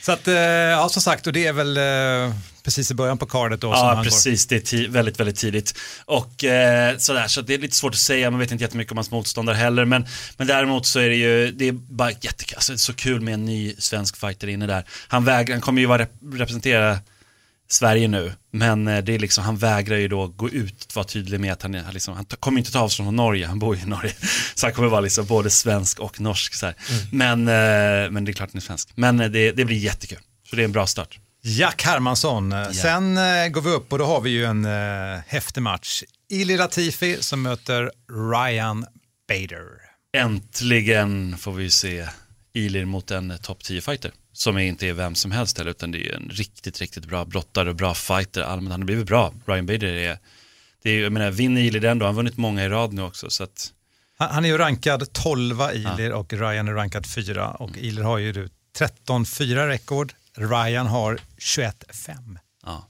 Så 0.00 0.12
att, 0.12 0.28
eh, 0.28 0.34
ja 0.34 0.88
som 0.88 1.02
sagt, 1.02 1.26
och 1.26 1.32
det 1.32 1.46
är 1.46 1.52
väl 1.52 1.76
eh, 1.76 2.34
precis 2.62 2.90
i 2.90 2.94
början 2.94 3.18
på 3.18 3.26
cardet 3.26 3.60
då 3.60 3.68
Ja, 3.68 4.00
precis. 4.04 4.46
Det 4.46 4.72
är 4.72 4.88
väldigt, 4.88 5.20
väldigt 5.20 5.36
tidigt. 5.36 5.74
Och 6.04 6.44
eh, 6.44 6.96
sådär, 6.98 7.28
så 7.28 7.40
det 7.40 7.54
är 7.54 7.58
lite 7.58 7.76
svårt 7.76 7.92
att 7.94 7.98
säga, 8.00 8.30
man 8.30 8.40
vet 8.40 8.50
inte 8.52 8.64
jättemycket 8.64 8.90
om 8.92 8.96
hans 8.98 9.10
motståndare 9.10 9.56
heller. 9.56 9.84
Men, 9.84 10.06
men 10.36 10.46
däremot 10.46 10.86
så 10.86 10.98
är 11.00 11.08
det 11.08 11.16
ju, 11.16 11.50
det 11.52 11.68
är 11.68 11.72
bara 11.72 12.10
jättekul, 12.10 12.56
alltså, 12.56 12.72
det 12.72 12.76
är 12.76 12.78
så 12.78 12.92
kul 12.92 13.20
med 13.20 13.34
en 13.34 13.44
ny 13.44 13.74
svensk 13.78 14.16
fighter 14.16 14.46
inne 14.48 14.66
där. 14.66 14.84
Han, 15.08 15.24
vägrar, 15.24 15.54
han 15.54 15.60
kommer 15.60 15.80
ju 15.80 15.86
vara 15.86 16.02
rep- 16.04 16.38
representera 16.38 16.98
Sverige 17.72 18.08
nu, 18.08 18.32
men 18.50 18.88
eh, 18.88 19.04
det 19.04 19.14
är 19.14 19.18
liksom, 19.18 19.44
han 19.44 19.56
vägrar 19.56 19.96
ju 19.96 20.08
då 20.08 20.26
gå 20.26 20.50
ut 20.50 20.84
och 20.84 20.96
vara 20.96 21.06
tydlig 21.06 21.40
med 21.40 21.52
att 21.52 21.62
han, 21.62 21.74
är, 21.74 21.92
liksom, 21.92 22.14
han 22.14 22.24
kommer 22.24 22.58
inte 22.58 22.72
ta 22.72 22.80
avstånd 22.80 23.06
från 23.06 23.16
Norge, 23.16 23.46
han 23.46 23.58
bor 23.58 23.76
ju 23.76 23.82
i 23.82 23.86
Norge. 23.86 24.14
Så 24.54 24.66
han 24.66 24.74
kommer 24.74 24.88
vara 24.88 25.00
liksom 25.00 25.26
både 25.26 25.50
svensk 25.50 25.98
och 26.00 26.20
norsk. 26.20 26.54
Så 26.54 26.66
här. 26.66 26.74
Men, 27.12 27.40
eh, 27.40 28.10
men 28.10 28.24
det 28.24 28.30
är 28.30 28.32
klart 28.32 28.50
han 28.52 28.58
är 28.58 28.62
svensk. 28.62 28.88
Men 28.94 29.20
eh, 29.20 29.28
det, 29.28 29.52
det 29.52 29.64
blir 29.64 29.76
jättekul, 29.76 30.18
så 30.50 30.56
det 30.56 30.62
är 30.62 30.64
en 30.64 30.72
bra 30.72 30.86
start. 30.86 31.18
Jack 31.42 31.82
Hermansson. 31.82 32.54
Sen 32.74 33.16
eh, 33.16 33.48
går 33.48 33.60
vi 33.60 33.70
upp 33.70 33.92
och 33.92 33.98
då 33.98 34.04
har 34.04 34.20
vi 34.20 34.30
ju 34.30 34.44
en 34.44 34.64
eh, 34.64 35.20
häftig 35.26 35.60
match. 35.60 36.02
Ili 36.30 36.56
Latifi 36.56 37.16
som 37.20 37.42
möter 37.42 37.90
Ryan 38.32 38.86
Bader. 39.28 39.64
Äntligen 40.16 41.38
får 41.38 41.52
vi 41.52 41.70
se 41.70 42.06
Ilir 42.54 42.84
mot 42.84 43.10
en 43.10 43.38
topp 43.38 43.58
10-fighter. 43.62 44.10
Som 44.32 44.58
inte 44.58 44.86
är 44.88 44.92
vem 44.92 45.14
som 45.14 45.30
helst 45.30 45.58
heller, 45.58 45.70
utan 45.70 45.90
det 45.90 46.08
är 46.08 46.16
en 46.16 46.28
riktigt, 46.32 46.80
riktigt 46.80 47.04
bra 47.04 47.24
brottare 47.24 47.68
och 47.70 47.76
bra 47.76 47.94
fighter. 47.94 48.42
Allmänt, 48.42 48.70
han 48.70 48.80
har 48.80 48.86
blivit 48.86 49.06
bra. 49.06 49.34
Ryan 49.46 49.66
Bader 49.66 49.86
är, 49.86 50.18
det 50.82 50.90
är 50.90 51.02
jag 51.02 51.12
menar, 51.12 51.30
vinner 51.30 51.60
Ilir 51.60 51.80
den 51.80 51.98
då, 51.98 52.06
han 52.06 52.14
har 52.14 52.22
vunnit 52.22 52.36
många 52.36 52.64
i 52.64 52.68
rad 52.68 52.92
nu 52.92 53.02
också. 53.02 53.30
Så 53.30 53.44
att, 53.44 53.72
Han, 54.18 54.30
han 54.30 54.44
är 54.44 54.48
ju 54.48 54.58
rankad 54.58 55.12
12 55.12 55.60
Ilir 55.74 56.12
och 56.12 56.32
Ryan 56.32 56.68
är 56.68 56.72
rankad 56.72 57.06
4 57.06 57.50
och 57.50 57.76
Ilir 57.76 58.02
har 58.02 58.18
ju 58.18 58.48
13-4 58.78 59.66
rekord. 59.66 60.12
Ryan 60.36 60.86
har 60.86 61.18
21-5. 61.38 62.38
ja. 62.66 62.88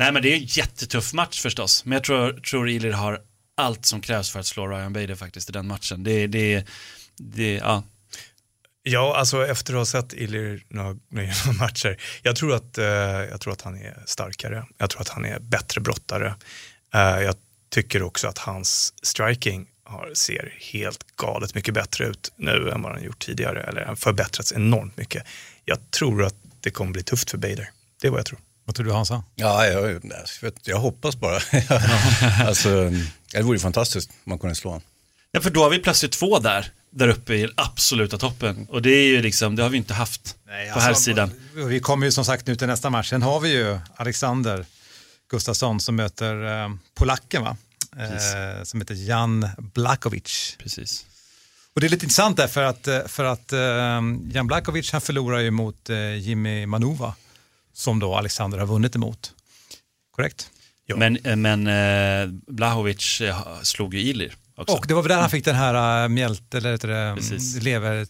Nej 0.00 0.12
men 0.12 0.22
det 0.22 0.32
är 0.32 0.36
en 0.36 0.44
jättetuff 0.44 1.12
match 1.12 1.40
förstås, 1.40 1.84
men 1.84 1.92
jag 1.92 2.04
tror, 2.04 2.32
tror 2.32 2.68
Ilir 2.68 2.92
har 2.92 3.20
allt 3.56 3.86
som 3.86 4.00
krävs 4.00 4.30
för 4.30 4.40
att 4.40 4.46
slå 4.46 4.66
Ryan 4.66 4.92
Bader 4.92 5.14
faktiskt 5.14 5.48
i 5.48 5.52
den 5.52 5.66
matchen. 5.66 6.04
Det, 6.04 6.26
det, 6.26 6.66
det, 7.16 7.54
ja. 7.54 7.82
Ja, 8.90 9.16
alltså 9.16 9.46
efter 9.46 9.72
att 9.74 9.78
ha 9.78 9.86
sett 9.86 10.12
Ilir 10.12 10.64
några, 10.68 10.88
några 11.08 11.52
matcher, 11.58 12.00
jag 12.22 12.36
tror, 12.36 12.54
att, 12.54 12.78
eh, 12.78 12.86
jag 13.30 13.40
tror 13.40 13.52
att 13.52 13.62
han 13.62 13.74
är 13.74 14.02
starkare. 14.06 14.66
Jag 14.78 14.90
tror 14.90 15.00
att 15.00 15.08
han 15.08 15.24
är 15.24 15.38
bättre 15.40 15.80
brottare. 15.80 16.34
Eh, 16.94 17.00
jag 17.00 17.34
tycker 17.70 18.02
också 18.02 18.28
att 18.28 18.38
hans 18.38 18.94
striking 19.02 19.66
har, 19.84 20.10
ser 20.14 20.54
helt 20.72 21.04
galet 21.16 21.54
mycket 21.54 21.74
bättre 21.74 22.06
ut 22.06 22.32
nu 22.36 22.70
än 22.70 22.82
vad 22.82 22.92
han 22.92 23.02
gjort 23.02 23.18
tidigare, 23.18 23.62
eller 23.62 23.84
han 23.84 23.96
förbättrats 23.96 24.52
enormt 24.52 24.96
mycket. 24.96 25.24
Jag 25.64 25.90
tror 25.90 26.24
att 26.24 26.34
det 26.60 26.70
kommer 26.70 26.92
bli 26.92 27.02
tufft 27.02 27.30
för 27.30 27.38
Bader. 27.38 27.70
Det 28.00 28.06
är 28.06 28.10
vad 28.10 28.18
jag 28.18 28.26
tror. 28.26 28.40
Vad 28.64 28.74
tror 28.74 28.86
du 28.86 28.92
Hansa? 28.92 29.24
Ja, 29.34 29.66
jag, 29.66 29.90
jag, 30.42 30.52
jag 30.62 30.78
hoppas 30.78 31.16
bara. 31.16 31.38
alltså, 32.46 32.92
det 33.32 33.42
vore 33.42 33.56
ju 33.56 33.60
fantastiskt 33.60 34.10
om 34.10 34.16
man 34.24 34.38
kunde 34.38 34.54
slå 34.54 34.70
honom. 34.70 34.82
Ja, 35.32 35.40
för 35.40 35.50
då 35.50 35.62
har 35.62 35.70
vi 35.70 35.78
plötsligt 35.78 36.12
två 36.12 36.38
där, 36.38 36.70
där 36.90 37.08
uppe 37.08 37.34
i 37.34 37.48
absoluta 37.56 38.18
toppen. 38.18 38.66
Och 38.70 38.82
det 38.82 38.90
är 38.90 39.06
ju 39.06 39.22
liksom, 39.22 39.56
det 39.56 39.62
har 39.62 39.70
vi 39.70 39.76
inte 39.76 39.94
haft 39.94 40.36
på 40.74 40.80
här 40.80 40.94
sidan. 40.94 41.30
alltså, 41.54 41.66
Vi 41.66 41.80
kommer 41.80 42.06
ju 42.06 42.12
som 42.12 42.24
sagt 42.24 42.46
nu 42.46 42.56
till 42.56 42.66
nästa 42.66 42.90
match. 42.90 43.10
Sen 43.10 43.22
har 43.22 43.40
vi 43.40 43.48
ju 43.48 43.78
Alexander 43.96 44.66
Gustafsson 45.30 45.80
som 45.80 45.96
möter 45.96 46.62
eh, 46.62 46.70
polacken 46.94 47.42
va? 47.42 47.56
Eh, 47.96 48.62
som 48.64 48.80
heter 48.80 48.94
Jan 48.94 49.48
Blakovic. 49.58 50.56
Precis. 50.58 51.06
Och 51.74 51.80
det 51.80 51.86
är 51.86 51.88
lite 51.88 52.04
intressant 52.04 52.36
där 52.36 52.48
för 52.48 52.62
att, 52.62 52.88
eh, 52.88 53.06
för 53.06 53.24
att 53.24 53.52
eh, 53.52 53.58
Jan 54.32 54.46
Blakovic 54.46 54.92
han 54.92 55.00
förlorar 55.00 55.38
ju 55.38 55.50
mot 55.50 55.90
eh, 55.90 56.14
Jimmy 56.14 56.66
Manuva 56.66 57.14
som 57.72 57.98
då 57.98 58.14
Alexander 58.14 58.58
har 58.58 58.66
vunnit 58.66 58.96
emot. 58.96 59.32
Korrekt? 60.10 60.50
Men, 60.96 61.16
eh, 61.16 61.36
men 61.36 61.66
eh, 61.66 62.26
Blahovic 62.46 63.22
slog 63.62 63.94
ju 63.94 64.00
Ilir 64.00 64.34
också. 64.58 64.76
Och 64.76 64.84
det 64.88 64.94
var 64.94 65.02
väl 65.02 65.08
där 65.08 65.20
han 65.20 65.30
fick 65.30 65.44
den 65.44 65.54
här 65.54 66.04
uh, 66.04 66.08
mjält, 66.08 66.54
eller 66.54 66.72
heter 66.72 66.88
det, 66.88 67.14
Precis. 67.16 67.52
mm, 67.52 67.64
lever, 67.64 68.06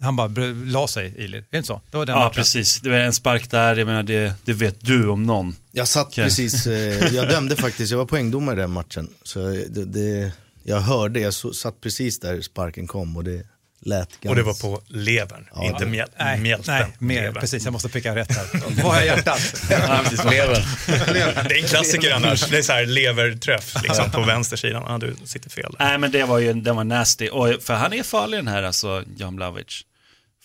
han 0.00 0.16
bara 0.16 0.28
la 0.64 0.88
sig 0.88 1.14
Ilir, 1.16 1.38
är 1.38 1.44
det 1.50 1.56
inte 1.56 1.66
så? 1.66 1.80
Det 1.90 1.96
var 1.96 2.06
den 2.06 2.16
ja, 2.16 2.24
matchen. 2.24 2.34
precis. 2.34 2.80
Det 2.80 2.90
var 2.90 2.96
en 2.96 3.12
spark 3.12 3.50
där, 3.50 3.76
jag 3.76 3.86
menar 3.86 4.02
det, 4.02 4.34
det 4.44 4.52
vet 4.52 4.76
du 4.80 5.08
om 5.08 5.22
någon. 5.22 5.56
Jag 5.72 5.88
satt 5.88 6.06
Okej. 6.06 6.24
precis, 6.24 6.66
eh, 6.66 7.08
jag 7.14 7.28
dömde 7.28 7.56
faktiskt, 7.56 7.90
jag 7.90 7.98
var 7.98 8.06
poängdomare 8.06 8.56
i 8.56 8.60
den 8.60 8.70
matchen. 8.70 9.08
Så 9.22 9.38
det, 9.68 9.84
det, 9.84 10.32
jag 10.62 10.80
hörde, 10.80 11.20
jag 11.20 11.34
satt 11.34 11.80
precis 11.80 12.20
där 12.20 12.40
sparken 12.40 12.86
kom 12.86 13.16
och 13.16 13.24
det 13.24 13.46
lät 13.84 14.08
ganska... 14.08 14.28
Och 14.28 14.36
det 14.36 14.42
var 14.42 14.54
på 14.54 14.82
levern, 14.88 15.48
Ja, 15.54 15.64
inte 15.64 15.86
mjäl, 15.86 16.08
Nej, 16.18 16.40
mjälten. 16.40 16.74
nej 16.74 16.86
mer, 16.98 17.22
Levern. 17.22 17.40
precis. 17.40 17.64
Jag 17.64 17.72
måste 17.72 17.88
pricka 17.88 18.14
rätt 18.16 18.36
här. 18.36 18.46
Vad 18.82 18.92
har 18.94 18.96
jag 19.02 19.06
hjärtat? 19.06 19.40
Lever. 20.30 20.66
Det 21.48 21.54
är 21.58 21.62
en 21.62 21.68
klassiker 21.68 22.12
annars. 22.14 22.46
Det 22.50 22.58
är 22.58 22.62
så 22.62 22.72
här 22.72 22.86
leverträff 22.86 23.74
liksom, 23.82 24.10
på 24.10 24.20
vänstersidan. 24.22 24.82
Ja, 24.88 24.98
du 24.98 25.16
sitter 25.24 25.50
fel. 25.50 25.74
där. 25.78 25.86
Nej 25.88 25.98
men 25.98 26.10
det 26.10 26.24
var 26.24 26.38
ju, 26.38 26.52
den 26.52 26.76
var 26.76 26.84
nasty. 26.84 27.28
Och, 27.28 27.62
för 27.62 27.74
han 27.74 27.92
är 27.92 28.02
farlig 28.02 28.38
den 28.38 28.48
här 28.48 28.62
alltså, 28.62 29.04
Jan 29.16 29.36
Blavic. 29.36 29.82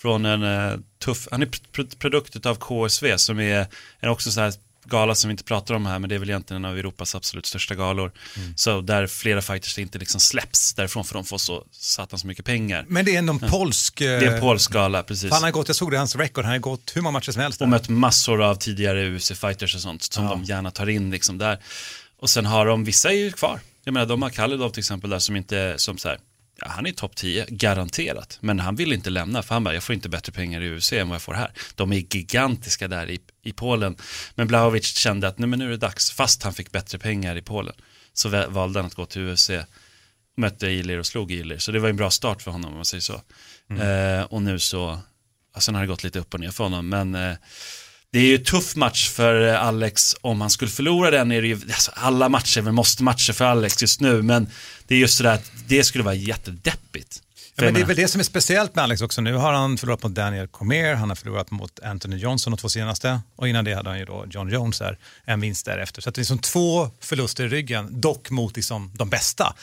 Från 0.02 0.25
en 0.25 0.43
eh, 0.43 0.78
tuff, 1.04 1.28
han 1.32 1.41
är 1.41 1.45
pr- 1.45 1.97
produkt 1.99 2.45
av 2.45 2.56
KSV 2.56 3.17
som 3.17 3.39
är, 3.39 3.65
är 3.99 4.08
också 4.10 4.32
så 4.32 4.41
här 4.41 4.54
gala 4.89 5.15
som 5.15 5.28
vi 5.28 5.32
inte 5.32 5.43
pratar 5.43 5.73
om 5.73 5.86
här, 5.86 5.99
men 5.99 6.10
det 6.10 6.15
är 6.15 6.19
väl 6.19 6.30
egentligen 6.30 6.65
en 6.65 6.71
av 6.71 6.78
Europas 6.78 7.15
absolut 7.15 7.45
största 7.45 7.75
galor. 7.75 8.12
Så 8.56 8.82
där 8.82 9.08
flera 9.08 9.41
fighters 9.41 9.78
inte 9.78 9.99
liksom 9.99 10.19
släpps 10.19 10.73
därifrån 10.73 11.06
för 11.06 11.13
de 11.13 11.25
får 11.25 11.38
så 11.38 11.65
satans 11.71 12.23
mycket 12.23 12.45
pengar. 12.45 12.86
Men 12.88 13.06
det 13.06 13.15
är 13.15 13.21
någon 13.21 13.39
polsk... 13.39 13.99
Det 13.99 14.06
är 14.06 14.34
en 14.36 14.41
polsk 14.41 14.71
gala, 14.71 15.04
precis. 15.04 15.32
Han 15.32 15.43
har 15.43 15.52
gått, 15.52 15.67
jag 15.67 15.75
såg 15.75 15.91
det 15.91 15.97
hans 15.97 16.15
record, 16.15 16.45
han 16.45 16.52
har 16.52 16.60
gått 16.60 16.91
hur 16.95 17.02
många 17.02 17.13
matcher 17.13 17.32
som 17.32 17.41
helst. 17.41 17.62
Och 17.62 17.69
mött 17.69 17.89
massor 17.89 18.41
av 18.41 18.56
tidigare 18.56 19.10
UFC-fighters 19.10 19.75
och 19.75 19.82
sånt 19.82 20.04
som 20.04 20.25
de 20.25 20.43
gärna 20.43 20.71
tar 20.71 20.89
in 20.89 21.12
liksom 21.12 21.38
där. 21.38 21.60
Och 22.19 22.30
sen 22.30 22.45
har 22.45 22.65
de, 22.65 22.84
vissa 22.84 23.10
är 23.10 23.17
ju 23.17 23.32
kvar. 23.32 23.60
Jag 23.84 23.93
menar, 23.93 24.06
de 24.06 24.21
har 24.21 24.30
Kalidov 24.30 24.69
till 24.69 24.80
exempel 24.80 25.10
där 25.10 25.19
som 25.19 25.36
inte, 25.36 25.73
som 25.78 25.97
så 25.97 26.10
här, 26.10 26.17
ja, 26.62 26.67
han 26.69 26.86
är 26.86 26.91
topp 26.91 27.15
10, 27.15 27.45
garanterat. 27.50 28.38
Men 28.41 28.60
han 28.60 28.76
vill 28.76 28.93
inte 28.93 29.10
lämna, 29.10 29.43
för 29.43 29.56
han 29.56 29.63
bara, 29.63 29.74
jag 29.74 29.84
får 29.84 29.95
inte 29.95 30.10
bättre 30.10 30.32
pengar 30.32 30.62
i 30.62 30.78
UFC 30.78 30.93
än 30.93 31.10
vad 31.10 31.15
jag 31.15 31.22
får 31.22 31.34
här. 31.34 31.52
De 31.76 31.93
är 31.93 32.15
gigantiska 32.15 32.88
där 32.88 33.10
i, 33.10 33.19
i 33.43 33.54
Polen. 33.54 33.95
Men 34.36 34.48
Blahovic 34.48 34.86
kände 34.86 35.28
att, 35.28 35.38
nej 35.38 35.50
men 35.50 35.60
nu 35.60 35.65
är 35.65 35.69
det 35.69 35.78
dags, 35.78 36.12
fast 36.12 36.43
han 36.43 36.54
fick 36.54 36.72
bättre 36.72 36.98
pengar 36.98 37.36
i 37.36 37.41
Polen. 37.41 37.76
Så 38.13 38.30
valde 38.30 38.80
han 38.80 38.86
att 38.86 38.95
gå 38.95 39.06
till 39.06 39.22
UFC, 39.22 39.50
mötte 40.38 40.67
Ilir 40.67 41.00
och 41.00 41.06
slog 41.06 41.32
Ilir. 41.32 41.58
Så 41.58 41.72
det 41.72 41.80
var 41.80 41.89
en 41.89 41.95
bra 41.95 42.12
start 42.12 42.41
för 42.41 42.52
honom 42.52 42.69
om 42.72 42.76
man 42.76 42.86
säger 42.86 43.02
så. 43.02 43.22
Eh, 43.84 44.24
och 44.24 44.41
nu 44.41 44.60
så, 44.60 45.00
sen 45.60 45.76
har 45.76 45.82
det 45.82 45.88
gått 45.88 46.04
lite 46.04 46.19
upp 46.19 46.34
och 46.34 46.39
ner 46.39 46.52
för 46.52 46.63
honom, 46.63 46.89
men 46.89 47.15
eh, 47.15 47.36
det 48.12 48.19
är 48.19 48.26
ju 48.26 48.38
tuff 48.38 48.76
match 48.76 49.10
för 49.10 49.48
Alex. 49.48 50.15
Om 50.22 50.41
han 50.41 50.50
skulle 50.50 50.72
förlora 50.72 51.12
den 51.12 51.32
är 51.32 51.41
det 51.41 51.48
ju, 51.48 51.54
alltså 51.54 51.91
alla 51.95 52.30
matcher 52.30 52.67
är 52.67 52.72
måste 52.72 53.04
matcher 53.04 53.34
för 53.34 53.45
Alex 53.45 53.82
just 53.82 54.02
nu, 54.02 54.22
men 54.22 54.48
det 54.88 54.95
är 54.95 55.00
just 55.00 55.17
sådär 55.17 55.34
att 55.34 55.52
det 55.67 55.84
skulle 55.84 56.04
vara 56.04 56.15
jättedeppigt. 56.15 57.22
Ja, 57.56 57.65
men 57.65 57.74
det 57.74 57.82
är 57.82 57.86
väl 57.86 57.95
det 57.95 58.08
som 58.08 58.19
är 58.19 58.24
speciellt 58.24 58.76
med 58.76 58.84
Alex 58.84 59.02
också. 59.02 59.22
Nu 59.22 59.34
har 59.34 59.54
han 59.54 59.78
förlorat 59.78 60.04
mot 60.04 60.15
Daniel 60.15 60.48
Cormier, 60.48 60.95
han 60.95 61.10
har 61.10 61.15
förlorat 61.15 61.52
mot 61.52 61.80
Anthony 61.80 62.17
Johnson 62.17 62.52
de 62.52 62.58
två 62.58 62.69
senaste 62.69 63.19
och 63.36 63.48
innan 63.48 63.65
det 63.65 63.74
hade 63.74 63.89
han 63.89 64.00
ju 64.00 64.06
då 64.06 64.26
John 64.30 64.50
Jones 64.50 64.80
där, 64.80 64.98
en 65.26 65.41
vinst 65.41 65.65
därefter. 65.65 66.02
Så 66.02 66.10
det 66.10 66.17
är 66.17 66.22
liksom 66.22 66.39
två 66.39 66.89
förluster 67.00 67.43
i 67.43 67.48
ryggen, 67.48 68.02
dock 68.02 68.30
mot 68.30 68.56
liksom 68.56 68.91
de 68.95 69.10
bästa. 69.10 69.54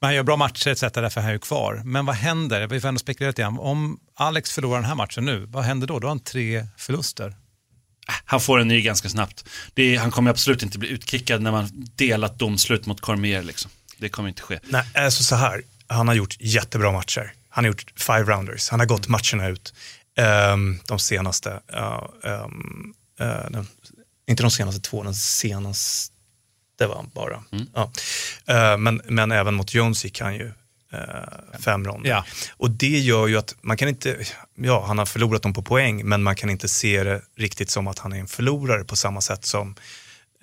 Men 0.00 0.08
han 0.08 0.14
gör 0.14 0.22
bra 0.22 0.36
matcher 0.36 0.70
etc. 0.70 0.80
därför 0.80 1.20
är 1.20 1.24
han 1.24 1.32
ju 1.32 1.38
kvar. 1.38 1.82
Men 1.84 2.06
vad 2.06 2.16
händer? 2.16 2.66
Vi 2.66 2.80
får 2.80 2.88
ändå 2.88 2.98
spekulera 2.98 3.30
lite 3.30 3.42
grann. 3.42 3.58
Om 3.58 3.98
Alex 4.14 4.52
förlorar 4.52 4.76
den 4.76 4.88
här 4.88 4.94
matchen 4.94 5.24
nu, 5.24 5.46
vad 5.46 5.64
händer 5.64 5.86
då? 5.86 5.98
Då 5.98 6.06
har 6.06 6.10
han 6.10 6.20
tre 6.20 6.66
förluster. 6.76 7.34
Han 8.24 8.40
får 8.40 8.58
en 8.58 8.68
ny 8.68 8.82
ganska 8.82 9.08
snabbt. 9.08 9.44
Är, 9.74 9.98
han 9.98 10.10
kommer 10.10 10.30
absolut 10.30 10.62
inte 10.62 10.78
bli 10.78 10.88
utkickad 10.88 11.42
när 11.42 11.52
man 11.52 11.68
delat 11.96 12.38
domslut 12.38 12.86
mot 12.86 13.00
Cormier 13.00 13.42
liksom. 13.42 13.70
Det 13.98 14.08
kommer 14.08 14.28
inte 14.28 14.42
ske. 14.42 14.58
Nej, 14.64 14.84
alltså 14.94 15.24
så 15.24 15.36
här, 15.36 15.62
han 15.86 16.08
har 16.08 16.14
gjort 16.14 16.36
jättebra 16.40 16.92
matcher. 16.92 17.32
Han 17.48 17.64
har 17.64 17.68
gjort 17.68 17.92
five 17.96 18.22
rounders, 18.22 18.68
han 18.68 18.80
har 18.80 18.86
gått 18.86 19.08
matcherna 19.08 19.48
ut. 19.48 19.74
Ehm, 20.16 20.78
de 20.86 20.98
senaste, 20.98 21.60
ja, 21.72 22.12
ehm, 22.24 22.94
eh, 23.20 23.50
den, 23.50 23.66
inte 24.26 24.42
de 24.42 24.50
senaste 24.50 24.80
två, 24.80 25.02
den 25.02 25.14
senaste 25.14 26.10
var 26.78 26.96
han 26.96 27.10
bara. 27.14 27.44
Ja. 27.74 27.92
Eh, 28.46 28.78
men, 28.78 29.02
men 29.04 29.32
även 29.32 29.54
mot 29.54 29.74
Jones 29.74 30.04
gick 30.04 30.20
han 30.20 30.34
ju 30.34 30.52
eh, 30.94 31.58
fem 31.60 31.84
ronder. 31.84 32.10
Ja. 32.10 32.24
Och 32.56 32.70
det 32.70 32.98
gör 32.98 33.26
ju 33.26 33.36
att 33.36 33.54
man 33.60 33.76
kan 33.76 33.88
inte, 33.88 34.16
ja 34.54 34.84
han 34.86 34.98
har 34.98 35.06
förlorat 35.06 35.42
dem 35.42 35.52
på 35.52 35.62
poäng, 35.62 36.08
men 36.08 36.22
man 36.22 36.36
kan 36.36 36.50
inte 36.50 36.68
se 36.68 37.04
det 37.04 37.22
riktigt 37.36 37.70
som 37.70 37.86
att 37.86 37.98
han 37.98 38.12
är 38.12 38.18
en 38.18 38.26
förlorare 38.26 38.84
på 38.84 38.96
samma 38.96 39.20
sätt 39.20 39.44
som 39.44 39.74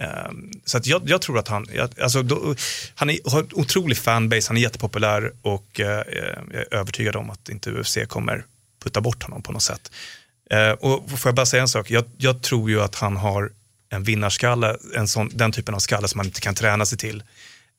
Ehm, 0.01 0.51
så 0.65 0.77
att 0.77 0.87
jag, 0.87 1.01
jag 1.05 1.21
tror 1.21 1.39
att 1.39 1.47
han, 1.47 1.67
alltså, 2.01 2.23
då, 2.23 2.55
han 2.95 3.09
är, 3.09 3.29
har 3.31 3.39
en 3.39 3.49
otrolig 3.53 3.97
fanbase, 3.97 4.49
han 4.49 4.57
är 4.57 4.61
jättepopulär 4.61 5.33
och 5.41 5.79
eh, 5.79 5.87
jag 5.87 6.53
är 6.53 6.73
övertygad 6.73 7.15
om 7.15 7.29
att 7.29 7.49
inte 7.49 7.71
UFC 7.71 7.97
kommer 8.07 8.45
putta 8.83 9.01
bort 9.01 9.23
honom 9.23 9.43
på 9.43 9.51
något 9.51 9.63
sätt. 9.63 9.91
Eh, 10.49 10.71
och 10.71 11.19
får 11.19 11.29
jag 11.29 11.35
bara 11.35 11.45
säga 11.45 11.61
en 11.61 11.67
sak, 11.67 11.91
jag, 11.91 12.03
jag 12.17 12.41
tror 12.41 12.69
ju 12.69 12.81
att 12.81 12.95
han 12.95 13.17
har 13.17 13.51
en 13.89 14.03
vinnarskalle, 14.03 14.77
en 14.95 15.07
sån, 15.07 15.29
den 15.33 15.51
typen 15.51 15.75
av 15.75 15.79
skalle 15.79 16.07
som 16.07 16.17
man 16.17 16.25
inte 16.25 16.41
kan 16.41 16.55
träna 16.55 16.85
sig 16.85 16.97
till. 16.97 17.23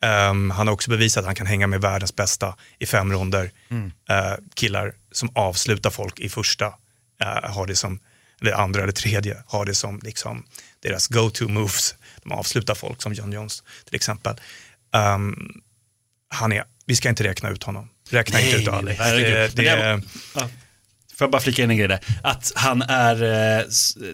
Ehm, 0.03 0.51
han 0.51 0.67
har 0.67 0.75
också 0.75 0.91
bevisat 0.91 1.21
att 1.21 1.27
han 1.27 1.35
kan 1.35 1.47
hänga 1.47 1.67
med 1.67 1.81
världens 1.81 2.17
bästa 2.17 2.57
i 2.79 2.87
fem 2.87 3.13
ronder. 3.13 3.51
Eh, 4.11 4.35
killar 4.55 4.95
som 5.13 5.31
avslutar 5.35 5.91
folk 5.91 6.21
i 6.21 6.29
första, 6.29 6.67
eh, 7.23 7.51
har 7.51 7.67
det 7.67 7.77
som, 7.77 8.01
eller 8.41 8.53
andra 8.53 8.83
eller 8.83 8.93
tredje, 8.93 9.37
har 9.47 9.65
det 9.65 9.75
som 9.75 10.01
liksom 10.03 10.45
deras 10.83 11.09
go-to 11.09 11.49
moves. 11.49 11.95
De 12.23 12.33
avslutar 12.33 12.75
folk 12.75 13.03
som 13.03 13.13
John 13.13 13.33
Jones 13.33 13.63
till 13.85 13.95
exempel. 13.95 14.41
Ehm, 14.95 15.51
han 16.29 16.53
är, 16.53 16.65
vi 16.87 16.97
ska 16.97 17.09
inte 17.09 17.25
räkna 17.25 17.51
ut 17.51 17.63
honom. 17.63 17.89
Räkna 18.11 18.41
inte 18.41 18.57
ut 18.57 18.69
Ali. 18.69 18.95
Det, 18.95 19.57
det, 19.57 19.63
det-. 19.63 20.03
Får 21.15 21.25
jag 21.25 21.31
bara 21.31 21.43
flika 21.43 21.63
in 21.63 21.71
en 21.71 21.77
grej 21.77 21.89
där? 21.89 22.01
Att 22.23 22.53
han 22.55 22.83
är 22.83 23.23
eh, 23.59 23.65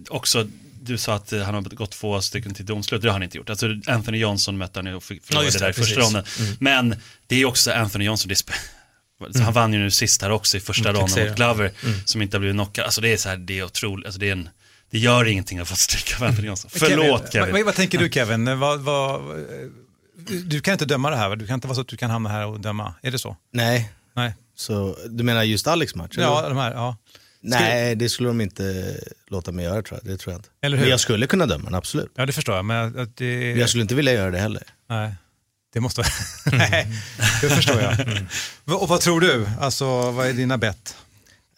också, 0.09 0.48
du 0.88 0.98
sa 0.98 1.14
att 1.14 1.33
eh, 1.33 1.42
han 1.42 1.55
har 1.55 1.62
gått 1.62 1.90
två 1.90 2.20
stycken 2.20 2.55
till 2.55 2.66
domslut, 2.66 3.03
det 3.03 3.09
har 3.09 3.12
han 3.12 3.22
inte 3.22 3.37
gjort. 3.37 3.51
Alltså 3.51 3.66
Anthony 3.87 4.18
Johnson 4.18 4.59
mötte 4.59 4.79
han 4.79 4.94
och 4.94 5.03
förlorade 5.03 5.44
just 5.44 5.59
det, 5.59 5.64
där 5.64 5.70
i 5.70 5.72
första 5.72 6.01
ronden. 6.01 6.24
Mm. 6.40 6.57
Men 6.61 6.96
det 7.27 7.35
är 7.35 7.38
ju 7.38 7.44
också 7.44 7.72
Anthony 7.72 8.05
Johnson, 8.05 8.29
det 8.29 8.37
så 8.37 9.42
han 9.42 9.53
vann 9.53 9.72
ju 9.72 9.79
nu 9.79 9.90
sist 9.90 10.22
här 10.22 10.31
också 10.31 10.57
i 10.57 10.61
första 10.61 10.88
Mm, 10.88 11.01
ronden 11.01 11.29
mot 11.29 11.37
Glover, 11.37 11.72
Mm. 11.85 11.98
som 12.05 12.22
inte 12.22 12.37
har 12.37 12.40
blivit 12.40 12.57
knockad. 12.57 12.85
Alltså 12.85 13.01
det 13.01 13.12
är 13.12 13.16
så 13.16 13.29
här, 13.29 13.37
det 13.37 13.59
är 13.59 13.62
otroligt, 13.64 14.07
alltså 14.07 14.20
det 14.20 14.29
är 14.29 14.33
en, 14.33 14.48
det 14.90 14.98
gör 14.98 15.24
ingenting 15.24 15.59
att 15.59 15.68
få 15.68 15.77
stryka 15.77 16.16
av 16.16 16.24
Anthony 16.24 16.46
Johnson. 16.46 16.70
Förlåt 16.74 17.33
Kevin. 17.33 17.53
Vad, 17.53 17.64
vad 17.64 17.74
tänker 17.74 17.98
du 17.98 18.11
Kevin? 18.11 18.59
Vad, 18.59 18.81
vad, 18.81 19.20
du 20.44 20.61
kan 20.61 20.72
inte 20.72 20.85
döma 20.85 21.11
det 21.11 21.16
här, 21.16 21.29
va? 21.29 21.37
du 21.37 21.46
kan 21.46 21.55
inte 21.55 21.66
vara 21.66 21.74
så 21.74 21.81
att 21.81 21.88
du 21.88 21.96
kan 21.96 22.11
hamna 22.11 22.29
här 22.29 22.46
och 22.46 22.61
döma. 22.61 22.94
Är 23.03 23.11
det 23.11 23.18
så? 23.18 23.37
Nej. 23.53 23.92
Nej. 24.16 24.35
Så 24.57 24.96
du 25.09 25.24
menar 25.24 25.42
just 25.42 25.66
Alex 25.66 25.94
match? 25.94 26.14
Ja, 26.16 26.38
eller? 26.38 26.48
de 26.48 26.59
här, 26.59 26.72
ja. 26.72 26.96
Nej, 27.40 27.94
det 27.96 28.09
skulle 28.09 28.29
de 28.29 28.40
inte 28.40 28.96
låta 29.29 29.53
mig 29.53 29.64
göra 29.64 29.83
tror 29.83 30.01
jag. 30.03 30.12
Det 30.12 30.18
tror 30.18 30.33
jag 30.33 30.38
inte. 30.38 30.48
Eller 30.61 30.77
hur? 30.77 30.85
Men 30.85 30.90
jag 30.90 31.01
skulle 31.01 31.27
kunna 31.27 31.46
döma 31.46 31.64
den, 31.64 31.74
absolut. 31.74 32.12
Ja, 32.14 32.27
det 32.27 32.33
förstår 32.33 32.57
jag. 32.57 32.64
Men 32.64 32.98
att 32.98 33.16
det... 33.16 33.51
Jag 33.53 33.68
skulle 33.68 33.83
inte 33.83 33.94
vilja 33.94 34.12
göra 34.12 34.31
det 34.31 34.38
heller. 34.38 34.62
Nej, 34.88 35.14
det 35.72 35.81
måste 35.81 36.03
Nej, 36.53 36.87
det 37.42 37.48
förstår 37.48 37.81
jag. 37.81 37.96
Va- 38.64 38.77
Och 38.77 38.88
vad 38.88 39.01
tror 39.01 39.20
du? 39.20 39.48
Alltså, 39.61 40.11
vad 40.11 40.27
är 40.27 40.33
dina 40.33 40.59
bett? 40.59 40.96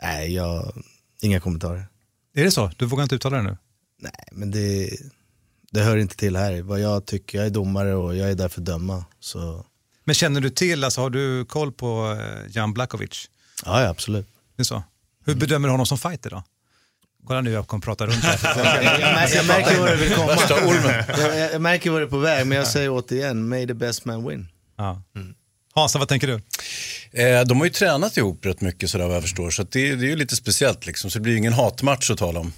Nej, 0.03 0.35
jag... 0.35 0.83
inga 1.23 1.41
kommentarer. 1.41 1.87
Är 2.35 2.45
det 2.45 2.51
så? 2.51 2.71
Du 2.77 2.87
vågar 2.87 3.03
inte 3.03 3.15
uttala 3.15 3.37
det 3.37 3.43
nu? 3.43 3.57
Nej, 3.99 4.29
men 4.33 4.51
det, 4.51 4.91
det 5.71 5.81
hör 5.83 5.97
inte 5.97 6.17
till 6.17 6.37
här. 6.37 6.63
Vad 6.63 6.81
jag 6.81 7.07
tycker, 7.07 7.39
jag 7.39 7.47
är 7.47 7.51
domare 7.51 7.95
och 7.95 8.17
jag 8.17 8.31
är 8.31 8.35
där 8.35 8.49
för 8.49 8.61
att 8.61 8.67
döma. 8.67 9.05
Så... 9.21 9.67
Men 10.05 10.15
känner 10.15 10.41
du 10.41 10.51
till, 10.51 10.85
alltså, 10.85 11.01
har 11.01 11.11
du 11.11 11.45
koll 11.45 11.73
på 11.73 12.19
eh, 12.21 12.51
Jan 12.57 12.73
Blakovic? 12.75 13.31
Ja, 13.65 13.83
ja, 13.83 13.89
absolut. 13.89 14.27
Det 14.57 14.63
är 14.63 14.65
så? 14.65 14.83
Hur 15.27 15.35
bedömer 15.35 15.69
du 15.69 15.73
honom 15.73 15.87
som 15.87 15.99
fighter 15.99 16.31
då? 16.31 16.43
Kolla 17.27 17.41
nu, 17.41 17.51
jag 17.51 17.67
kommer 17.67 17.83
prata 17.83 18.07
runt 18.07 18.25
här. 18.25 18.39
Jag, 18.85 19.01
jag, 19.01 19.31
jag 19.31 19.47
märker 19.47 19.79
vad 19.79 19.89
det 19.89 19.97
vill 19.97 20.15
komma. 20.15 20.37
Jag, 21.19 21.53
jag, 21.53 21.63
märker 21.63 21.91
vad 21.91 22.01
det 22.01 22.05
är 22.05 22.09
på 22.09 22.19
väg, 22.19 22.47
men 22.47 22.59
jag 22.59 22.67
säger 22.67 22.91
återigen, 22.91 23.49
may 23.49 23.67
the 23.67 23.75
best 23.75 24.05
man 24.05 24.29
win. 24.29 24.49
Ja. 24.77 25.03
Hansa, 25.75 25.99
vad 25.99 26.09
tänker 26.09 26.27
du? 26.27 26.35
Eh, 27.23 27.45
de 27.45 27.59
har 27.59 27.65
ju 27.65 27.71
tränat 27.71 28.17
ihop 28.17 28.47
rätt 28.47 28.61
mycket 28.61 28.91
sådär 28.91 29.07
vad 29.07 29.17
jag 29.17 29.23
förstår. 29.23 29.51
Så 29.51 29.63
att 29.63 29.71
det, 29.71 29.95
det 29.95 30.07
är 30.07 30.09
ju 30.09 30.17
lite 30.17 30.37
speciellt 30.37 30.87
liksom. 30.87 31.11
Så 31.11 31.19
det 31.19 31.23
blir 31.23 31.33
ju 31.33 31.39
ingen 31.39 31.53
hatmatch 31.53 32.11
att 32.11 32.19
tala 32.19 32.41
om. 32.41 32.53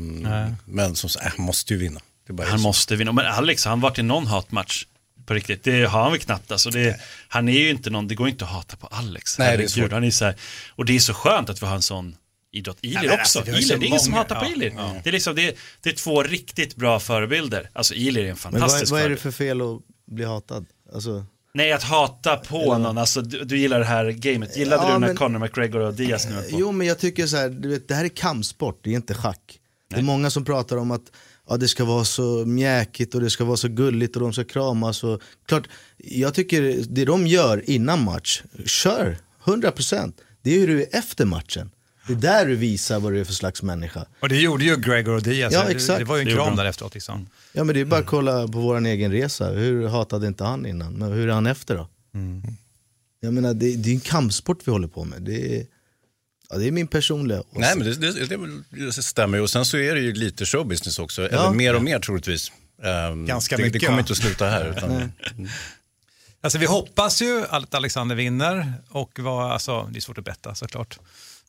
Nej. 0.00 0.54
men 0.64 0.94
som 0.94 1.10
sagt, 1.10 1.26
äh, 1.26 1.44
måste 1.44 1.72
ju 1.72 1.78
vinna. 1.78 2.00
Det 2.26 2.32
är 2.32 2.34
bara 2.34 2.48
Han 2.48 2.60
måste 2.60 2.96
vinna. 2.96 3.12
Men 3.12 3.26
Alex, 3.26 3.64
har 3.64 3.70
han 3.70 3.80
varit 3.80 3.98
i 3.98 4.02
någon 4.02 4.26
hatmatch? 4.26 4.86
På 5.26 5.34
riktigt, 5.34 5.64
det 5.64 5.84
har 5.84 6.02
han 6.02 6.10
väl 6.12 6.20
knappt. 6.20 6.52
Alltså 6.52 6.70
det, 6.70 7.00
han 7.28 7.48
är 7.48 7.58
ju 7.58 7.70
inte 7.70 7.90
någon, 7.90 8.08
det 8.08 8.14
går 8.14 8.28
inte 8.28 8.44
att 8.44 8.50
hata 8.50 8.76
på 8.76 8.86
Alex. 8.86 9.38
Nej, 9.38 9.56
det 9.56 9.64
är 9.64 9.68
svårt. 9.68 9.92
Han 9.92 10.04
är 10.04 10.10
så 10.10 10.24
här, 10.24 10.34
och 10.76 10.84
det 10.84 10.94
är 10.96 10.98
så 11.00 11.14
skönt 11.14 11.50
att 11.50 11.62
vi 11.62 11.66
har 11.66 11.74
en 11.74 11.82
sån 11.82 12.16
idrott. 12.52 12.78
Ilir 12.80 12.94
men 13.08 13.10
också. 13.20 13.38
alltså, 13.38 13.52
ju 13.52 13.58
Ilir, 13.58 13.76
det 13.78 13.84
är 13.84 13.88
ingen 13.88 14.00
som 14.00 14.12
hatar 14.12 14.36
på 14.40 14.44
Ja, 14.44 14.50
Ilir. 14.52 14.72
ja. 14.76 14.94
Det, 15.02 15.10
är 15.10 15.12
liksom, 15.12 15.34
det, 15.34 15.48
är, 15.48 15.54
det 15.80 15.90
är 15.90 15.94
två 15.94 16.22
riktigt 16.22 16.76
bra 16.76 17.00
förebilder. 17.00 17.70
Alltså 17.72 17.94
Ilir 17.94 18.22
är 18.24 18.28
en 18.30 18.36
Men 18.44 18.52
vad, 18.52 18.60
fantastisk 18.60 18.92
vad 18.92 19.00
är 19.02 19.08
det 19.08 19.16
för 19.16 19.30
fel 19.30 19.60
att 19.60 19.80
bli 20.06 20.24
hatad? 20.24 20.66
Alltså, 20.94 21.24
Nej, 21.54 21.72
att 21.72 21.82
hata 21.82 22.36
på 22.36 22.78
någon. 22.78 22.98
Alltså, 22.98 23.20
du, 23.22 23.44
du 23.44 23.58
gillar 23.58 23.78
det 23.78 23.84
här 23.84 24.10
gamet. 24.10 24.56
Gillade 24.56 24.82
Ja, 24.82 24.92
du 24.92 24.98
när 24.98 25.06
men- 25.06 25.16
Conor 25.16 25.38
McGregor 25.38 25.80
och 25.80 25.94
Diaz 25.94 26.26
nu 26.26 26.36
på? 26.42 26.46
Jo 26.60 26.72
men 26.72 26.86
jag 26.86 26.98
tycker 26.98 27.26
så 27.26 27.36
här, 27.36 27.48
du 27.48 27.68
vet, 27.68 27.88
det 27.88 27.94
här 27.94 28.04
är 28.04 28.08
kampsport, 28.08 28.80
det 28.84 28.90
är 28.90 28.94
inte 28.94 29.14
schack. 29.14 29.58
Det 29.90 29.96
är 29.96 30.02
många 30.02 30.30
som 30.30 30.44
pratar 30.44 30.76
om 30.76 30.90
att 30.90 31.02
ja, 31.48 31.56
det 31.56 31.68
ska 31.68 31.84
vara 31.84 32.04
så 32.04 32.44
mjäkigt 32.46 33.14
och 33.14 33.20
det 33.20 33.30
ska 33.30 33.44
vara 33.44 33.56
så 33.56 33.68
gulligt 33.68 34.16
och 34.16 34.22
de 34.22 34.32
ska 34.32 34.44
kramas. 34.44 35.04
Och, 35.04 35.20
klart, 35.46 35.68
jag 35.96 36.34
tycker 36.34 36.84
det 36.88 37.04
de 37.04 37.26
gör 37.26 37.70
innan 37.70 38.04
match, 38.04 38.42
kör 38.66 39.18
100%. 39.44 40.12
Det 40.42 40.54
är 40.54 40.58
hur 40.60 40.66
du 40.66 40.82
är 40.82 40.86
efter 40.92 41.24
matchen. 41.24 41.70
Det 42.06 42.12
är 42.12 42.16
där 42.16 42.46
du 42.46 42.56
visar 42.56 43.00
vad 43.00 43.12
du 43.12 43.20
är 43.20 43.24
för 43.24 43.32
slags 43.32 43.62
människa. 43.62 44.06
Och 44.20 44.28
det 44.28 44.36
gjorde 44.36 44.64
ju 44.64 44.76
Gregor 44.76 45.14
och 45.14 45.22
Diaz. 45.22 45.52
Ja, 45.52 45.64
Det- 45.64 45.70
exakt. 45.72 45.98
Det 45.98 46.04
var 46.04 46.16
ju 46.16 46.22
en 46.30 46.36
kram 46.36 46.56
där 46.56 46.64
efteråt. 46.64 46.94
Liksom. 46.94 47.26
Ja 47.52 47.64
men 47.64 47.74
det 47.74 47.80
är 47.80 47.84
bara 47.84 48.00
att 48.00 48.06
kolla 48.06 48.48
på 48.48 48.58
vår 48.60 48.86
egen 48.86 49.12
resa, 49.12 49.50
hur 49.50 49.86
hatade 49.88 50.26
inte 50.26 50.44
han 50.44 50.66
innan? 50.66 50.92
Men 50.92 51.12
hur 51.12 51.28
är 51.28 51.32
han 51.32 51.46
efter 51.46 51.74
då? 51.76 51.88
Jag 53.20 53.34
menar 53.34 53.54
det, 53.54 53.76
det 53.76 53.90
är 53.90 53.94
en 53.94 54.00
kampsport 54.00 54.58
vi 54.64 54.72
håller 54.72 54.88
på 54.88 55.04
med. 55.04 55.22
Det 55.22 55.56
är, 55.60 55.66
Ja, 56.54 56.58
det 56.58 56.66
är 56.68 56.72
min 56.72 56.86
personliga 56.86 57.40
åsikt. 57.40 57.56
Nej, 57.56 57.76
men 57.76 57.86
det, 58.00 58.26
det, 58.26 58.86
det, 58.86 58.92
stämmer 58.92 59.38
ju. 59.38 59.42
Och 59.42 59.50
sen 59.50 59.64
så 59.64 59.76
är 59.76 59.94
det 59.94 60.00
ju 60.00 60.12
lite 60.12 60.46
showbusiness 60.46 60.98
också. 60.98 61.22
Eller 61.26 61.36
Ja. 61.36 61.52
mer 61.52 61.74
och 61.74 61.82
mer 61.82 61.98
troligtvis. 61.98 62.52
Ehm, 62.82 63.26
Ganska 63.26 63.56
det, 63.56 63.62
mycket, 63.62 63.80
Det 63.80 63.86
kommer 63.86 63.96
va? 63.96 64.00
inte 64.00 64.12
att 64.12 64.18
sluta 64.18 64.46
här. 64.48 64.70
Utan, 64.70 65.12
Alltså 66.40 66.58
vi 66.58 66.66
hoppas 66.66 67.22
ju 67.22 67.44
att 67.50 67.74
Alexander 67.74 68.16
vinner 68.16 68.72
och 68.88 69.18
vad, 69.18 69.52
alltså, 69.52 69.82
det 69.92 69.98
är 69.98 70.00
svårt 70.00 70.18
att 70.18 70.24
betta 70.24 70.54
såklart. 70.54 70.98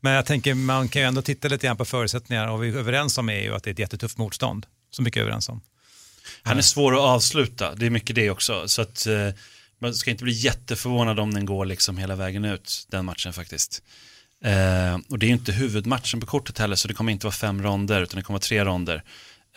Men 0.01 0.13
jag 0.13 0.25
tänker 0.25 0.53
man 0.53 0.87
kan 0.87 1.01
ju 1.01 1.07
ändå 1.07 1.21
titta 1.21 1.47
lite 1.47 1.67
grann 1.67 1.77
på 1.77 1.85
förutsättningar 1.85 2.47
och 2.47 2.63
vi 2.63 2.69
är 2.69 2.75
överens 2.75 3.17
om 3.17 3.29
är 3.29 3.41
ju 3.41 3.55
att 3.55 3.63
det 3.63 3.69
är 3.69 3.73
ett 3.73 3.79
jättetufft 3.79 4.17
motstånd. 4.17 4.65
Så 4.91 5.01
mycket 5.01 5.17
är 5.19 5.21
överens 5.21 5.49
om. 5.49 5.61
Han 6.43 6.57
är 6.57 6.61
svår 6.61 6.93
att 6.93 6.99
avsluta, 7.01 7.75
det 7.75 7.85
är 7.85 7.89
mycket 7.89 8.15
det 8.15 8.29
också. 8.29 8.67
Så 8.67 8.81
att 8.81 9.07
eh, 9.07 9.29
man 9.79 9.93
ska 9.95 10.11
inte 10.11 10.23
bli 10.23 10.33
jätteförvånad 10.33 11.19
om 11.19 11.33
den 11.33 11.45
går 11.45 11.65
liksom 11.65 11.97
hela 11.97 12.15
vägen 12.15 12.45
ut, 12.45 12.87
den 12.89 13.05
matchen 13.05 13.33
faktiskt. 13.33 13.83
Eh, 14.45 14.97
och 15.09 15.19
det 15.19 15.25
är 15.25 15.27
ju 15.27 15.33
inte 15.33 15.51
huvudmatchen 15.51 16.19
på 16.19 16.25
kortet 16.25 16.57
heller, 16.57 16.75
så 16.75 16.87
det 16.87 16.93
kommer 16.93 17.11
inte 17.11 17.25
vara 17.25 17.33
fem 17.33 17.63
ronder, 17.63 18.01
utan 18.01 18.17
det 18.17 18.23
kommer 18.23 18.35
vara 18.35 18.43
tre 18.47 18.65
ronder. 18.65 19.03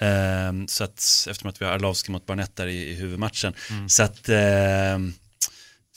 Eh, 0.00 0.66
så 0.66 0.84
att, 0.84 1.26
eftersom 1.28 1.50
att 1.50 1.60
vi 1.60 1.64
har 1.64 1.72
Arlovski 1.72 2.12
mot 2.12 2.26
Barnett 2.26 2.56
där 2.56 2.66
i, 2.66 2.90
i 2.90 2.94
huvudmatchen. 2.94 3.54
Så 3.88 4.02
att, 4.02 4.28
eh, 4.28 4.98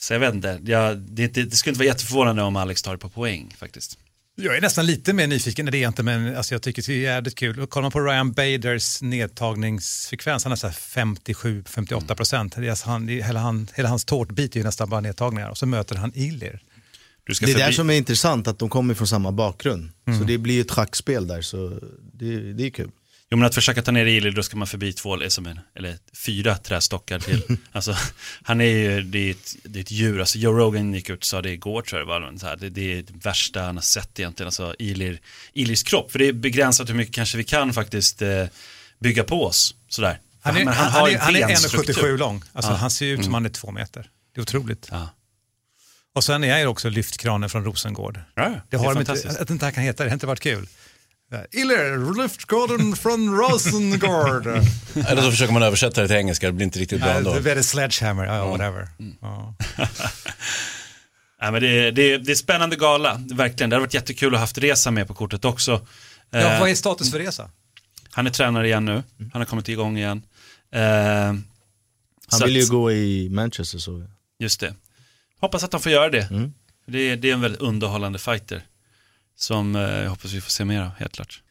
så 0.00 0.12
jag 0.12 0.20
vet 0.20 0.34
inte, 0.34 0.60
jag, 0.64 0.98
det, 0.98 1.22
inte, 1.22 1.42
det 1.42 1.56
skulle 1.56 1.70
inte 1.70 1.78
vara 1.78 1.88
jätteförvånande 1.88 2.42
om 2.42 2.56
Alex 2.56 2.82
tar 2.82 2.92
det 2.92 2.98
på 2.98 3.08
poäng 3.08 3.54
faktiskt. 3.58 3.98
Jag 4.34 4.56
är 4.56 4.60
nästan 4.60 4.86
lite 4.86 5.12
mer 5.12 5.26
nyfiken, 5.26 5.66
det 5.66 5.78
är 5.78 5.88
inte, 5.88 6.02
men 6.02 6.36
alltså 6.36 6.54
jag 6.54 6.62
tycker 6.62 6.82
det 6.86 6.92
är 6.92 7.00
jävligt 7.00 7.34
kul. 7.34 7.60
Och 7.60 7.70
Kollar 7.70 7.82
man 7.82 7.92
på 7.92 8.00
Ryan 8.00 8.32
Baders 8.32 9.02
nedtagningsfrekvens, 9.02 10.44
han 10.44 10.52
är 10.52 10.56
så 10.56 10.66
här 10.66 10.74
57-58 10.74 12.14
procent. 12.14 12.56
Mm. 12.56 12.76
Han, 12.84 13.08
hela, 13.08 13.40
han, 13.40 13.68
hela 13.74 13.88
hans 13.88 14.04
tårtbit 14.04 14.54
är 14.56 14.60
ju 14.60 14.64
nästan 14.64 14.88
bara 14.88 15.00
nedtagningar 15.00 15.48
och 15.48 15.58
så 15.58 15.66
möter 15.66 15.96
han 15.96 16.12
Ilir. 16.14 16.60
Du 17.26 17.34
ska 17.34 17.46
Det 17.46 17.52
är 17.52 17.54
förbi- 17.54 17.58
där 17.64 17.72
som 17.72 17.90
är 17.90 17.94
intressant, 17.94 18.48
att 18.48 18.58
de 18.58 18.68
kommer 18.68 18.94
från 18.94 19.06
samma 19.08 19.32
bakgrund. 19.32 19.90
Mm. 20.06 20.18
Så 20.18 20.24
det 20.24 20.38
blir 20.38 20.54
ju 20.54 20.60
ett 20.60 20.70
schackspel 20.70 21.26
där, 21.26 21.42
så 21.42 21.78
det, 22.12 22.52
det 22.52 22.66
är 22.66 22.70
kul. 22.70 22.90
Jo 23.30 23.38
men 23.38 23.46
att 23.46 23.54
försöka 23.54 23.82
ta 23.82 23.90
ner 23.92 24.06
Ilir, 24.06 24.30
då 24.32 24.42
ska 24.42 24.56
man 24.56 24.66
förbi 24.66 24.92
två, 24.92 25.14
eller 25.14 25.28
som 25.28 25.46
en, 25.46 25.60
eller 25.76 25.96
fyra 26.26 26.56
trästockar 26.56 27.18
till. 27.18 27.42
alltså, 27.72 27.96
han 28.42 28.60
är 28.60 28.64
ju, 28.64 29.02
det 29.02 29.18
är, 29.18 29.30
ett, 29.30 29.56
det 29.64 29.78
är 29.78 29.82
ett 29.82 29.90
djur, 29.90 30.20
alltså 30.20 30.38
Joe 30.38 30.52
Rogan 30.52 30.94
gick 30.94 31.10
ut 31.10 31.18
och 31.18 31.24
sa 31.24 31.42
det 31.42 31.50
igår 31.50 31.82
tror 31.82 32.00
jag 32.00 32.08
det 32.08 32.10
var, 32.30 32.38
så 32.38 32.46
här, 32.46 32.56
det, 32.56 32.68
det 32.70 32.92
är 32.98 33.02
det 33.02 33.12
värsta 33.26 33.62
han 33.62 33.76
har 33.76 33.82
sett 33.82 34.18
egentligen, 34.20 34.46
alltså 34.46 34.74
Ilir, 34.78 35.20
Ilirs 35.52 35.82
kropp. 35.82 36.12
För 36.12 36.18
det 36.18 36.28
är 36.28 36.32
begränsat 36.32 36.88
hur 36.88 36.94
mycket 36.94 37.14
kanske 37.14 37.38
vi 37.38 37.44
kan 37.44 37.72
faktiskt 37.72 38.22
eh, 38.22 38.44
bygga 39.00 39.24
på 39.24 39.44
oss, 39.44 39.74
sådär. 39.88 40.18
Han 40.42 40.56
är, 40.56 40.64
han, 40.64 40.74
han, 40.74 41.08
en 41.08 41.14
är, 41.14 41.18
han 41.18 41.36
är 41.36 41.46
benstruktur. 41.46 41.92
1,77 41.94 42.18
lång, 42.18 42.42
alltså 42.52 42.72
Ja. 42.72 42.76
han 42.76 42.90
ser 42.90 43.06
ut 43.06 43.18
som 43.18 43.24
Mm. 43.24 43.34
han 43.34 43.46
är 43.46 43.50
två 43.50 43.70
meter. 43.70 44.10
Det 44.34 44.40
är 44.40 44.42
otroligt. 44.42 44.88
Ja. 44.90 45.08
Och 46.14 46.24
sen 46.24 46.44
är 46.44 46.48
jag 46.48 46.60
ju 46.60 46.66
också 46.66 46.88
lyftkranen 46.90 47.48
från 47.50 47.64
Rosengård. 47.64 48.20
Ja, 48.34 48.42
det 48.48 48.60
det 48.70 48.76
är 48.76 48.78
har 48.80 48.94
de 48.94 49.00
inte, 49.00 49.06
fantastiskt. 49.12 49.40
att 49.40 49.50
inte 49.50 49.62
det 49.62 49.66
här 49.66 49.72
kan 49.74 49.84
heta, 49.84 50.04
det 50.04 50.10
har 50.10 50.14
inte 50.14 50.26
varit 50.26 50.40
kul. 50.40 50.68
Ilir, 51.52 52.22
lyftkranen 52.22 52.96
från 52.96 53.36
Rosengård. 53.38 54.46
eller 55.06 55.22
så 55.22 55.30
försöker 55.30 55.52
man 55.52 55.62
översätta 55.62 56.00
det 56.02 56.08
till 56.08 56.16
engelska, 56.16 56.46
det 56.46 56.52
blir 56.52 56.64
inte 56.64 56.78
riktigt 56.78 57.00
bra 57.02 57.10
ändå. 57.10 57.38
Det 57.38 57.52
är 57.52 57.62
sledgehammer, 57.62 58.24
ja, 58.24 58.46
whatever. 58.46 58.88
Ja. 59.20 59.54
Nej, 61.42 61.52
men 61.52 61.62
det, 61.62 61.68
är- 61.68 61.92
det, 61.92 62.18
det 62.18 62.30
är 62.32 62.36
spännande 62.36 62.76
gala, 62.76 63.20
verkligen. 63.32 63.70
Det 63.70 63.76
hade 63.76 63.86
varit 63.86 63.94
jättekul 63.94 64.28
att 64.34 64.38
ha 64.38 64.40
haft 64.42 64.58
Resa 64.58 64.90
med 64.90 65.08
på 65.08 65.14
kortet 65.14 65.44
också. 65.44 65.86
Ja, 66.30 66.38
Eh, 66.38 66.60
vad 66.60 66.70
är 66.70 66.74
status 66.74 67.10
för 67.10 67.18
resa? 67.18 67.50
Han 68.10 68.26
är 68.26 68.30
tränare 68.30 68.66
igen 68.66 68.84
nu, 68.84 69.02
han 69.32 69.40
har 69.40 69.44
kommit 69.44 69.68
igång 69.68 69.98
igen. 69.98 70.22
Eh, 70.74 70.82
Han 70.82 71.40
vill 72.44 72.56
ju 72.56 72.62
att- 72.62 72.68
gå 72.68 72.92
i 72.92 73.28
Manchester 73.28 73.78
så. 73.78 74.06
Just 74.38 74.60
det. 74.60 74.74
Hoppas 75.42 75.64
att 75.64 75.72
han 75.72 75.82
får 75.82 75.92
göra 75.92 76.08
det. 76.10 76.30
Mm. 76.30 76.52
Det, 76.86 76.98
är, 76.98 77.16
det 77.16 77.30
är 77.30 77.32
en 77.32 77.40
väldigt 77.40 77.60
underhållande 77.60 78.18
fighter. 78.18 78.62
Som 79.36 79.76
eh, 79.76 79.82
jag 79.82 80.10
hoppas 80.10 80.32
vi 80.32 80.40
får 80.40 80.50
se 80.50 80.64
mer 80.64 80.80
av, 80.80 80.88
helt 80.88 81.12
klart. 81.12 81.42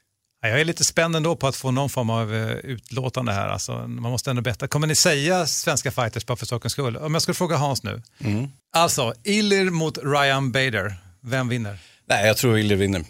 Ja, 0.41 0.49
Jag 0.49 0.61
är 0.61 0.65
lite 0.65 0.83
spänd 0.83 1.15
ändå 1.15 1.35
på 1.35 1.47
att 1.47 1.55
få 1.55 1.71
någon 1.71 1.89
form 1.89 2.09
av 2.09 2.35
eh, 2.35 2.51
utlåtande 2.51 3.31
här. 3.31 3.47
Alltså, 3.47 3.87
man 3.87 4.11
måste 4.11 4.29
ändå 4.29 4.41
betta. 4.41 4.67
Kommer 4.67 4.87
ni 4.87 4.95
säga 4.95 5.47
svenska 5.47 5.91
fighters 5.91 6.25
bara 6.25 6.37
för 6.37 6.45
sakens 6.45 6.73
skull? 6.73 6.97
Om 6.97 7.13
jag 7.13 7.21
skulle 7.21 7.35
fråga 7.35 7.55
Hans 7.57 7.83
nu. 7.83 8.01
Mm. 8.19 8.47
Alltså, 8.73 9.13
Ilir 9.23 9.69
mot 9.69 9.97
Ryan 9.97 10.51
Bader. 10.51 10.95
Vem 11.21 11.49
vinner? 11.49 11.77
Nej, 12.05 12.27
jag 12.27 12.37
tror 12.37 12.57
Ille 12.57 12.75
vinner. 12.75 13.03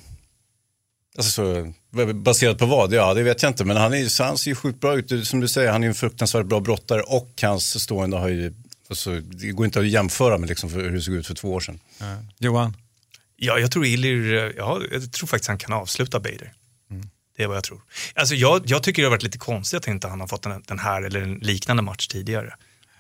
Alltså 1.18 1.32
så, 1.32 1.74
baserat 2.14 2.58
på 2.58 2.66
vad? 2.66 2.94
Ja, 2.94 3.14
det 3.14 3.24
vet 3.24 3.44
jag 3.44 3.50
inte. 3.50 3.66
Men 3.66 3.78
han, 3.78 3.94
är, 3.94 4.24
han 4.24 4.38
ser 4.38 4.52
ju 4.52 4.56
sjukt 4.56 4.80
bra 4.80 4.96
ut. 4.96 5.28
Som 5.28 5.40
du 5.40 5.48
säger, 5.48 5.72
han 5.72 5.84
är 5.84 5.88
en 5.88 5.94
fruktansvärt 5.96 6.46
bra 6.46 6.60
brottare 6.60 7.02
och 7.02 7.40
hans 7.42 7.84
stående 7.84 8.18
har 8.18 8.30
ju... 8.30 8.54
Alltså, 8.92 9.20
det 9.20 9.48
går 9.48 9.66
inte 9.66 9.80
att 9.80 9.88
jämföra 9.88 10.38
med 10.38 10.50
liksom 10.50 10.74
hur 10.74 10.92
det 10.92 11.02
såg 11.02 11.14
ut 11.14 11.28
för 11.28 11.36
två 11.36 11.54
år 11.54 11.60
sedan. 11.60 11.80
Johan? 12.38 12.78
Ja, 13.36 13.60
jag 13.60 13.72
tror 13.72 13.86
Ilir, 13.86 14.34
eh, 14.34 14.52
ja, 14.58 14.82
jag 14.92 15.12
tror 15.12 15.28
faktiskt 15.28 15.48
han 15.48 15.58
kan 15.58 15.74
avsluta 15.74 16.20
Bader. 16.20 16.54
Det 17.38 17.44
är 17.44 17.48
vad 17.48 17.58
jag 17.58 17.64
tror. 17.64 17.82
Alltså 18.16 18.36
jag, 18.36 18.62
jag 18.66 18.84
tycker 18.84 19.02
det 19.02 19.06
har 19.06 19.12
varit 19.12 19.24
lite 19.24 19.38
konstigt 19.38 19.78
att 19.78 19.88
inte 19.88 20.08
han 20.08 20.20
har 20.20 20.28
fått 20.28 20.44
den, 20.44 20.64
den 20.68 20.80
här 20.80 21.02
eller 21.02 21.22
en 21.22 21.34
liknande 21.34 21.84
match 21.84 22.08
tidigare. 22.08 22.54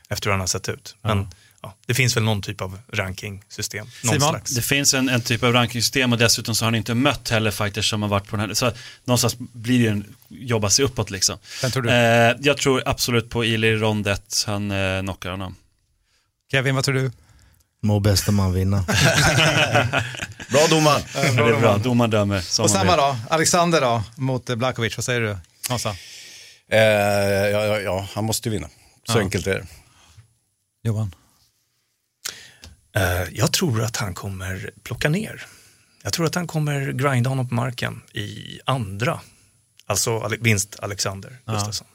Efter 0.10 0.26
hur 0.28 0.32
han 0.32 0.40
har 0.40 0.48
sett 0.48 0.70
ut. 0.70 0.96
Men 1.02 1.28
ja, 1.62 1.76
det 1.86 1.94
finns 1.94 2.18
väl 2.18 2.24
någon 2.24 2.42
typ 2.42 2.62
av 2.62 2.80
rankingsystem. 2.94 3.88
Simon? 4.02 4.20
slags. 4.20 4.56
Det 4.56 4.62
finns 4.62 4.94
en, 4.94 5.10
en 5.10 5.22
typ 5.22 5.44
av 5.44 5.54
rankingsystem 5.54 6.14
och 6.14 6.20
dessutom 6.20 6.56
så 6.56 6.66
har 6.66 6.68
han 6.68 6.76
inte 6.76 6.94
mött 6.94 7.30
heller 7.30 7.52
fighters 7.52 7.90
som 7.90 8.02
har 8.02 8.10
varit 8.10 8.28
på 8.28 8.38
den 8.38 8.48
här. 8.48 8.54
Så 8.54 8.72
någonstans 9.06 9.36
blir 9.38 9.84
det 9.84 9.90
en, 9.90 10.16
jobba 10.28 10.70
sig 10.70 10.86
uppåt 10.86 11.10
liksom. 11.10 11.38
Tror 11.72 11.84
du? 11.84 11.90
Eh, 11.90 12.36
jag 12.42 12.58
tror 12.58 12.84
absolut 12.86 13.30
på 13.30 13.46
Ilir 13.46 13.78
Rondet, 13.78 14.44
han 14.48 14.72
eh, 14.72 15.02
knockar 15.02 15.32
honom. 15.32 15.56
Kevin, 16.52 16.76
vad 16.76 16.84
tror 16.84 16.96
du? 16.96 17.12
Må 17.82 18.00
bästa 18.00 18.32
man 18.32 18.54
vinna. 18.54 18.78
Bra 20.50 20.68
domaren! 20.70 21.02
det 21.14 21.20
är 21.28 21.60
bra, 21.60 21.78
domaren 21.78 22.12
dömer 22.12 22.38
Och 22.62 22.70
samma 22.72 22.96
då, 22.96 23.18
Alexander 23.30 23.82
då, 23.82 24.04
mot 24.16 24.46
Blakovic. 24.46 24.98
Vad 24.98 25.06
säger 25.06 25.22
du? 25.22 25.38
Hansa? 25.70 25.90
Eh, 26.72 26.80
ja, 26.80 27.66
ja, 27.66 27.80
ja, 27.80 28.08
han 28.14 28.24
måste 28.24 28.50
ju 28.50 28.54
vinna. 28.54 28.68
Så 29.08 29.18
Ja. 29.18 29.20
enkelt 29.22 29.48
är 29.48 29.54
det. 29.54 29.66
Johan? 30.84 31.16
Eh, 32.96 33.24
jag 33.32 33.52
tror 33.54 33.84
att 33.84 33.98
han 33.98 34.14
kommer 34.14 34.72
plocka 34.84 35.10
ner. 35.10 35.46
Jag 36.04 36.14
tror 36.14 36.26
att 36.26 36.36
han 36.36 36.48
kommer 36.48 36.92
grinda 36.92 37.30
honom 37.30 37.50
på 37.50 37.56
marken 37.56 38.02
i 38.14 38.60
andra. 38.66 39.20
Alltså 39.86 40.28
vinst 40.40 40.80
Alexander 40.82 41.38
Gustafsson. 41.48 41.88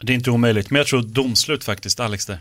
Det 0.00 0.12
är 0.12 0.14
inte 0.14 0.30
omöjligt, 0.30 0.70
men 0.70 0.78
jag 0.78 0.86
tror 0.86 1.02
domslut 1.02 1.64
faktiskt, 1.64 2.00
Alex 2.00 2.26
där. 2.26 2.40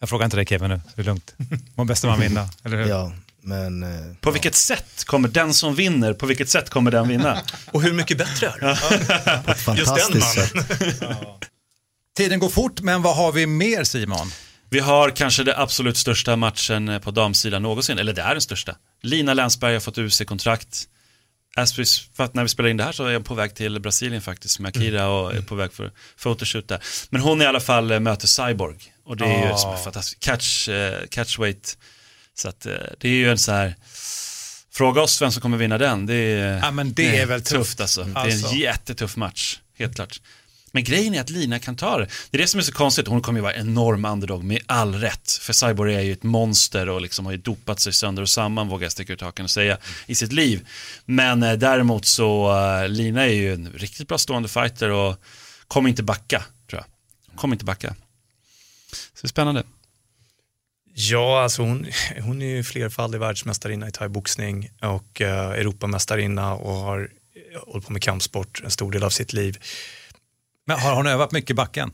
Jag 0.00 0.08
frågar 0.08 0.24
inte 0.24 0.36
dig 0.36 0.46
Kevin 0.46 0.68
nu, 0.68 0.80
det 0.94 1.02
är 1.02 1.04
lugnt. 1.06 1.34
Må 1.74 1.84
bästa 1.84 2.06
man 2.06 2.20
vinna, 2.20 2.48
eller 2.64 2.76
hur? 2.76 2.86
Ja, 2.88 3.12
men... 3.42 3.82
eh, 3.82 4.14
På 4.20 4.30
vilket 4.30 4.54
sätt 4.54 5.04
kommer 5.04 5.28
den 5.28 5.54
som 5.54 5.74
vinner, 5.74 6.12
på 6.12 6.26
vilket 6.26 6.48
sätt 6.48 6.70
kommer 6.70 6.90
den 6.90 7.08
vinna? 7.08 7.42
Och 7.72 7.82
hur 7.82 7.92
mycket 7.92 8.18
bättre 8.18 8.46
är 8.46 8.60
det? 8.60 8.78
På 9.44 9.50
ett 9.50 9.78
Just 9.78 9.96
den 9.96 10.12
fantastiskt 10.14 10.36
mannen. 10.54 10.64
sätt. 10.88 11.50
Tiden 12.16 12.38
går 12.38 12.48
fort, 12.48 12.80
men 12.80 13.02
vad 13.02 13.16
har 13.16 13.32
vi 13.32 13.46
mer 13.46 13.84
Simon? 13.84 14.30
Vi 14.70 14.78
har 14.80 15.10
kanske 15.10 15.44
det 15.44 15.58
absolut 15.58 15.96
största 15.96 16.36
matchen 16.36 17.00
på 17.04 17.10
damsidan 17.10 17.62
någonsin, 17.62 17.98
eller 17.98 18.12
det 18.12 18.22
är 18.22 18.32
den 18.34 18.40
största. 18.40 18.76
Lina 19.02 19.34
Länsberg 19.34 19.72
har 19.72 19.80
fått 19.80 19.98
UC-kontrakt. 19.98 20.84
As 21.56 21.78
we, 21.78 21.84
för 22.16 22.24
att 22.24 22.34
när 22.34 22.42
vi 22.42 22.48
spelar 22.48 22.70
in 22.70 22.76
det 22.76 22.84
här 22.84 22.92
så 22.92 23.04
är 23.04 23.10
jag 23.12 23.24
på 23.24 23.34
väg 23.34 23.54
till 23.54 23.80
Brasilien 23.80 24.22
faktiskt 24.22 24.58
med 24.60 24.68
Akira 24.68 25.08
och 25.08 25.34
är 25.34 25.42
på 25.42 25.54
väg 25.54 25.72
för 25.72 25.92
photoshoot 26.22 26.68
där. 26.68 26.82
Men 27.10 27.20
hon 27.20 27.42
i 27.42 27.46
alla 27.46 27.60
fall 27.60 27.90
eh, 27.90 28.00
möter 28.00 28.26
Cyborg 28.26 28.76
och 29.08 29.16
det 29.16 29.24
är 29.24 29.46
ju 29.46 29.52
Ah. 29.52 29.56
som 29.56 29.72
en 29.72 29.82
fantastisk 29.84 30.20
catch, 30.20 30.68
eh, 30.68 31.06
catchweight. 31.10 31.78
Så 32.34 32.48
att 32.48 32.66
eh, 32.66 32.72
det 32.98 33.08
är 33.08 33.12
ju 33.12 33.30
en 33.30 33.38
så 33.38 33.52
här, 33.52 33.74
fråga 34.72 35.02
oss 35.02 35.22
vem 35.22 35.32
som 35.32 35.42
kommer 35.42 35.56
vinna 35.58 35.78
den. 35.78 36.06
Det 36.06 36.14
är, 36.14 36.58
Ja, 36.58 36.70
men 36.70 36.92
det 36.92 37.18
är 37.18 37.26
väl 37.26 37.42
tufft. 37.42 37.80
alltså. 37.80 38.04
Det 38.04 38.10
är 38.10 38.16
Alltså. 38.24 38.48
en 38.48 38.58
jättetuff 38.58 39.16
match, 39.16 39.58
helt 39.78 39.94
klart. 39.94 40.20
Men 40.72 40.84
grejen 40.84 41.14
är 41.14 41.20
att 41.20 41.30
Lina 41.30 41.58
kan 41.58 41.76
ta 41.76 41.98
det. 41.98 42.08
Det 42.30 42.36
är 42.36 42.42
det 42.42 42.46
som 42.48 42.58
är 42.60 42.64
så 42.64 42.72
konstigt. 42.72 43.06
Hon 43.08 43.20
kommer 43.22 43.38
ju 43.38 43.42
vara 43.42 43.54
enorm 43.54 44.04
underdog 44.04 44.44
med 44.44 44.58
all 44.66 44.94
rätt. 44.94 45.30
För 45.30 45.52
Cyborg 45.52 45.94
är 45.94 46.00
ju 46.00 46.12
ett 46.12 46.22
monster 46.22 46.88
och 46.88 47.00
liksom 47.00 47.24
har 47.26 47.32
ju 47.32 47.38
dopat 47.38 47.80
sig 47.80 47.92
sönder 47.92 48.22
och 48.22 48.28
samman, 48.30 48.68
vågar 48.68 48.84
jag 48.84 48.92
sticka 48.92 49.12
ut 49.12 49.20
hakan 49.20 49.44
och 49.44 49.50
säga, 49.50 49.78
i 50.06 50.14
sitt 50.14 50.32
liv. 50.32 50.66
Men 51.04 51.42
eh, 51.42 51.52
däremot 51.52 52.06
så, 52.06 52.56
eh, 52.82 52.88
Lina 52.88 53.22
är 53.22 53.32
ju 53.32 53.54
en 53.54 53.72
riktigt 53.74 54.08
bra 54.08 54.18
stående 54.18 54.48
fighter 54.48 54.88
och 54.90 55.16
kommer 55.68 55.88
inte 55.88 56.02
backa, 56.02 56.42
tror 56.70 56.80
jag. 56.82 56.84
Hon 57.28 57.36
kommer 57.36 57.54
inte 57.54 57.64
backa. 57.64 57.94
Så 58.92 59.20
det 59.22 59.26
är 59.26 59.28
spännande. 59.28 59.62
Ja, 60.94 61.42
alltså 61.42 61.62
hon, 61.62 61.86
hon 62.20 62.42
är 62.42 62.46
ju 62.46 62.62
flerfaldig 62.64 63.18
världsmästarinna 63.18 63.88
i 63.88 63.92
thaiboxning 63.92 64.70
och 64.82 65.20
uh, 65.20 65.28
Europamästarinna 65.28 66.54
och 66.54 66.74
har 66.74 67.10
eh, 67.54 67.60
hållit 67.66 67.86
på 67.86 67.92
med 67.92 68.02
kampsport 68.02 68.60
en 68.64 68.70
stor 68.70 68.92
del 68.92 69.04
av 69.04 69.10
sitt 69.10 69.32
liv. 69.32 69.58
Men 70.66 70.78
har 70.78 70.94
hon 70.94 71.06
övat 71.06 71.32
mycket 71.32 71.50
i 71.50 71.54
backen? 71.54 71.92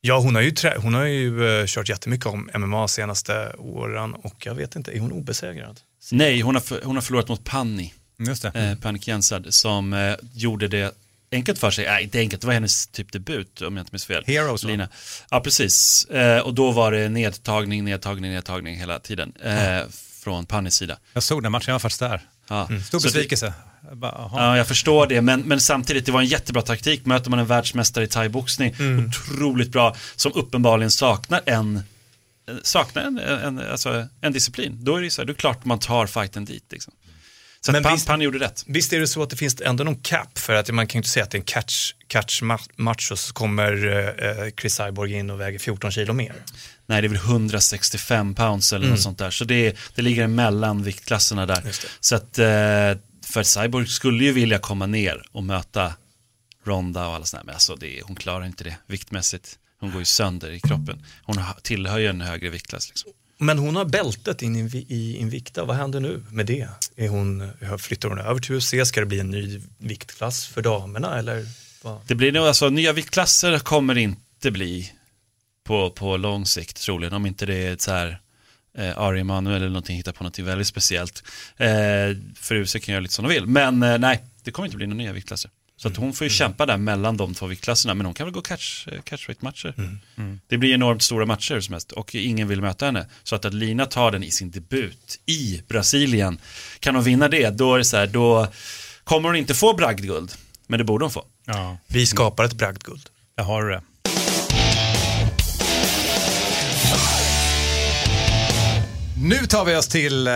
Ja, 0.00 0.18
hon 0.18 0.34
har 0.34 0.42
ju, 0.42 0.54
hon 0.76 0.94
har 0.94 1.04
ju 1.04 1.60
eh, 1.60 1.66
kört 1.66 1.88
jättemycket 1.88 2.26
om 2.26 2.50
MMA 2.54 2.88
senaste 2.88 3.52
åren 3.58 4.14
och 4.14 4.46
jag 4.46 4.54
vet 4.54 4.76
inte, 4.76 4.96
är 4.96 5.00
hon 5.00 5.12
obesegrad? 5.12 5.80
Nej, 6.12 6.40
hon 6.40 6.54
har, 6.54 6.62
för, 6.62 6.82
hon 6.84 6.96
har 6.96 7.02
förlorat 7.02 7.28
mot 7.28 7.44
Panni. 7.44 7.94
Just 8.18 8.42
det. 8.42 8.48
eh, 8.48 8.78
Panik 8.78 9.08
Jensad 9.08 9.54
som 9.54 9.92
eh, 9.92 10.14
gjorde 10.34 10.68
det 10.68 10.94
enkelt 11.32 11.58
för 11.58 11.70
sig. 11.70 11.84
Nej, 11.86 12.02
inte 12.04 12.18
enkelt, 12.18 12.40
det 12.42 12.46
var 12.46 12.54
hennes 12.54 12.86
typ 12.86 13.12
debut 13.12 13.60
om 13.62 13.76
jag 13.76 13.82
inte 13.82 13.92
minns 13.92 14.04
fel. 14.04 14.24
Heroes, 14.26 14.64
va? 14.64 14.70
Lina. 14.70 14.88
Ja, 15.30 15.40
precis. 15.40 16.04
Eh, 16.04 16.38
och 16.38 16.54
då 16.54 16.70
var 16.72 16.92
det 16.92 17.08
nedtagning, 17.08 17.84
nedtagning, 17.84 18.30
nedtagning 18.32 18.76
hela 18.76 18.98
tiden. 18.98 19.32
Eh, 19.44 19.80
från 20.22 20.46
Pannis 20.46 20.74
sida. 20.74 20.98
Jag 21.12 21.22
såg 21.22 21.42
den 21.42 21.52
matchen, 21.52 21.64
jag 21.66 21.74
var 21.74 21.78
faktiskt 21.78 22.00
där. 22.00 22.20
Ja. 22.48 22.66
Stor 22.66 22.98
Så 22.98 23.06
det- 23.06 23.12
besvikelse. 23.12 23.52
Ja, 24.02 24.56
jag 24.56 24.68
förstår 24.68 25.06
det, 25.06 25.20
men, 25.22 25.40
men 25.40 25.60
samtidigt, 25.60 26.06
det 26.06 26.12
var 26.12 26.20
en 26.20 26.26
jättebra 26.26 26.62
taktik. 26.62 27.06
Möter 27.06 27.30
man 27.30 27.38
en 27.38 27.46
världsmästare 27.46 28.04
i 28.04 28.06
thaiboxning, 28.08 28.74
otroligt 29.08 29.68
bra, 29.72 29.96
som 30.16 30.32
uppenbarligen 30.34 30.90
saknar 30.90 31.40
en 31.46 31.82
saknar 32.62 33.02
en, 33.02 33.18
en, 33.18 33.58
alltså 33.58 34.06
en 34.20 34.32
disciplin, 34.32 34.84
då 34.84 34.96
är 34.96 35.02
det, 35.02 35.10
så 35.10 35.20
här, 35.22 35.26
då 35.26 35.30
är 35.30 35.34
det 35.34 35.40
klart 35.40 35.64
man 35.64 35.78
tar 35.78 36.06
fighten 36.06 36.44
dit. 36.44 36.64
Liksom. 36.70 36.92
Så 37.66 37.72
Men 37.72 37.82
Pan, 37.82 37.92
visst- 37.94 38.06
Pan 38.06 38.20
gjorde 38.20 38.38
rätt. 38.38 38.64
Visst 38.66 38.92
är 38.92 39.00
det 39.00 39.06
så 39.08 39.22
att 39.22 39.30
det 39.30 39.36
finns 39.36 39.60
ändå 39.60 39.84
någon 39.84 39.96
cap 39.96 40.38
för 40.38 40.54
att 40.54 40.70
man 40.70 40.86
kan 40.86 40.98
ju 40.98 41.00
inte 41.00 41.08
säga 41.08 41.24
att 41.24 41.30
det 41.30 41.36
är 41.36 41.40
en 41.40 41.44
catch, 41.44 41.92
catch 42.06 42.42
ma- 42.42 42.70
match 42.76 43.10
och 43.10 43.18
så 43.18 43.32
kommer 43.32 43.72
eh, 44.46 44.50
Chris 44.60 44.74
Cyborg 44.74 45.12
in 45.12 45.30
och 45.30 45.40
väger 45.40 45.58
14 45.58 45.90
kilo 45.92 46.12
mer. 46.12 46.34
Nej, 46.86 47.02
det 47.02 47.06
är 47.06 47.08
väl 47.08 47.18
165 47.18 48.34
pounds 48.34 48.72
eller 48.72 48.84
Mm. 48.84 48.90
något 48.94 49.02
sånt 49.02 49.18
där. 49.18 49.30
Så 49.30 49.44
det, 49.44 49.76
det 49.94 50.02
ligger 50.02 50.26
mellan 50.26 50.82
viktklasserna 50.82 51.46
där. 51.46 51.62
Så 52.00 52.16
att, 52.16 52.38
eh, 52.38 52.44
för 53.32 53.42
Cyborg 53.42 53.86
skulle 53.86 54.24
ju 54.24 54.32
vilja 54.32 54.58
komma 54.58 54.86
ner 54.86 55.22
och 55.32 55.42
möta 55.44 55.94
Ronda 56.64 57.06
och 57.06 57.14
alla 57.14 57.24
sådana, 57.24 57.44
men 57.44 57.54
alltså 57.54 57.74
det, 57.76 58.02
hon 58.04 58.16
klarar 58.16 58.44
inte 58.46 58.64
det 58.64 58.76
viktmässigt. 58.86 59.58
Hon 59.80 59.90
går 59.90 59.98
ju 60.00 60.04
sönder 60.04 60.50
i 60.50 60.60
kroppen. 60.60 61.06
Hon 61.22 61.36
tillhör 61.62 61.98
ju 61.98 62.06
en 62.06 62.20
högre 62.20 62.48
viktklass. 62.50 62.88
Liksom. 62.88 63.10
Men 63.42 63.58
hon 63.58 63.76
har 63.76 63.84
bältet 63.84 64.42
in 64.42 64.56
i, 64.56 65.16
Invicta, 65.18 65.64
vad 65.64 65.76
händer 65.76 66.00
nu 66.00 66.24
med 66.30 66.46
det? 66.46 66.68
Är 66.96 67.08
hon, 67.08 67.50
flyttar 67.78 68.08
hon 68.08 68.18
över 68.18 68.40
till 68.40 68.54
UFC? 68.54 68.74
Ska 68.84 69.00
det 69.00 69.06
bli 69.06 69.20
en 69.20 69.30
ny 69.30 69.60
viktklass 69.78 70.46
för 70.46 70.62
damerna 70.62 71.18
eller? 71.18 71.46
Vad? 71.82 72.00
Det 72.06 72.14
blir 72.14 72.32
nog, 72.32 72.46
alltså 72.46 72.68
nya 72.68 72.92
viktklasser 72.92 73.58
kommer 73.58 73.94
det 73.94 74.00
inte 74.00 74.50
bli 74.50 74.92
på, 75.64 75.90
på 75.90 76.16
lång 76.16 76.46
sikt 76.46 76.82
troligen, 76.82 77.12
om 77.12 77.26
inte 77.26 77.46
det 77.46 77.66
är 77.66 77.76
så 77.78 77.90
här 77.90 78.20
eh, 78.78 78.98
Ari 78.98 79.20
Emanuel 79.20 79.56
eller 79.56 79.68
någonting, 79.68 79.96
hittar 79.96 80.12
på 80.12 80.22
någonting 80.22 80.44
väldigt 80.44 80.66
speciellt. 80.66 81.22
Eh, 81.56 81.68
för 82.36 82.54
UFC 82.54 82.72
kan 82.72 82.92
göra 82.92 83.00
lite 83.00 83.14
som 83.14 83.28
de 83.28 83.34
vill, 83.34 83.46
men 83.46 83.82
eh, 83.82 83.98
nej, 83.98 84.24
det 84.42 84.50
kommer 84.50 84.66
inte 84.66 84.76
bli 84.76 84.86
några 84.86 84.98
nya 84.98 85.12
viktklasser. 85.12 85.50
Så 85.82 85.88
att 85.88 85.96
hon 85.96 86.12
får 86.12 86.24
ju 86.24 86.30
kämpa 86.30 86.66
där 86.66 86.76
mellan 86.76 87.16
de 87.16 87.34
två 87.34 87.46
viktklasserna, 87.46 87.94
men 87.94 88.06
hon 88.06 88.14
kan 88.14 88.26
väl 88.26 88.34
gå 88.34 88.40
catch, 88.40 88.88
eh, 88.88 89.02
catchweight-matcher. 89.02 89.74
Det 90.48 90.58
blir 90.58 90.74
enormt 90.74 91.02
stora 91.02 91.26
matcher 91.26 91.60
som 91.60 91.72
helst 91.72 91.92
och 91.92 92.14
ingen 92.14 92.48
vill 92.48 92.60
möta 92.60 92.86
henne. 92.86 93.06
Så 93.22 93.36
att, 93.36 93.44
att 93.44 93.54
Lina 93.54 93.86
tar 93.86 94.10
den 94.10 94.22
i 94.22 94.30
sin 94.30 94.50
debut 94.50 95.20
i 95.26 95.62
Brasilien, 95.68 96.38
kan 96.80 96.94
hon 96.94 97.04
vinna 97.04 97.28
det, 97.28 97.50
då 97.50 97.74
är 97.74 97.78
det 97.78 97.84
så 97.84 97.96
här, 97.96 98.06
då 98.06 98.48
kommer 99.04 99.28
hon 99.28 99.36
inte 99.36 99.54
få 99.54 99.74
bragdguld, 99.74 100.32
men 100.66 100.78
det 100.78 100.84
borde 100.84 101.04
hon 101.04 101.10
få. 101.12 101.24
Ja, 101.44 101.78
Vi 101.86 102.06
skapar 102.06 102.44
ett 102.44 102.54
bragdguld. 102.54 103.08
där 103.36 103.44
har 103.44 103.64
det. 103.64 103.82
Nu 109.22 109.46
tar 109.46 109.64
vi 109.64 109.76
oss 109.76 109.88
till 109.88 110.26
eh, 110.26 110.32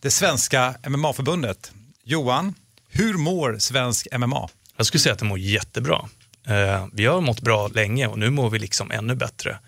det 0.00 0.10
svenska 0.10 0.74
MMA-förbundet. 0.88 1.72
Johan, 2.04 2.54
hur 2.88 3.14
mår 3.14 3.58
svensk 3.58 4.06
MMA? 4.18 4.48
Jag 4.76 4.86
skulle 4.86 5.00
säga 5.00 5.12
att 5.12 5.18
det 5.18 5.24
mår 5.24 5.38
jättebra. 5.38 6.08
Eh, 6.46 6.86
vi 6.92 7.06
har 7.06 7.20
mått 7.20 7.40
bra 7.40 7.68
länge 7.68 8.06
och 8.06 8.18
nu 8.18 8.30
mår 8.30 8.50
vi 8.50 8.58
liksom 8.58 8.90
ännu 8.90 9.14
bättre. 9.14 9.58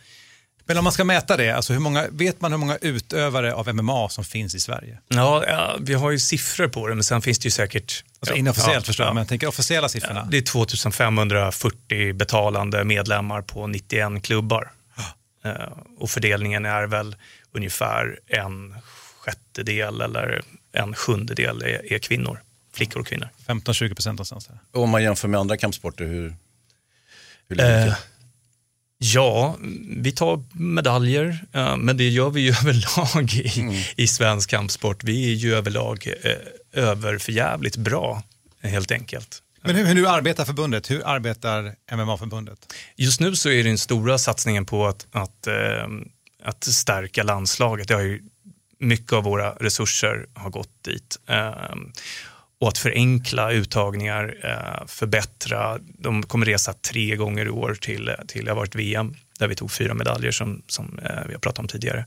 Men 0.69 0.79
om 0.79 0.85
man 0.85 0.93
ska 0.93 1.05
mäta 1.05 1.37
det, 1.37 1.51
alltså 1.51 1.73
hur 1.73 1.81
många, 1.81 2.07
vet 2.11 2.41
man 2.41 2.53
hur 2.53 2.59
många 2.59 2.77
utövare 2.81 3.55
av 3.55 3.75
MMA 3.75 4.09
som 4.09 4.25
finns 4.25 4.55
i 4.55 4.61
Sverige? 4.61 4.99
Ja, 5.09 5.45
ja, 5.47 5.77
vi 5.81 5.95
har 5.95 6.11
ju 6.11 6.19
siffror 6.19 6.69
på 6.69 6.89
det, 6.89 6.95
men 6.95 7.05
sen 7.05 7.23
finns 7.23 7.39
det 7.39 7.47
ju 7.47 7.51
säkert... 7.51 8.05
Alltså 8.21 8.35
ja, 8.35 8.39
inofficiellt 8.39 8.75
ja, 8.75 8.81
förstår 8.81 9.05
jag, 9.05 9.11
ja. 9.11 9.15
men 9.15 9.21
jag 9.21 9.29
tänker 9.29 9.47
officiella 9.47 9.89
siffrorna. 9.89 10.29
Det 10.31 10.37
är 10.37 10.43
2540 10.43 12.13
betalande 12.13 12.85
medlemmar 12.85 13.43
på 13.43 13.67
91 13.67 14.23
klubbar. 14.23 14.73
Eh, 15.45 15.53
och 15.99 16.11
fördelningen 16.11 16.65
är 16.65 16.87
väl 16.87 17.17
ungefär 17.53 18.19
en 18.27 18.75
sjättedel 19.19 20.01
eller 20.01 20.43
en 20.73 20.95
sjundedel 20.95 21.63
är, 21.63 21.93
är 21.93 21.99
kvinnor, 21.99 22.41
flickor 22.77 23.01
och 23.01 23.07
kvinnor. 23.07 23.29
15-20 23.47 23.95
procent 23.95 24.19
någonstans 24.19 24.47
där. 24.47 24.59
Och 24.73 24.83
om 24.83 24.91
man 24.91 25.03
jämför 25.03 25.29
med 25.29 25.41
andra 25.41 25.57
kampsporter, 25.57 26.05
hur, 26.05 26.37
hur 27.49 27.57
ligger 27.57 27.71
det 27.71 27.87
Eh, 27.87 27.95
ja, 28.99 29.57
vi 29.97 30.13
tar 30.13 30.45
medaljer, 30.53 31.45
eh, 31.53 31.77
men 31.77 31.97
det 31.97 32.09
gör 32.09 32.31
vi 32.31 32.41
ju 32.41 32.51
överlag 32.63 33.33
i, 33.33 33.85
i 33.97 34.07
svensk 34.07 34.51
kampsport. 34.51 35.05
Vi 35.05 35.33
är 35.33 35.35
ju 35.35 35.55
överlag 35.55 36.07
eh, 36.23 36.83
överförjävligt 36.83 37.77
bra, 37.77 38.23
helt 38.61 38.93
enkelt. 38.93 39.43
Men 39.63 39.77
hur, 39.77 39.85
hur 39.85 40.09
arbetar 40.09 40.45
förbundet? 40.45 40.91
Hur 40.91 41.03
arbetar 41.07 41.75
MMA-förbundet? 41.93 42.75
Just 42.97 43.21
nu 43.21 43.37
så 43.37 43.51
är 43.51 43.65
den 43.65 43.79
stora 43.79 44.19
satsningen 44.19 44.67
på 44.67 44.87
att, 44.87 45.07
att, 45.13 45.47
eh, 45.47 45.87
att 46.43 46.65
stärka 46.65 47.23
landslaget. 47.23 47.89
Det 47.89 47.95
har 47.95 48.03
ju, 48.03 48.23
mycket 48.79 49.13
av 49.13 49.25
våra 49.25 49.51
resurser 49.51 50.27
har 50.35 50.51
gått 50.51 50.85
dit. 50.85 51.19
Och 52.61 52.69
att 52.69 52.79
förenkla 52.79 53.53
uttagningar, 53.53 54.37
eh, 54.43 54.87
förbättra. 54.87 55.79
De 55.99 56.23
kommer 56.23 56.47
resa 56.47 56.73
tre 56.73 57.17
gånger 57.17 57.47
i 57.47 57.51
år 57.51 57.75
till, 57.81 58.15
till 58.29 58.45
det 58.45 58.51
har 58.51 58.57
varit 58.57 58.75
VM 58.75 59.15
där 59.39 59.49
vi 59.49 59.55
tog 59.55 59.73
fyra 59.73 59.95
medaljer 59.95 60.31
som, 60.31 60.63
som 60.67 60.99
eh, 60.99 61.27
vi 61.27 61.33
har 61.33 61.41
pratat 61.41 61.59
om 61.59 61.69
tidigare. 61.69 62.07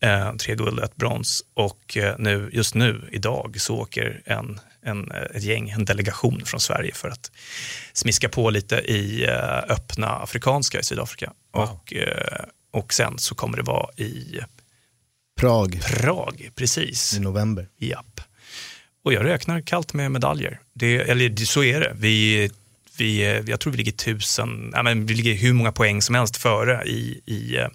Eh, 0.00 0.36
tre 0.36 0.54
guld, 0.54 0.80
ett 0.80 0.96
brons 0.96 1.44
och 1.54 1.98
nu, 2.18 2.50
just 2.52 2.74
nu, 2.74 3.08
idag, 3.12 3.56
så 3.58 3.76
åker 3.76 4.22
en, 4.24 4.60
en, 4.82 5.10
ett 5.10 5.42
gäng, 5.42 5.70
en 5.70 5.84
delegation 5.84 6.42
från 6.44 6.60
Sverige 6.60 6.94
för 6.94 7.08
att 7.08 7.30
smiska 7.92 8.28
på 8.28 8.50
lite 8.50 8.76
i 8.76 9.26
öppna 9.68 10.08
afrikanska 10.08 10.80
i 10.80 10.82
Sydafrika. 10.82 11.32
Och, 11.52 11.94
eh, 11.94 12.44
och 12.70 12.94
sen 12.94 13.18
så 13.18 13.34
kommer 13.34 13.56
det 13.56 13.62
vara 13.62 13.92
i 13.96 14.40
Prag 15.40 15.80
Prag, 15.82 16.50
precis. 16.54 17.16
i 17.16 17.20
november. 17.20 17.68
Japp. 17.78 18.20
Och 19.06 19.12
jag 19.12 19.24
räknar 19.24 19.60
kallt 19.60 19.94
med 19.94 20.10
medaljer. 20.10 20.60
Det, 20.72 20.96
eller 20.96 21.44
så 21.44 21.64
är 21.64 21.80
det. 21.80 21.92
Vi, 21.98 22.50
vi, 22.98 23.42
jag 23.46 23.60
tror 23.60 23.70
vi 23.70 23.76
ligger 23.76 23.92
tusen, 23.92 24.70
ja, 24.72 24.82
men 24.82 25.06
vi 25.06 25.14
ligger 25.14 25.34
hur 25.34 25.52
många 25.52 25.72
poäng 25.72 26.02
som 26.02 26.14
helst 26.14 26.36
före 26.36 26.84
i, 26.84 27.20
i, 27.26 27.56
eh, 27.56 27.66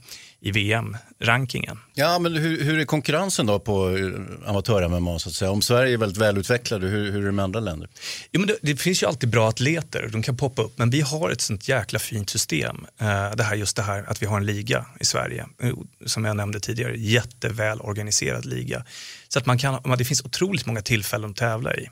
i 0.43 0.51
VM-rankingen. 0.51 1.79
Ja, 1.93 2.19
men 2.19 2.35
hur, 2.35 2.63
hur 2.63 2.79
är 2.79 2.85
konkurrensen 2.85 3.45
då 3.45 3.59
på 3.59 3.97
eh, 3.97 4.49
amatör-MMA 4.49 5.19
så 5.19 5.29
att 5.29 5.35
säga? 5.35 5.51
Om 5.51 5.61
Sverige 5.61 5.93
är 5.93 5.97
väldigt 5.97 6.17
välutvecklade, 6.17 6.87
hur, 6.87 7.11
hur 7.11 7.21
är 7.21 7.25
det 7.25 7.31
med 7.31 7.43
andra 7.43 7.59
länder? 7.59 7.89
Jo, 8.31 8.41
men 8.41 8.47
det, 8.47 8.57
det 8.61 8.75
finns 8.75 9.03
ju 9.03 9.07
alltid 9.07 9.29
bra 9.29 9.49
atleter, 9.49 10.09
de 10.11 10.23
kan 10.23 10.37
poppa 10.37 10.61
upp, 10.61 10.77
men 10.77 10.89
vi 10.89 11.01
har 11.01 11.29
ett 11.29 11.41
sånt 11.41 11.67
jäkla 11.67 11.99
fint 11.99 12.29
system. 12.29 12.85
Eh, 12.97 13.31
det 13.35 13.43
här, 13.43 13.55
just 13.55 13.75
det 13.75 13.81
här 13.81 14.03
att 14.07 14.21
vi 14.21 14.25
har 14.25 14.37
en 14.37 14.45
liga 14.45 14.85
i 14.99 15.05
Sverige, 15.05 15.45
eh, 15.63 15.73
som 16.05 16.25
jag 16.25 16.35
nämnde 16.35 16.59
tidigare, 16.59 16.97
jätteväl 16.97 17.81
organiserad 17.81 18.45
liga. 18.45 18.85
Så 19.27 19.39
att 19.39 19.45
man 19.45 19.57
kan, 19.57 19.97
det 19.97 20.05
finns 20.05 20.25
otroligt 20.25 20.65
många 20.65 20.81
tillfällen 20.81 21.29
att 21.29 21.37
tävla 21.37 21.75
i. 21.75 21.89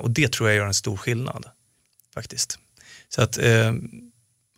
Och 0.00 0.10
det 0.10 0.32
tror 0.32 0.48
jag 0.48 0.56
gör 0.56 0.66
en 0.66 0.74
stor 0.74 0.96
skillnad, 0.96 1.46
faktiskt. 2.14 2.58
Så 3.08 3.22
att, 3.22 3.38
eh, 3.38 3.72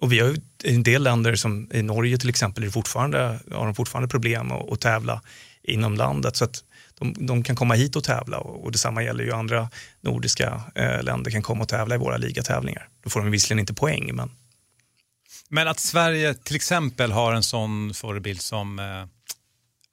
och 0.01 0.13
vi 0.13 0.21
har 0.21 0.37
en 0.65 0.83
del 0.83 1.03
länder, 1.03 1.35
som 1.35 1.71
i 1.73 1.83
Norge 1.83 2.19
till 2.19 2.29
exempel, 2.29 2.65
är 2.65 2.71
fortfarande, 2.71 3.41
har 3.53 3.65
de 3.65 3.75
fortfarande 3.75 4.09
problem 4.09 4.53
att, 4.53 4.73
att 4.73 4.81
tävla 4.81 5.23
inom 5.63 5.95
landet. 5.95 6.37
Så 6.37 6.45
att 6.45 6.65
de, 6.99 7.27
de 7.27 7.43
kan 7.43 7.57
komma 7.57 7.75
hit 7.75 7.97
och 7.97 8.05
tävla 8.05 8.39
och, 8.39 8.65
och 8.65 8.73
detsamma 8.73 9.03
gäller 9.03 9.25
ju 9.25 9.33
andra 9.33 9.71
nordiska 10.01 10.63
eh, 10.75 11.03
länder 11.03 11.31
kan 11.31 11.43
komma 11.43 11.63
och 11.63 11.69
tävla 11.69 11.95
i 11.95 11.99
våra 11.99 12.17
ligatävlingar. 12.17 12.89
Då 13.05 13.11
får 13.11 13.21
de 13.21 13.31
visserligen 13.31 13.59
inte 13.59 13.75
poäng, 13.75 14.15
men 14.15 14.31
Men 15.49 15.69
att 15.69 15.81
Sverige 15.81 16.35
till 16.35 16.57
exempel 16.57 17.13
har 17.13 17.33
en 17.33 17.43
sån 17.43 17.95
förebild 17.95 18.41
som 18.41 18.79
eh, 18.79 19.05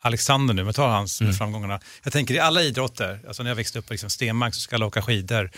Alexander 0.01 0.53
nu, 0.53 0.61
jag 0.61 0.75
tar 0.75 0.87
hans 0.87 1.21
Mm. 1.21 1.33
framgångarna. 1.33 1.79
Jag 2.03 2.13
tänker 2.13 2.33
i 2.33 2.39
alla 2.39 2.61
idrotter, 2.61 3.19
alltså 3.27 3.43
när 3.43 3.49
jag 3.49 3.55
växte 3.55 3.79
upp 3.79 3.87
på 3.87 3.93
liksom 3.93 4.09
Stenmark 4.09 4.53
så 4.53 4.61
ska 4.61 4.75
alla 4.75 4.85
åka 4.85 5.01
skidor. 5.01 5.51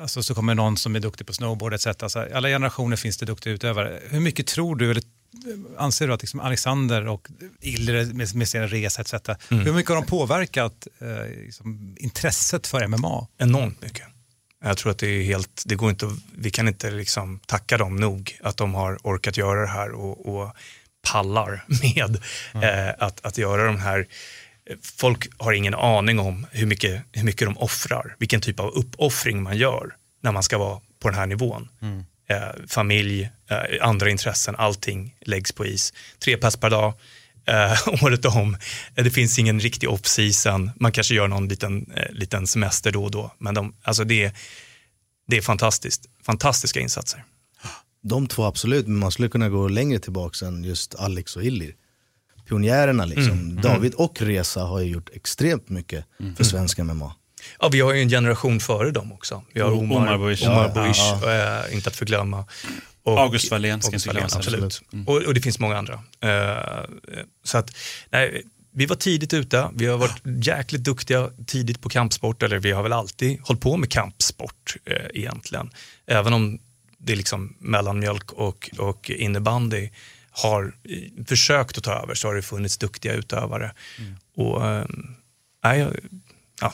Alltså 0.00 0.22
så 0.22 0.34
kommer 0.34 0.54
någon 0.54 0.76
som 0.76 0.96
är 0.96 1.00
duktig 1.00 1.26
på 1.26 1.32
snowboard 1.32 1.74
etc. 1.74 1.86
Alltså, 1.86 2.26
alla 2.34 2.48
generationer 2.48 2.96
finns 2.96 3.18
det 3.18 3.26
duktiga 3.26 3.52
utövare. 3.52 4.00
Hur 4.08 4.20
mycket 4.20 4.46
tror 4.46 4.76
du, 4.76 4.90
eller 4.90 5.02
anser 5.78 6.08
du 6.08 6.14
att 6.14 6.22
liksom 6.22 6.40
Alexander 6.40 7.08
och 7.08 7.28
Illre 7.60 8.04
med, 8.04 8.34
med 8.34 8.48
sin 8.48 8.68
resa 8.68 9.00
etc. 9.00 9.14
Mm. 9.50 9.64
Hur 9.64 9.72
mycket 9.72 9.88
har 9.88 9.96
de 9.96 10.06
påverkat 10.06 10.86
eh, 10.98 11.44
liksom, 11.44 11.96
intresset 11.98 12.66
för 12.66 12.86
MMA? 12.86 13.26
enormt 13.38 13.82
mycket. 13.82 14.06
Jag 14.64 14.78
tror 14.78 14.92
att 14.92 14.98
det 14.98 15.06
är 15.06 15.22
helt, 15.22 15.62
det 15.66 15.74
går 15.74 15.90
inte, 15.90 16.16
vi 16.36 16.50
kan 16.50 16.68
inte 16.68 16.90
liksom 16.90 17.38
tacka 17.46 17.78
dem 17.78 17.96
nog 17.96 18.38
att 18.42 18.56
de 18.56 18.74
har 18.74 18.98
orkat 19.02 19.36
göra 19.36 19.60
det 19.60 19.66
här 19.66 19.92
och, 19.92 20.26
och 20.26 20.56
pallar 21.02 21.64
med 21.82 22.16
eh, 22.64 22.94
att, 22.98 23.26
att 23.26 23.38
göra 23.38 23.64
de 23.64 23.80
här 23.80 24.06
Folk 24.82 25.28
har 25.38 25.52
ingen 25.52 25.74
aning 25.74 26.18
om 26.18 26.46
hur 26.50 26.66
mycket, 26.66 27.02
hur 27.12 27.24
mycket 27.24 27.48
de 27.48 27.58
offrar, 27.58 28.16
vilken 28.18 28.40
typ 28.40 28.60
av 28.60 28.68
uppoffring 28.70 29.42
man 29.42 29.56
gör 29.58 29.94
när 30.22 30.32
man 30.32 30.42
ska 30.42 30.58
vara 30.58 30.80
på 31.02 31.08
den 31.08 31.18
här 31.18 31.26
nivån. 31.26 31.68
Eh, 32.28 32.66
familj, 32.68 33.30
eh, 33.50 33.86
andra 33.88 34.10
intressen, 34.10 34.56
allting 34.56 35.14
läggs 35.20 35.52
på 35.52 35.66
is. 35.66 35.92
Tre 36.24 36.36
pass 36.36 36.56
per 36.56 36.70
dag, 36.70 36.94
eh, 37.46 37.88
året 38.04 38.24
om. 38.24 38.56
Eh, 38.94 39.04
Det 39.04 39.10
finns 39.10 39.38
ingen 39.38 39.60
riktig 39.60 39.88
off-season. 39.88 40.70
Man 40.80 40.92
kanske 40.92 41.14
gör 41.14 41.28
någon 41.28 41.48
liten, 41.48 41.92
eh, 41.96 42.12
liten 42.12 42.46
semester 42.46 42.90
då 42.92 43.04
och 43.04 43.10
då. 43.10 43.34
Men 43.38 43.54
de, 43.54 43.74
alltså 43.82 44.04
det, 44.04 44.24
är- 44.24 44.32
det 45.28 45.36
är 45.36 45.42
fantastiskt. 45.42 46.06
Fantastiska 46.26 46.80
insatser. 46.80 47.24
De 48.02 48.26
två 48.26 48.44
absolut, 48.44 48.86
men 48.86 48.96
man 48.98 49.12
skulle 49.12 49.28
kunna 49.28 49.48
gå 49.48 49.68
längre 49.68 49.98
tillbaka 49.98 50.46
än 50.46 50.64
just 50.64 50.94
Alex 50.94 51.36
och 51.36 51.44
Illir. 51.44 51.74
Pionjärerna 52.50 53.04
liksom. 53.04 53.32
Mm. 53.32 53.60
David 53.60 53.94
och 53.94 54.22
Reza 54.22 54.60
har 54.60 54.80
ju 54.80 54.90
gjort 54.90 55.10
extremt 55.12 55.68
mycket 55.68 56.04
för 56.36 56.44
svensk 56.44 56.78
MMA. 56.78 57.14
Ja, 57.60 57.68
vi 57.68 57.80
har 57.80 57.94
ju 57.94 58.02
en 58.02 58.08
generation 58.08 58.60
före 58.60 58.90
dem 58.90 59.12
också. 59.12 59.42
Vi 59.52 59.60
har 59.60 59.72
Omar, 59.72 59.96
Omar 59.96 60.18
Buish. 60.18 60.48
Omar 60.48 60.72
Ja, 60.74 60.82
Buish, 60.82 60.98
ja. 61.22 61.66
eh, 61.66 61.74
inte 61.74 61.88
att 61.88 61.96
förglömma. 61.96 62.44
Och, 63.02 63.20
August 63.20 63.50
Wallén 63.50 63.82
ska 63.82 63.94
inte 63.94 64.08
glömmas, 64.08 64.36
absolut. 64.36 64.64
absolut. 64.64 64.92
Mm. 64.92 65.08
Och, 65.08 65.16
och 65.16 65.34
det 65.34 65.40
finns 65.40 65.58
många 65.58 65.78
andra. 65.78 65.94
Eh, 66.20 66.84
så 67.44 67.58
att, 67.58 67.76
nej, 68.10 68.42
vi 68.72 68.86
var 68.86 68.96
tidigt 68.96 69.34
ute, 69.34 69.70
vi 69.74 69.86
har 69.86 69.98
varit 69.98 70.46
jäkligt 70.46 70.84
duktiga 70.84 71.30
tidigt 71.46 71.80
på 71.80 71.88
kampsport, 71.88 72.42
eller 72.42 72.58
vi 72.58 72.72
har 72.72 72.82
väl 72.82 72.92
alltid 72.92 73.40
hållit 73.42 73.62
på 73.62 73.76
med 73.76 73.90
kampsport 73.90 74.76
eh, 74.84 74.96
egentligen. 75.14 75.70
Även 76.06 76.32
om 76.32 76.58
det 76.98 77.12
är 77.12 77.16
liksom 77.16 77.56
mellanmjölk 77.58 78.32
och, 78.32 78.70
och 78.78 79.10
innebandy 79.10 79.88
har 80.42 80.74
försökt 81.26 81.78
att 81.78 81.84
ta 81.84 81.92
över 82.02 82.14
så 82.14 82.28
har 82.28 82.34
det 82.34 82.42
funnits 82.42 82.78
duktiga 82.78 83.12
utövare. 83.12 83.72
Och, 84.36 84.66
eh, 84.68 84.84
nej, 85.64 85.78
jag- 85.80 85.96
ja. 86.60 86.72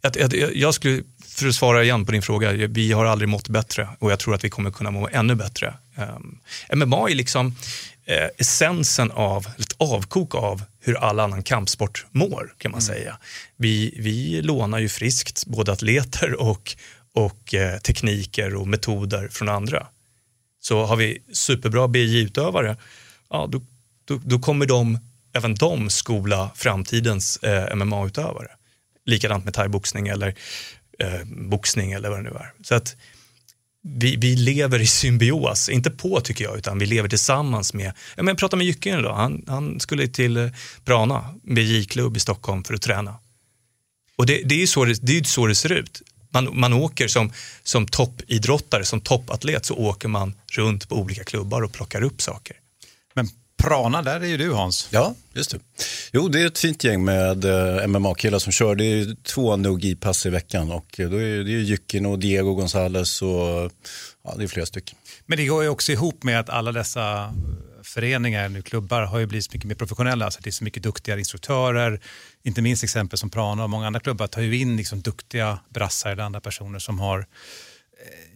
Jag, 0.00 0.34
jag, 0.34 0.56
jag 0.56 0.74
skulle, 0.74 1.02
för 1.26 1.46
att 1.48 1.54
svara 1.54 1.82
igen 1.84 2.06
på 2.06 2.12
din 2.12 2.22
fråga, 2.22 2.52
vi 2.52 2.92
har 2.92 3.04
aldrig 3.04 3.28
mått 3.28 3.48
bättre 3.48 3.88
och 3.98 4.12
jag 4.12 4.18
tror 4.18 4.34
att 4.34 4.44
vi 4.44 4.50
kommer 4.50 4.70
kunna 4.70 4.90
må 4.90 5.08
ännu 5.12 5.34
bättre. 5.34 5.74
Um, 5.96 6.38
MMA 6.78 7.10
är 7.10 7.14
liksom 7.14 7.56
eh, 8.04 8.28
essensen 8.38 9.10
av, 9.10 9.46
ett 9.58 9.72
avkok 9.78 10.34
av 10.34 10.62
hur 10.80 10.94
all 10.94 11.20
annan 11.20 11.42
kampsport 11.42 12.06
mår 12.10 12.54
kan 12.58 12.70
man 12.70 12.82
säga. 12.82 13.18
Vi, 13.56 13.94
vi 13.98 14.42
lånar 14.42 14.78
ju 14.78 14.88
friskt 14.88 15.46
både 15.46 15.72
atleter 15.72 16.40
och, 16.40 16.76
och 17.14 17.54
eh, 17.54 17.78
tekniker 17.78 18.54
och 18.54 18.68
metoder 18.68 19.28
från 19.32 19.48
andra. 19.48 19.86
Så 20.66 20.84
har 20.84 20.96
vi 20.96 21.18
superbra 21.32 21.88
BJ-utövare, 21.88 22.76
ja, 23.30 23.48
då, 23.50 23.60
då, 24.04 24.20
då 24.24 24.38
kommer 24.38 24.66
de, 24.66 24.98
även 25.32 25.54
de 25.54 25.90
skola 25.90 26.50
framtidens 26.54 27.36
eh, 27.36 27.76
MMA-utövare. 27.76 28.48
Likadant 29.04 29.44
med 29.44 29.54
thaiboxning 29.54 30.08
eller 30.08 30.34
eh, 30.98 31.24
boxning 31.24 31.92
eller 31.92 32.08
vad 32.08 32.18
det 32.18 32.22
nu 32.22 32.36
är. 32.36 32.52
Så 32.62 32.74
att 32.74 32.96
vi, 33.82 34.16
vi 34.16 34.36
lever 34.36 34.80
i 34.80 34.86
symbios, 34.86 35.68
inte 35.68 35.90
på 35.90 36.20
tycker 36.20 36.44
jag, 36.44 36.58
utan 36.58 36.78
vi 36.78 36.86
lever 36.86 37.08
tillsammans 37.08 37.74
med, 37.74 37.92
ja, 38.16 38.22
men 38.22 38.36
prata 38.36 38.56
med 38.56 38.66
Jycken 38.66 38.98
idag, 38.98 39.14
han, 39.14 39.44
han 39.48 39.80
skulle 39.80 40.08
till 40.08 40.36
eh, 40.36 40.48
Prana, 40.84 41.06
Brana, 41.06 41.34
BJ-klubb 41.42 42.16
i 42.16 42.20
Stockholm 42.20 42.64
för 42.64 42.74
att 42.74 42.82
träna. 42.82 43.14
Och 44.16 44.26
det, 44.26 44.42
det 44.44 44.54
är 44.54 44.60
ju 44.60 44.66
så 44.66 44.84
det, 44.84 44.98
det, 45.02 45.18
är 45.18 45.24
så 45.24 45.46
det 45.46 45.54
ser 45.54 45.72
ut. 45.72 46.02
Man, 46.30 46.58
man 46.58 46.72
åker 46.72 47.08
som, 47.08 47.32
som 47.62 47.86
toppidrottare, 47.86 48.84
som 48.84 49.00
toppatlet 49.00 49.66
så 49.66 49.74
åker 49.74 50.08
man 50.08 50.34
runt 50.52 50.88
på 50.88 50.94
olika 50.94 51.24
klubbar 51.24 51.62
och 51.62 51.72
plockar 51.72 52.02
upp 52.02 52.22
saker. 52.22 52.56
Men 53.14 53.28
Prana, 53.62 54.02
där 54.02 54.20
är 54.20 54.26
ju 54.26 54.36
du 54.36 54.52
Hans. 54.52 54.88
Ja, 54.90 55.14
just 55.32 55.50
det. 55.50 55.58
Jo, 56.12 56.28
det 56.28 56.40
är 56.40 56.46
ett 56.46 56.58
fint 56.58 56.84
gäng 56.84 57.04
med 57.04 57.44
eh, 57.44 57.86
MMA-killar 57.86 58.38
som 58.38 58.52
kör. 58.52 58.74
Det 58.74 58.84
är 58.84 59.16
två 59.22 59.56
NUGI-pass 59.56 60.26
i 60.26 60.30
veckan 60.30 60.72
och 60.72 61.00
eh, 61.00 61.10
då 61.10 61.16
är 61.16 61.44
det 61.44 61.52
är 61.52 61.58
Jycken 61.58 62.06
och 62.06 62.18
Diego 62.18 62.54
Gonzales 62.54 63.22
och 63.22 63.72
ja, 64.24 64.34
det 64.36 64.44
är 64.44 64.48
flera 64.48 64.66
stycken. 64.66 64.98
Men 65.26 65.38
det 65.38 65.46
går 65.46 65.62
ju 65.62 65.68
också 65.68 65.92
ihop 65.92 66.22
med 66.22 66.40
att 66.40 66.50
alla 66.50 66.72
dessa 66.72 67.34
föreningar, 67.82 68.48
nu 68.48 68.62
klubbar, 68.62 69.02
har 69.02 69.18
ju 69.18 69.26
blivit 69.26 69.44
så 69.44 69.50
mycket 69.52 69.68
mer 69.68 69.74
professionella. 69.74 70.30
Så 70.30 70.40
det 70.42 70.50
är 70.50 70.52
så 70.52 70.64
mycket 70.64 70.82
duktigare 70.82 71.18
instruktörer. 71.18 72.00
Inte 72.46 72.62
minst 72.62 72.84
exempel 72.84 73.18
som 73.18 73.30
Prana 73.30 73.64
och 73.64 73.70
många 73.70 73.86
andra 73.86 74.00
klubbar 74.00 74.26
tar 74.26 74.42
ju 74.42 74.58
in 74.58 74.76
liksom 74.76 75.00
duktiga 75.00 75.58
brassar 75.68 76.10
eller 76.10 76.22
andra 76.22 76.40
personer 76.40 76.78
som 76.78 76.98
har 76.98 77.18
eh, 77.18 77.24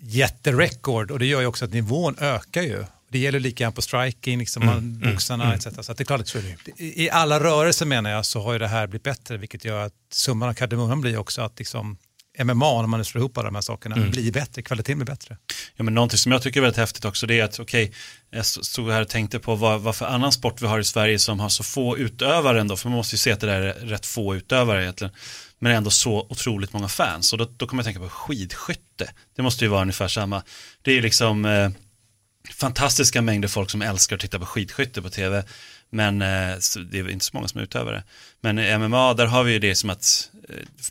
jätterekord 0.00 1.11
och 1.11 1.18
det 1.18 1.26
gör 1.26 1.40
ju 1.40 1.46
också 1.46 1.64
att 1.64 1.72
nivån 1.72 2.16
ökar 2.18 2.62
ju. 2.62 2.84
Det 3.08 3.18
gäller 3.18 3.40
lika 3.40 3.64
gärna 3.64 3.72
på 3.72 3.82
striking, 3.82 4.38
liksom 4.38 4.62
Mm, 4.62 4.78
mm, 4.78 5.12
boxarna 5.12 5.44
mm. 5.44 5.56
etc. 5.56 5.86
Så 5.86 5.92
det 5.92 6.00
är 6.00 6.04
klart, 6.04 6.34
i, 6.76 7.04
i 7.04 7.11
alla 7.11 7.40
rörelser 7.40 7.86
menar 7.86 8.11
jag 8.11 8.26
så 8.26 8.40
har 8.40 8.52
ju 8.52 8.58
det 8.58 8.68
här 8.68 8.86
blivit 8.86 9.02
bättre 9.02 9.36
vilket 9.36 9.64
gör 9.64 9.86
att 9.86 9.94
summan 10.12 10.48
av 10.48 10.54
kardemumman 10.54 11.00
blir 11.00 11.16
också 11.16 11.42
att 11.42 11.58
liksom 11.58 11.96
MMA, 12.45 12.80
när 12.80 12.86
man 12.86 13.05
slår 13.05 13.20
ihop 13.20 13.38
alla 13.38 13.49
de 13.49 13.55
här 13.55 13.62
sakerna, 13.62 13.97
Mm. 13.97 14.11
blir 14.11 14.32
bättre, 14.32 14.62
kvaliteten 14.62 14.99
blir 14.99 15.07
bättre. 15.07 15.36
Ja, 15.76 15.84
men 15.84 15.95
någonting 15.95 16.18
som 16.18 16.32
jag 16.32 16.43
tycker 16.43 16.61
är 16.61 16.62
väldigt 16.62 16.78
häftigt 16.78 17.05
också 17.05 17.26
det 17.26 17.41
är 17.41 17.45
att 17.45 17.61
okej, 17.61 17.93
jag 18.30 18.47
stod 18.47 18.91
här 18.91 19.03
och 19.03 19.09
tänkte 19.09 19.38
på 19.38 19.55
vad, 19.55 19.80
vad 19.80 19.97
för 19.97 20.07
annan 20.07 20.32
sport 20.32 20.62
vi 20.62 20.66
har 20.66 20.78
i 20.78 20.84
Sverige 20.84 21.18
som 21.18 21.41
har 21.41 21.49
så 21.49 21.62
få 21.62 21.99
utövare 21.99 22.61
ändå, 22.61 22.76
för 22.76 22.88
man 22.88 22.97
måste 22.97 23.14
ju 23.14 23.18
se 23.18 23.32
att 23.32 23.41
det 23.41 23.47
där 23.47 23.61
är 23.61 23.72
rätt 23.86 24.07
få 24.07 24.34
utövare 24.36 24.82
egentligen, 24.82 25.14
men 25.59 25.72
ändå 25.72 25.91
så 25.91 26.26
otroligt 26.30 26.72
många 26.72 26.88
fans. 26.88 27.32
Och 27.32 27.38
då, 27.38 27.49
då 27.57 27.66
kommer 27.66 27.80
jag 27.82 27.86
tänka 27.86 28.01
på 28.01 28.09
skidskytte, 28.09 29.12
det 29.36 29.43
måste 29.43 29.64
ju 29.64 29.68
vara 29.68 29.82
ungefär 29.82 30.09
samma. 30.09 30.43
Det 30.82 30.91
är 30.91 30.95
ju 30.95 31.01
liksom 31.03 31.45
eh, 31.45 31.70
fantastiska 32.55 33.22
mängder 33.22 33.49
folk 33.49 33.70
som 33.70 33.82
älskar 33.82 34.16
att 34.16 34.22
titta 34.22 34.38
på 34.38 34.47
skidskytte 34.47 35.03
på 35.03 35.11
tv, 35.11 35.45
men 35.91 36.22
eh, 36.22 36.57
det 36.91 36.99
är 36.99 37.11
inte 37.11 37.24
så 37.24 37.30
många 37.36 37.49
som 37.49 37.59
är 37.61 37.64
utövare. 37.64 38.03
Men 38.41 38.59
i 38.59 38.78
MMA, 38.78 39.14
där 39.14 39.26
har 39.26 39.45
vi 39.45 39.53
ju 39.53 39.59
det 39.59 39.74
som 39.74 39.91
att, 39.91 40.30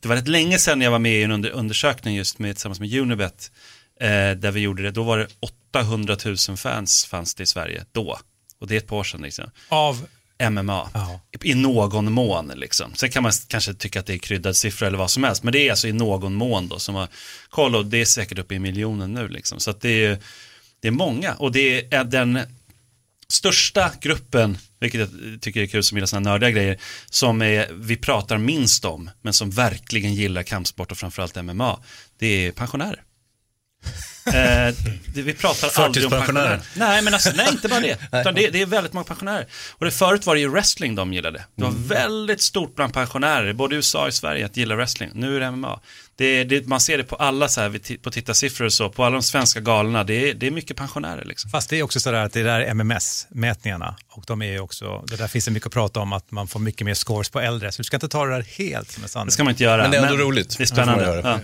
det 0.02 0.08
var 0.08 0.16
rätt 0.16 0.28
länge 0.28 0.60
sedan 0.60 0.82
jag 0.82 0.92
var 0.92 1.00
med 1.00 1.20
i 1.20 1.24
en 1.24 1.32
under, 1.32 1.50
undersökning 1.50 2.16
just 2.16 2.40
med, 2.40 2.56
tillsammans 2.56 2.80
med 2.80 2.94
Unibet, 2.94 3.52
eh, 4.00 4.08
där 4.38 4.52
vi 4.52 4.60
gjorde 4.60 4.84
det, 4.84 4.92
då 4.92 5.04
var 5.04 5.18
det 5.18 5.28
800 5.72 6.18
000 6.26 6.58
fans 6.58 7.06
fanns 7.06 7.36
det 7.36 7.44
i 7.44 7.46
Sverige 7.46 7.86
då. 7.92 8.20
Och 8.60 8.68
det 8.68 8.76
är 8.76 8.78
ett 8.78 8.88
par 8.88 8.98
år 8.98 9.04
sedan 9.04 9.22
liksom. 9.22 9.52
Av? 9.70 10.08
MMA. 10.50 10.90
I 11.44 11.54
någon 11.54 12.12
mån 12.12 12.52
liksom. 12.56 12.96
Sen 12.96 13.10
kan 13.10 13.24
man 13.24 13.32
kanske 13.48 13.74
tycka 13.74 14.00
att 14.00 14.06
det 14.06 14.14
är 14.14 14.18
kryddad 14.18 14.56
siffra 14.56 14.88
eller 14.88 14.98
vad 14.98 15.12
som 15.12 15.24
helst. 15.24 15.44
Men 15.44 15.54
det 15.54 15.68
är 15.68 15.72
alltså 15.72 15.88
i 15.88 15.92
någon 15.92 16.34
mån 16.34 16.68
då 16.68 16.80
som 16.80 16.96
har 16.96 17.08
koll 17.50 17.76
och 17.76 17.86
det 17.86 18.02
är 18.02 18.06
säkert 18.06 18.40
uppe 18.40 18.56
i 18.56 18.60
miljonen 18.60 19.14
nu 19.14 19.28
liksom. 19.28 19.60
Så 19.60 19.70
att 19.70 19.82
det 19.82 20.06
är, 20.06 20.18
det 20.80 20.88
är 20.88 20.92
många 20.92 21.34
och 21.34 21.52
det 21.52 21.94
är 21.94 22.04
den 22.04 22.40
största 23.28 23.92
gruppen, 24.02 24.58
vilket 24.80 25.00
jag 25.00 25.10
tycker 25.42 25.62
är 25.62 25.68
kul 25.68 25.84
som 25.84 25.98
gillar 25.98 26.08
sådana 26.08 26.30
nördiga 26.30 26.50
grejer, 26.50 26.78
som 27.10 27.42
är, 27.42 27.68
vi 27.74 27.96
pratar 27.96 28.38
minst 28.38 28.86
om, 28.86 29.10
men 29.22 29.34
som 29.34 29.50
verkligen 29.50 30.14
gillar 30.14 30.44
kampsport 30.44 30.92
och 30.92 30.98
framförallt 30.98 31.36
MMA, 31.36 31.80
det 32.20 32.48
är 32.48 32.52
pensionärer. 32.52 33.04
eh, 34.26 34.76
det, 35.14 35.22
vi 35.22 35.34
pratar 35.34 35.84
aldrig 35.84 36.06
om 36.06 36.12
pensionärer. 36.12 36.62
Nej, 36.76 37.02
men 37.02 37.14
alltså, 37.14 37.32
nej, 37.36 37.48
inte 37.52 37.68
bara 37.68 37.80
det. 37.80 37.98
Utan 38.20 38.36
det, 38.36 38.50
det 38.50 38.62
är 38.62 38.66
väldigt 38.66 38.94
många 38.94 39.04
pensionärer. 39.04 39.48
Och 39.72 39.86
det, 39.86 39.92
förut 39.92 40.26
var 40.26 40.36
det 40.36 40.42
ju 40.42 40.48
wrestling 40.50 40.96
de 40.96 41.14
gillade. 41.14 41.46
Det 41.56 41.64
var 41.64 41.72
väldigt 41.72 42.42
stort 42.42 42.76
bland 42.76 42.94
pensionärer, 42.94 43.54
både 43.54 43.76
i 43.76 43.78
USA 43.78 44.04
och 44.04 44.10
i 44.10 44.12
Sverige, 44.12 44.46
att 44.46 44.58
gilla 44.58 44.76
wrestling. 44.76 45.12
Nu 45.14 45.36
är 45.36 45.40
det 45.40 45.52
MMA. 45.52 45.80
Det, 46.20 46.44
det, 46.44 46.68
man 46.68 46.80
ser 46.80 46.98
det 46.98 47.04
på 47.04 47.16
alla 47.16 47.48
så 47.48 47.62
här, 47.62 47.98
på 47.98 48.12
tittarsiffror 48.12 48.66
och 48.66 48.74
så, 48.74 48.90
på 48.90 49.04
alla 49.04 49.14
de 49.14 49.24
svenska 49.24 49.60
galorna, 49.60 50.04
det 50.04 50.30
är, 50.30 50.34
det 50.34 50.48
är 50.48 50.52
mycket 50.52 50.78
pensionärer 50.78 51.26
liksom. 51.26 51.52
Fast 51.52 51.70
det 51.70 51.80
är 51.80 51.84
också 51.84 52.00
sådär 52.00 52.24
att 52.26 52.34
det 52.34 52.44
där 52.44 52.60
är 52.60 52.74
MMS-mätningarna 52.74 53.96
och 54.10 54.24
de 54.28 54.42
är 54.42 54.52
ju 54.52 54.60
också, 54.60 55.04
det 55.08 55.16
där 55.16 55.28
finns 55.28 55.46
det 55.46 55.52
mycket 55.52 55.68
att 55.68 55.74
prata 55.74 56.00
om 56.00 56.14
att 56.14 56.32
man 56.32 56.48
får 56.48 56.60
mycket 56.60 56.86
mer 56.86 56.94
scores 56.94 57.30
på 57.30 57.40
äldre, 57.40 57.72
så 57.72 57.78
du 57.78 57.84
ska 57.84 57.98
inte 57.98 58.08
ta 58.08 58.26
det 58.26 58.32
där 58.32 58.42
helt 58.42 58.92
som 58.92 59.04
en 59.04 59.10
sanning. 59.10 59.26
Det 59.26 59.32
ska 59.32 59.44
man 59.44 59.52
inte 59.52 59.64
göra. 59.64 59.82
Men 59.82 59.92
det 59.92 59.98
är 59.98 60.02
ändå 60.02 60.24
roligt. 60.24 60.58
Det 60.58 60.64
är 60.64 60.66
spännande. 60.66 61.22
Ja. 61.24 61.40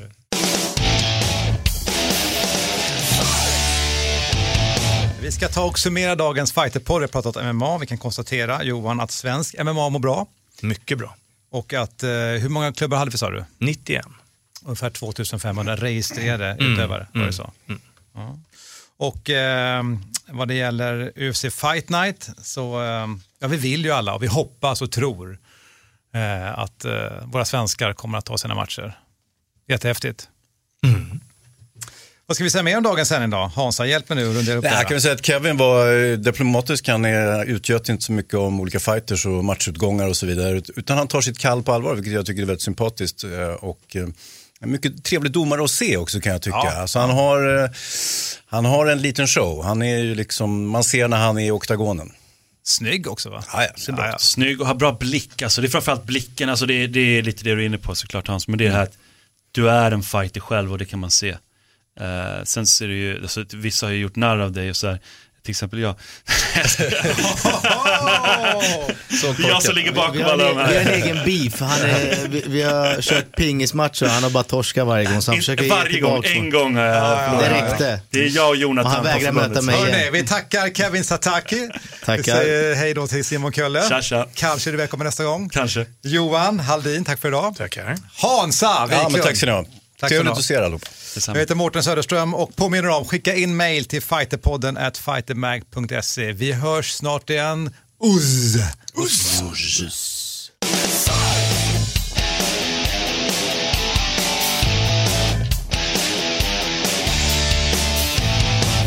Vi 5.21 5.31
ska 5.31 5.47
ta 5.47 5.65
och 5.65 5.79
summera 5.79 6.15
dagens 6.15 6.53
fighterpodd. 6.53 6.99
Vi 6.99 7.03
har 7.03 7.07
pratat 7.07 7.35
om 7.35 7.55
MMA. 7.55 7.77
Vi 7.77 7.87
kan 7.87 7.97
konstatera, 7.97 8.63
Johan, 8.63 8.99
att 8.99 9.11
svensk 9.11 9.55
MMA 9.63 9.89
mår 9.89 9.99
bra. 9.99 10.27
Mycket 10.61 10.97
bra. 10.97 11.15
Och 11.51 11.73
att, 11.73 12.03
eh, 12.03 12.09
hur 12.09 12.49
många 12.49 12.73
klubbar 12.73 12.97
hade 12.97 13.11
vi 13.11 13.17
sa 13.17 13.29
du? 13.29 13.45
91. 13.57 14.05
Ungefär 14.65 14.89
2500 14.89 15.75
registrerade 15.75 16.45
Mm, 16.51 16.73
utövare. 16.73 17.07
Var 17.11 17.19
mm, 17.21 17.27
det 17.27 17.33
så? 17.33 17.51
Ja. 18.13 18.39
Och 18.97 19.29
eh, 19.29 19.83
vad 20.27 20.47
det 20.47 20.53
gäller 20.53 21.11
UFC 21.15 21.41
Fight 21.41 21.89
Night 21.89 22.29
så, 22.41 22.83
eh, 22.83 23.07
ja 23.39 23.47
vi 23.47 23.57
vill 23.57 23.85
ju 23.85 23.91
alla 23.91 24.13
och 24.13 24.23
vi 24.23 24.27
hoppas 24.27 24.81
och 24.81 24.91
tror 24.91 25.37
eh, 26.13 26.59
att 26.59 26.85
eh, 26.85 26.91
våra 27.25 27.45
svenskar 27.45 27.93
kommer 27.93 28.17
att 28.17 28.25
ta 28.25 28.37
sina 28.37 28.55
matcher. 28.55 28.97
Jättehäftigt. 29.67 30.29
Mm. 30.85 31.19
Vad 32.27 32.35
ska 32.35 32.43
vi 32.43 32.49
säga 32.49 32.63
mer 32.63 32.77
om 32.77 32.83
dagens 32.83 33.09
sändning 33.09 33.29
då? 33.29 33.37
Hansa, 33.55 33.85
hjälp 33.85 34.09
mig 34.09 34.17
nu 34.17 34.29
att 34.29 34.35
rundera 34.35 34.57
upp 34.57 34.63
Nej, 34.63 34.71
det 34.71 34.75
jag 34.75 34.77
här. 34.77 34.83
kan 34.83 34.93
väl 34.95 35.01
säga 35.01 35.13
att 35.13 35.25
Kevin 35.25 35.57
var 35.57 36.03
eh, 36.11 36.17
diplomatisk. 36.17 36.87
Han 36.87 37.05
utgöt 37.47 37.89
inte 37.89 38.03
så 38.03 38.11
mycket 38.11 38.33
om 38.33 38.59
olika 38.59 38.79
fighters 38.79 39.25
och 39.25 39.43
matchutgångar 39.45 40.07
och 40.07 40.17
så 40.17 40.25
vidare. 40.25 40.57
ut- 40.57 40.69
Utan 40.75 40.97
han 40.97 41.07
tar 41.07 41.21
sitt 41.21 41.39
kall 41.39 41.63
på 41.63 41.73
allvar, 41.73 41.95
vilket 41.95 42.13
jag 42.13 42.25
tycker 42.25 42.41
är 42.41 42.45
väldigt 42.45 42.61
sympatiskt. 42.63 43.23
eh, 43.23 43.47
Och 43.47 43.95
eh, 43.95 44.07
en 44.65 44.71
mycket 44.71 45.03
trevlig 45.03 45.31
domare 45.31 45.63
att 45.63 45.71
se 45.71 45.97
också 45.97 46.19
kan 46.21 46.31
jag 46.31 46.41
tycka. 46.41 46.57
Ja. 46.57 46.81
Alltså, 46.81 46.99
han, 46.99 47.09
har, 47.09 47.63
eh, 47.63 47.69
han 48.45 48.65
har 48.65 48.85
en 48.85 49.01
liten 49.01 49.27
show. 49.27 49.63
Han 49.63 49.81
är 49.81 49.97
ju 49.97 50.15
liksom, 50.15 50.67
man 50.67 50.83
ser 50.83 51.07
när 51.07 51.17
han 51.17 51.37
är 51.37 51.45
i 51.45 51.51
oktagonen. 51.51 52.11
Snygg 52.63 53.07
också 53.07 53.29
va? 53.29 53.43
Ja, 53.53 53.67
ja, 53.87 53.93
bra. 53.93 54.05
Ja, 54.05 54.11
ja. 54.11 54.17
Snygg 54.17 54.61
och 54.61 54.67
har 54.67 54.75
bra 54.75 54.91
blick, 54.91 55.41
alltså 55.41 55.61
det 55.61 55.67
är 55.67 55.69
framförallt 55.69 56.03
blicken, 56.03 56.49
alltså 56.49 56.65
det, 56.65 56.87
det 56.87 56.99
är 56.99 57.21
lite 57.21 57.43
det 57.43 57.55
du 57.55 57.61
är 57.61 57.65
inne 57.65 57.77
på 57.77 57.95
såklart 57.95 58.27
Hans, 58.27 58.47
men 58.47 58.57
det 58.57 58.65
är 58.65 58.69
det 58.69 58.75
här 58.75 58.83
att 58.83 58.97
du 59.51 59.69
är 59.69 59.91
en 59.91 60.03
fighter 60.03 60.39
själv 60.39 60.71
och 60.71 60.77
det 60.77 60.85
kan 60.85 60.99
man 60.99 61.11
se. 61.11 61.29
Eh, 61.99 62.43
sen 62.43 62.67
ser 62.67 62.87
det 62.87 62.93
ju, 62.93 63.21
alltså, 63.21 63.45
vissa 63.53 63.85
har 63.85 63.91
ju 63.91 63.99
gjort 63.99 64.15
narr 64.15 64.39
av 64.39 64.51
dig 64.51 64.69
och 64.69 64.75
så 64.75 64.87
här, 64.87 64.99
till 65.45 65.51
exempel 65.51 65.79
jag. 65.79 65.95
Så 69.21 69.33
Det 69.37 69.43
är 69.43 69.49
jag 69.49 69.63
som 69.63 69.75
ligger 69.75 69.91
Vi 69.91 69.95
bakom 69.95 70.21
har, 70.21 70.29
alla 70.31 70.43
de 70.43 70.57
en, 70.59 70.67
vi 70.69 70.73
har 70.75 70.81
en 70.81 70.87
här. 70.87 70.93
egen 70.93 71.17
beef. 71.25 71.59
Han 71.59 71.81
är, 71.81 72.27
vi, 72.27 72.43
vi 72.47 72.61
har 72.61 73.01
kört 73.01 73.35
pingismatcher 73.35 74.05
och 74.05 74.11
han 74.11 74.23
har 74.23 74.29
bara 74.29 74.43
torskat 74.43 74.87
varje 74.87 75.05
gång. 75.05 75.21
Så 75.21 75.31
han 75.31 75.37
försöker 75.37 75.69
varje 75.69 75.99
gång, 75.99 76.23
en 76.25 76.49
gång 76.49 76.75
har 76.75 76.83
jag 76.83 77.39
Det 77.39 77.49
räckte. 77.49 77.99
Det 78.09 78.19
är 78.25 78.29
jag 78.35 78.43
och 78.45 78.49
Och 78.49 78.55
Jonathan 78.55 78.91
han 78.91 79.01
på 79.03 79.07
vägrar 79.07 79.31
möta 79.31 79.61
mig 79.61 79.75
Hörrni, 79.75 79.97
igen. 79.97 80.13
vi 80.13 80.23
tackar 80.27 80.69
Kevin 80.69 81.03
Sataki. 81.03 81.69
Tackar. 82.05 82.17
Vi 82.17 82.23
säger 82.23 82.75
hej 82.75 82.93
då 82.93 83.07
till 83.07 83.25
Simon 83.25 83.51
Kölle. 83.53 83.89
Tja, 83.89 84.01
tja. 84.01 84.27
Kanske 84.33 84.71
du 84.71 84.77
välkommen 84.77 85.05
nästa 85.05 85.23
gång. 85.23 85.49
Kanske. 85.49 85.85
Johan 86.01 86.59
Halldin, 86.59 87.05
tack 87.05 87.19
för 87.21 87.27
idag. 87.27 87.55
Tackar. 87.57 87.95
Hansa 88.15 88.85
Wiklund. 88.85 89.03
Ja, 89.05 89.09
men 89.09 89.21
tack 89.21 89.35
ska 89.37 89.45
ni 89.45 89.51
ha. 89.51 89.65
Trevligt 90.07 90.31
att 90.33 90.43
se 90.43 90.53
er 90.53 90.79
allihop. 91.17 91.35
Jag 91.35 91.41
heter 91.41 91.55
Mårten 91.55 91.83
Söderström 91.83 92.33
och 92.33 92.55
påminner 92.55 92.89
om, 92.89 93.05
skicka 93.05 93.35
in 93.35 93.55
mail 93.55 93.85
till 93.85 94.01
fighterpodden 94.01 94.77
at 94.77 94.97
fightermag.se. 94.97 96.31
Vi 96.31 96.51
hörs 96.51 96.91
snart 96.91 97.29
igen. 97.29 97.73
Uzz! 98.03 98.57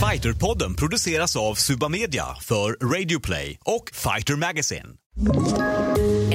Fighterpodden 0.01 0.75
produceras 0.75 1.37
av 1.37 1.55
Suba 1.55 1.89
Media 1.89 2.27
för 2.41 2.95
Radio 2.95 3.21
Play 3.21 3.59
och 3.65 3.91
Fighter 3.93 4.37
Magazine. 4.37 4.89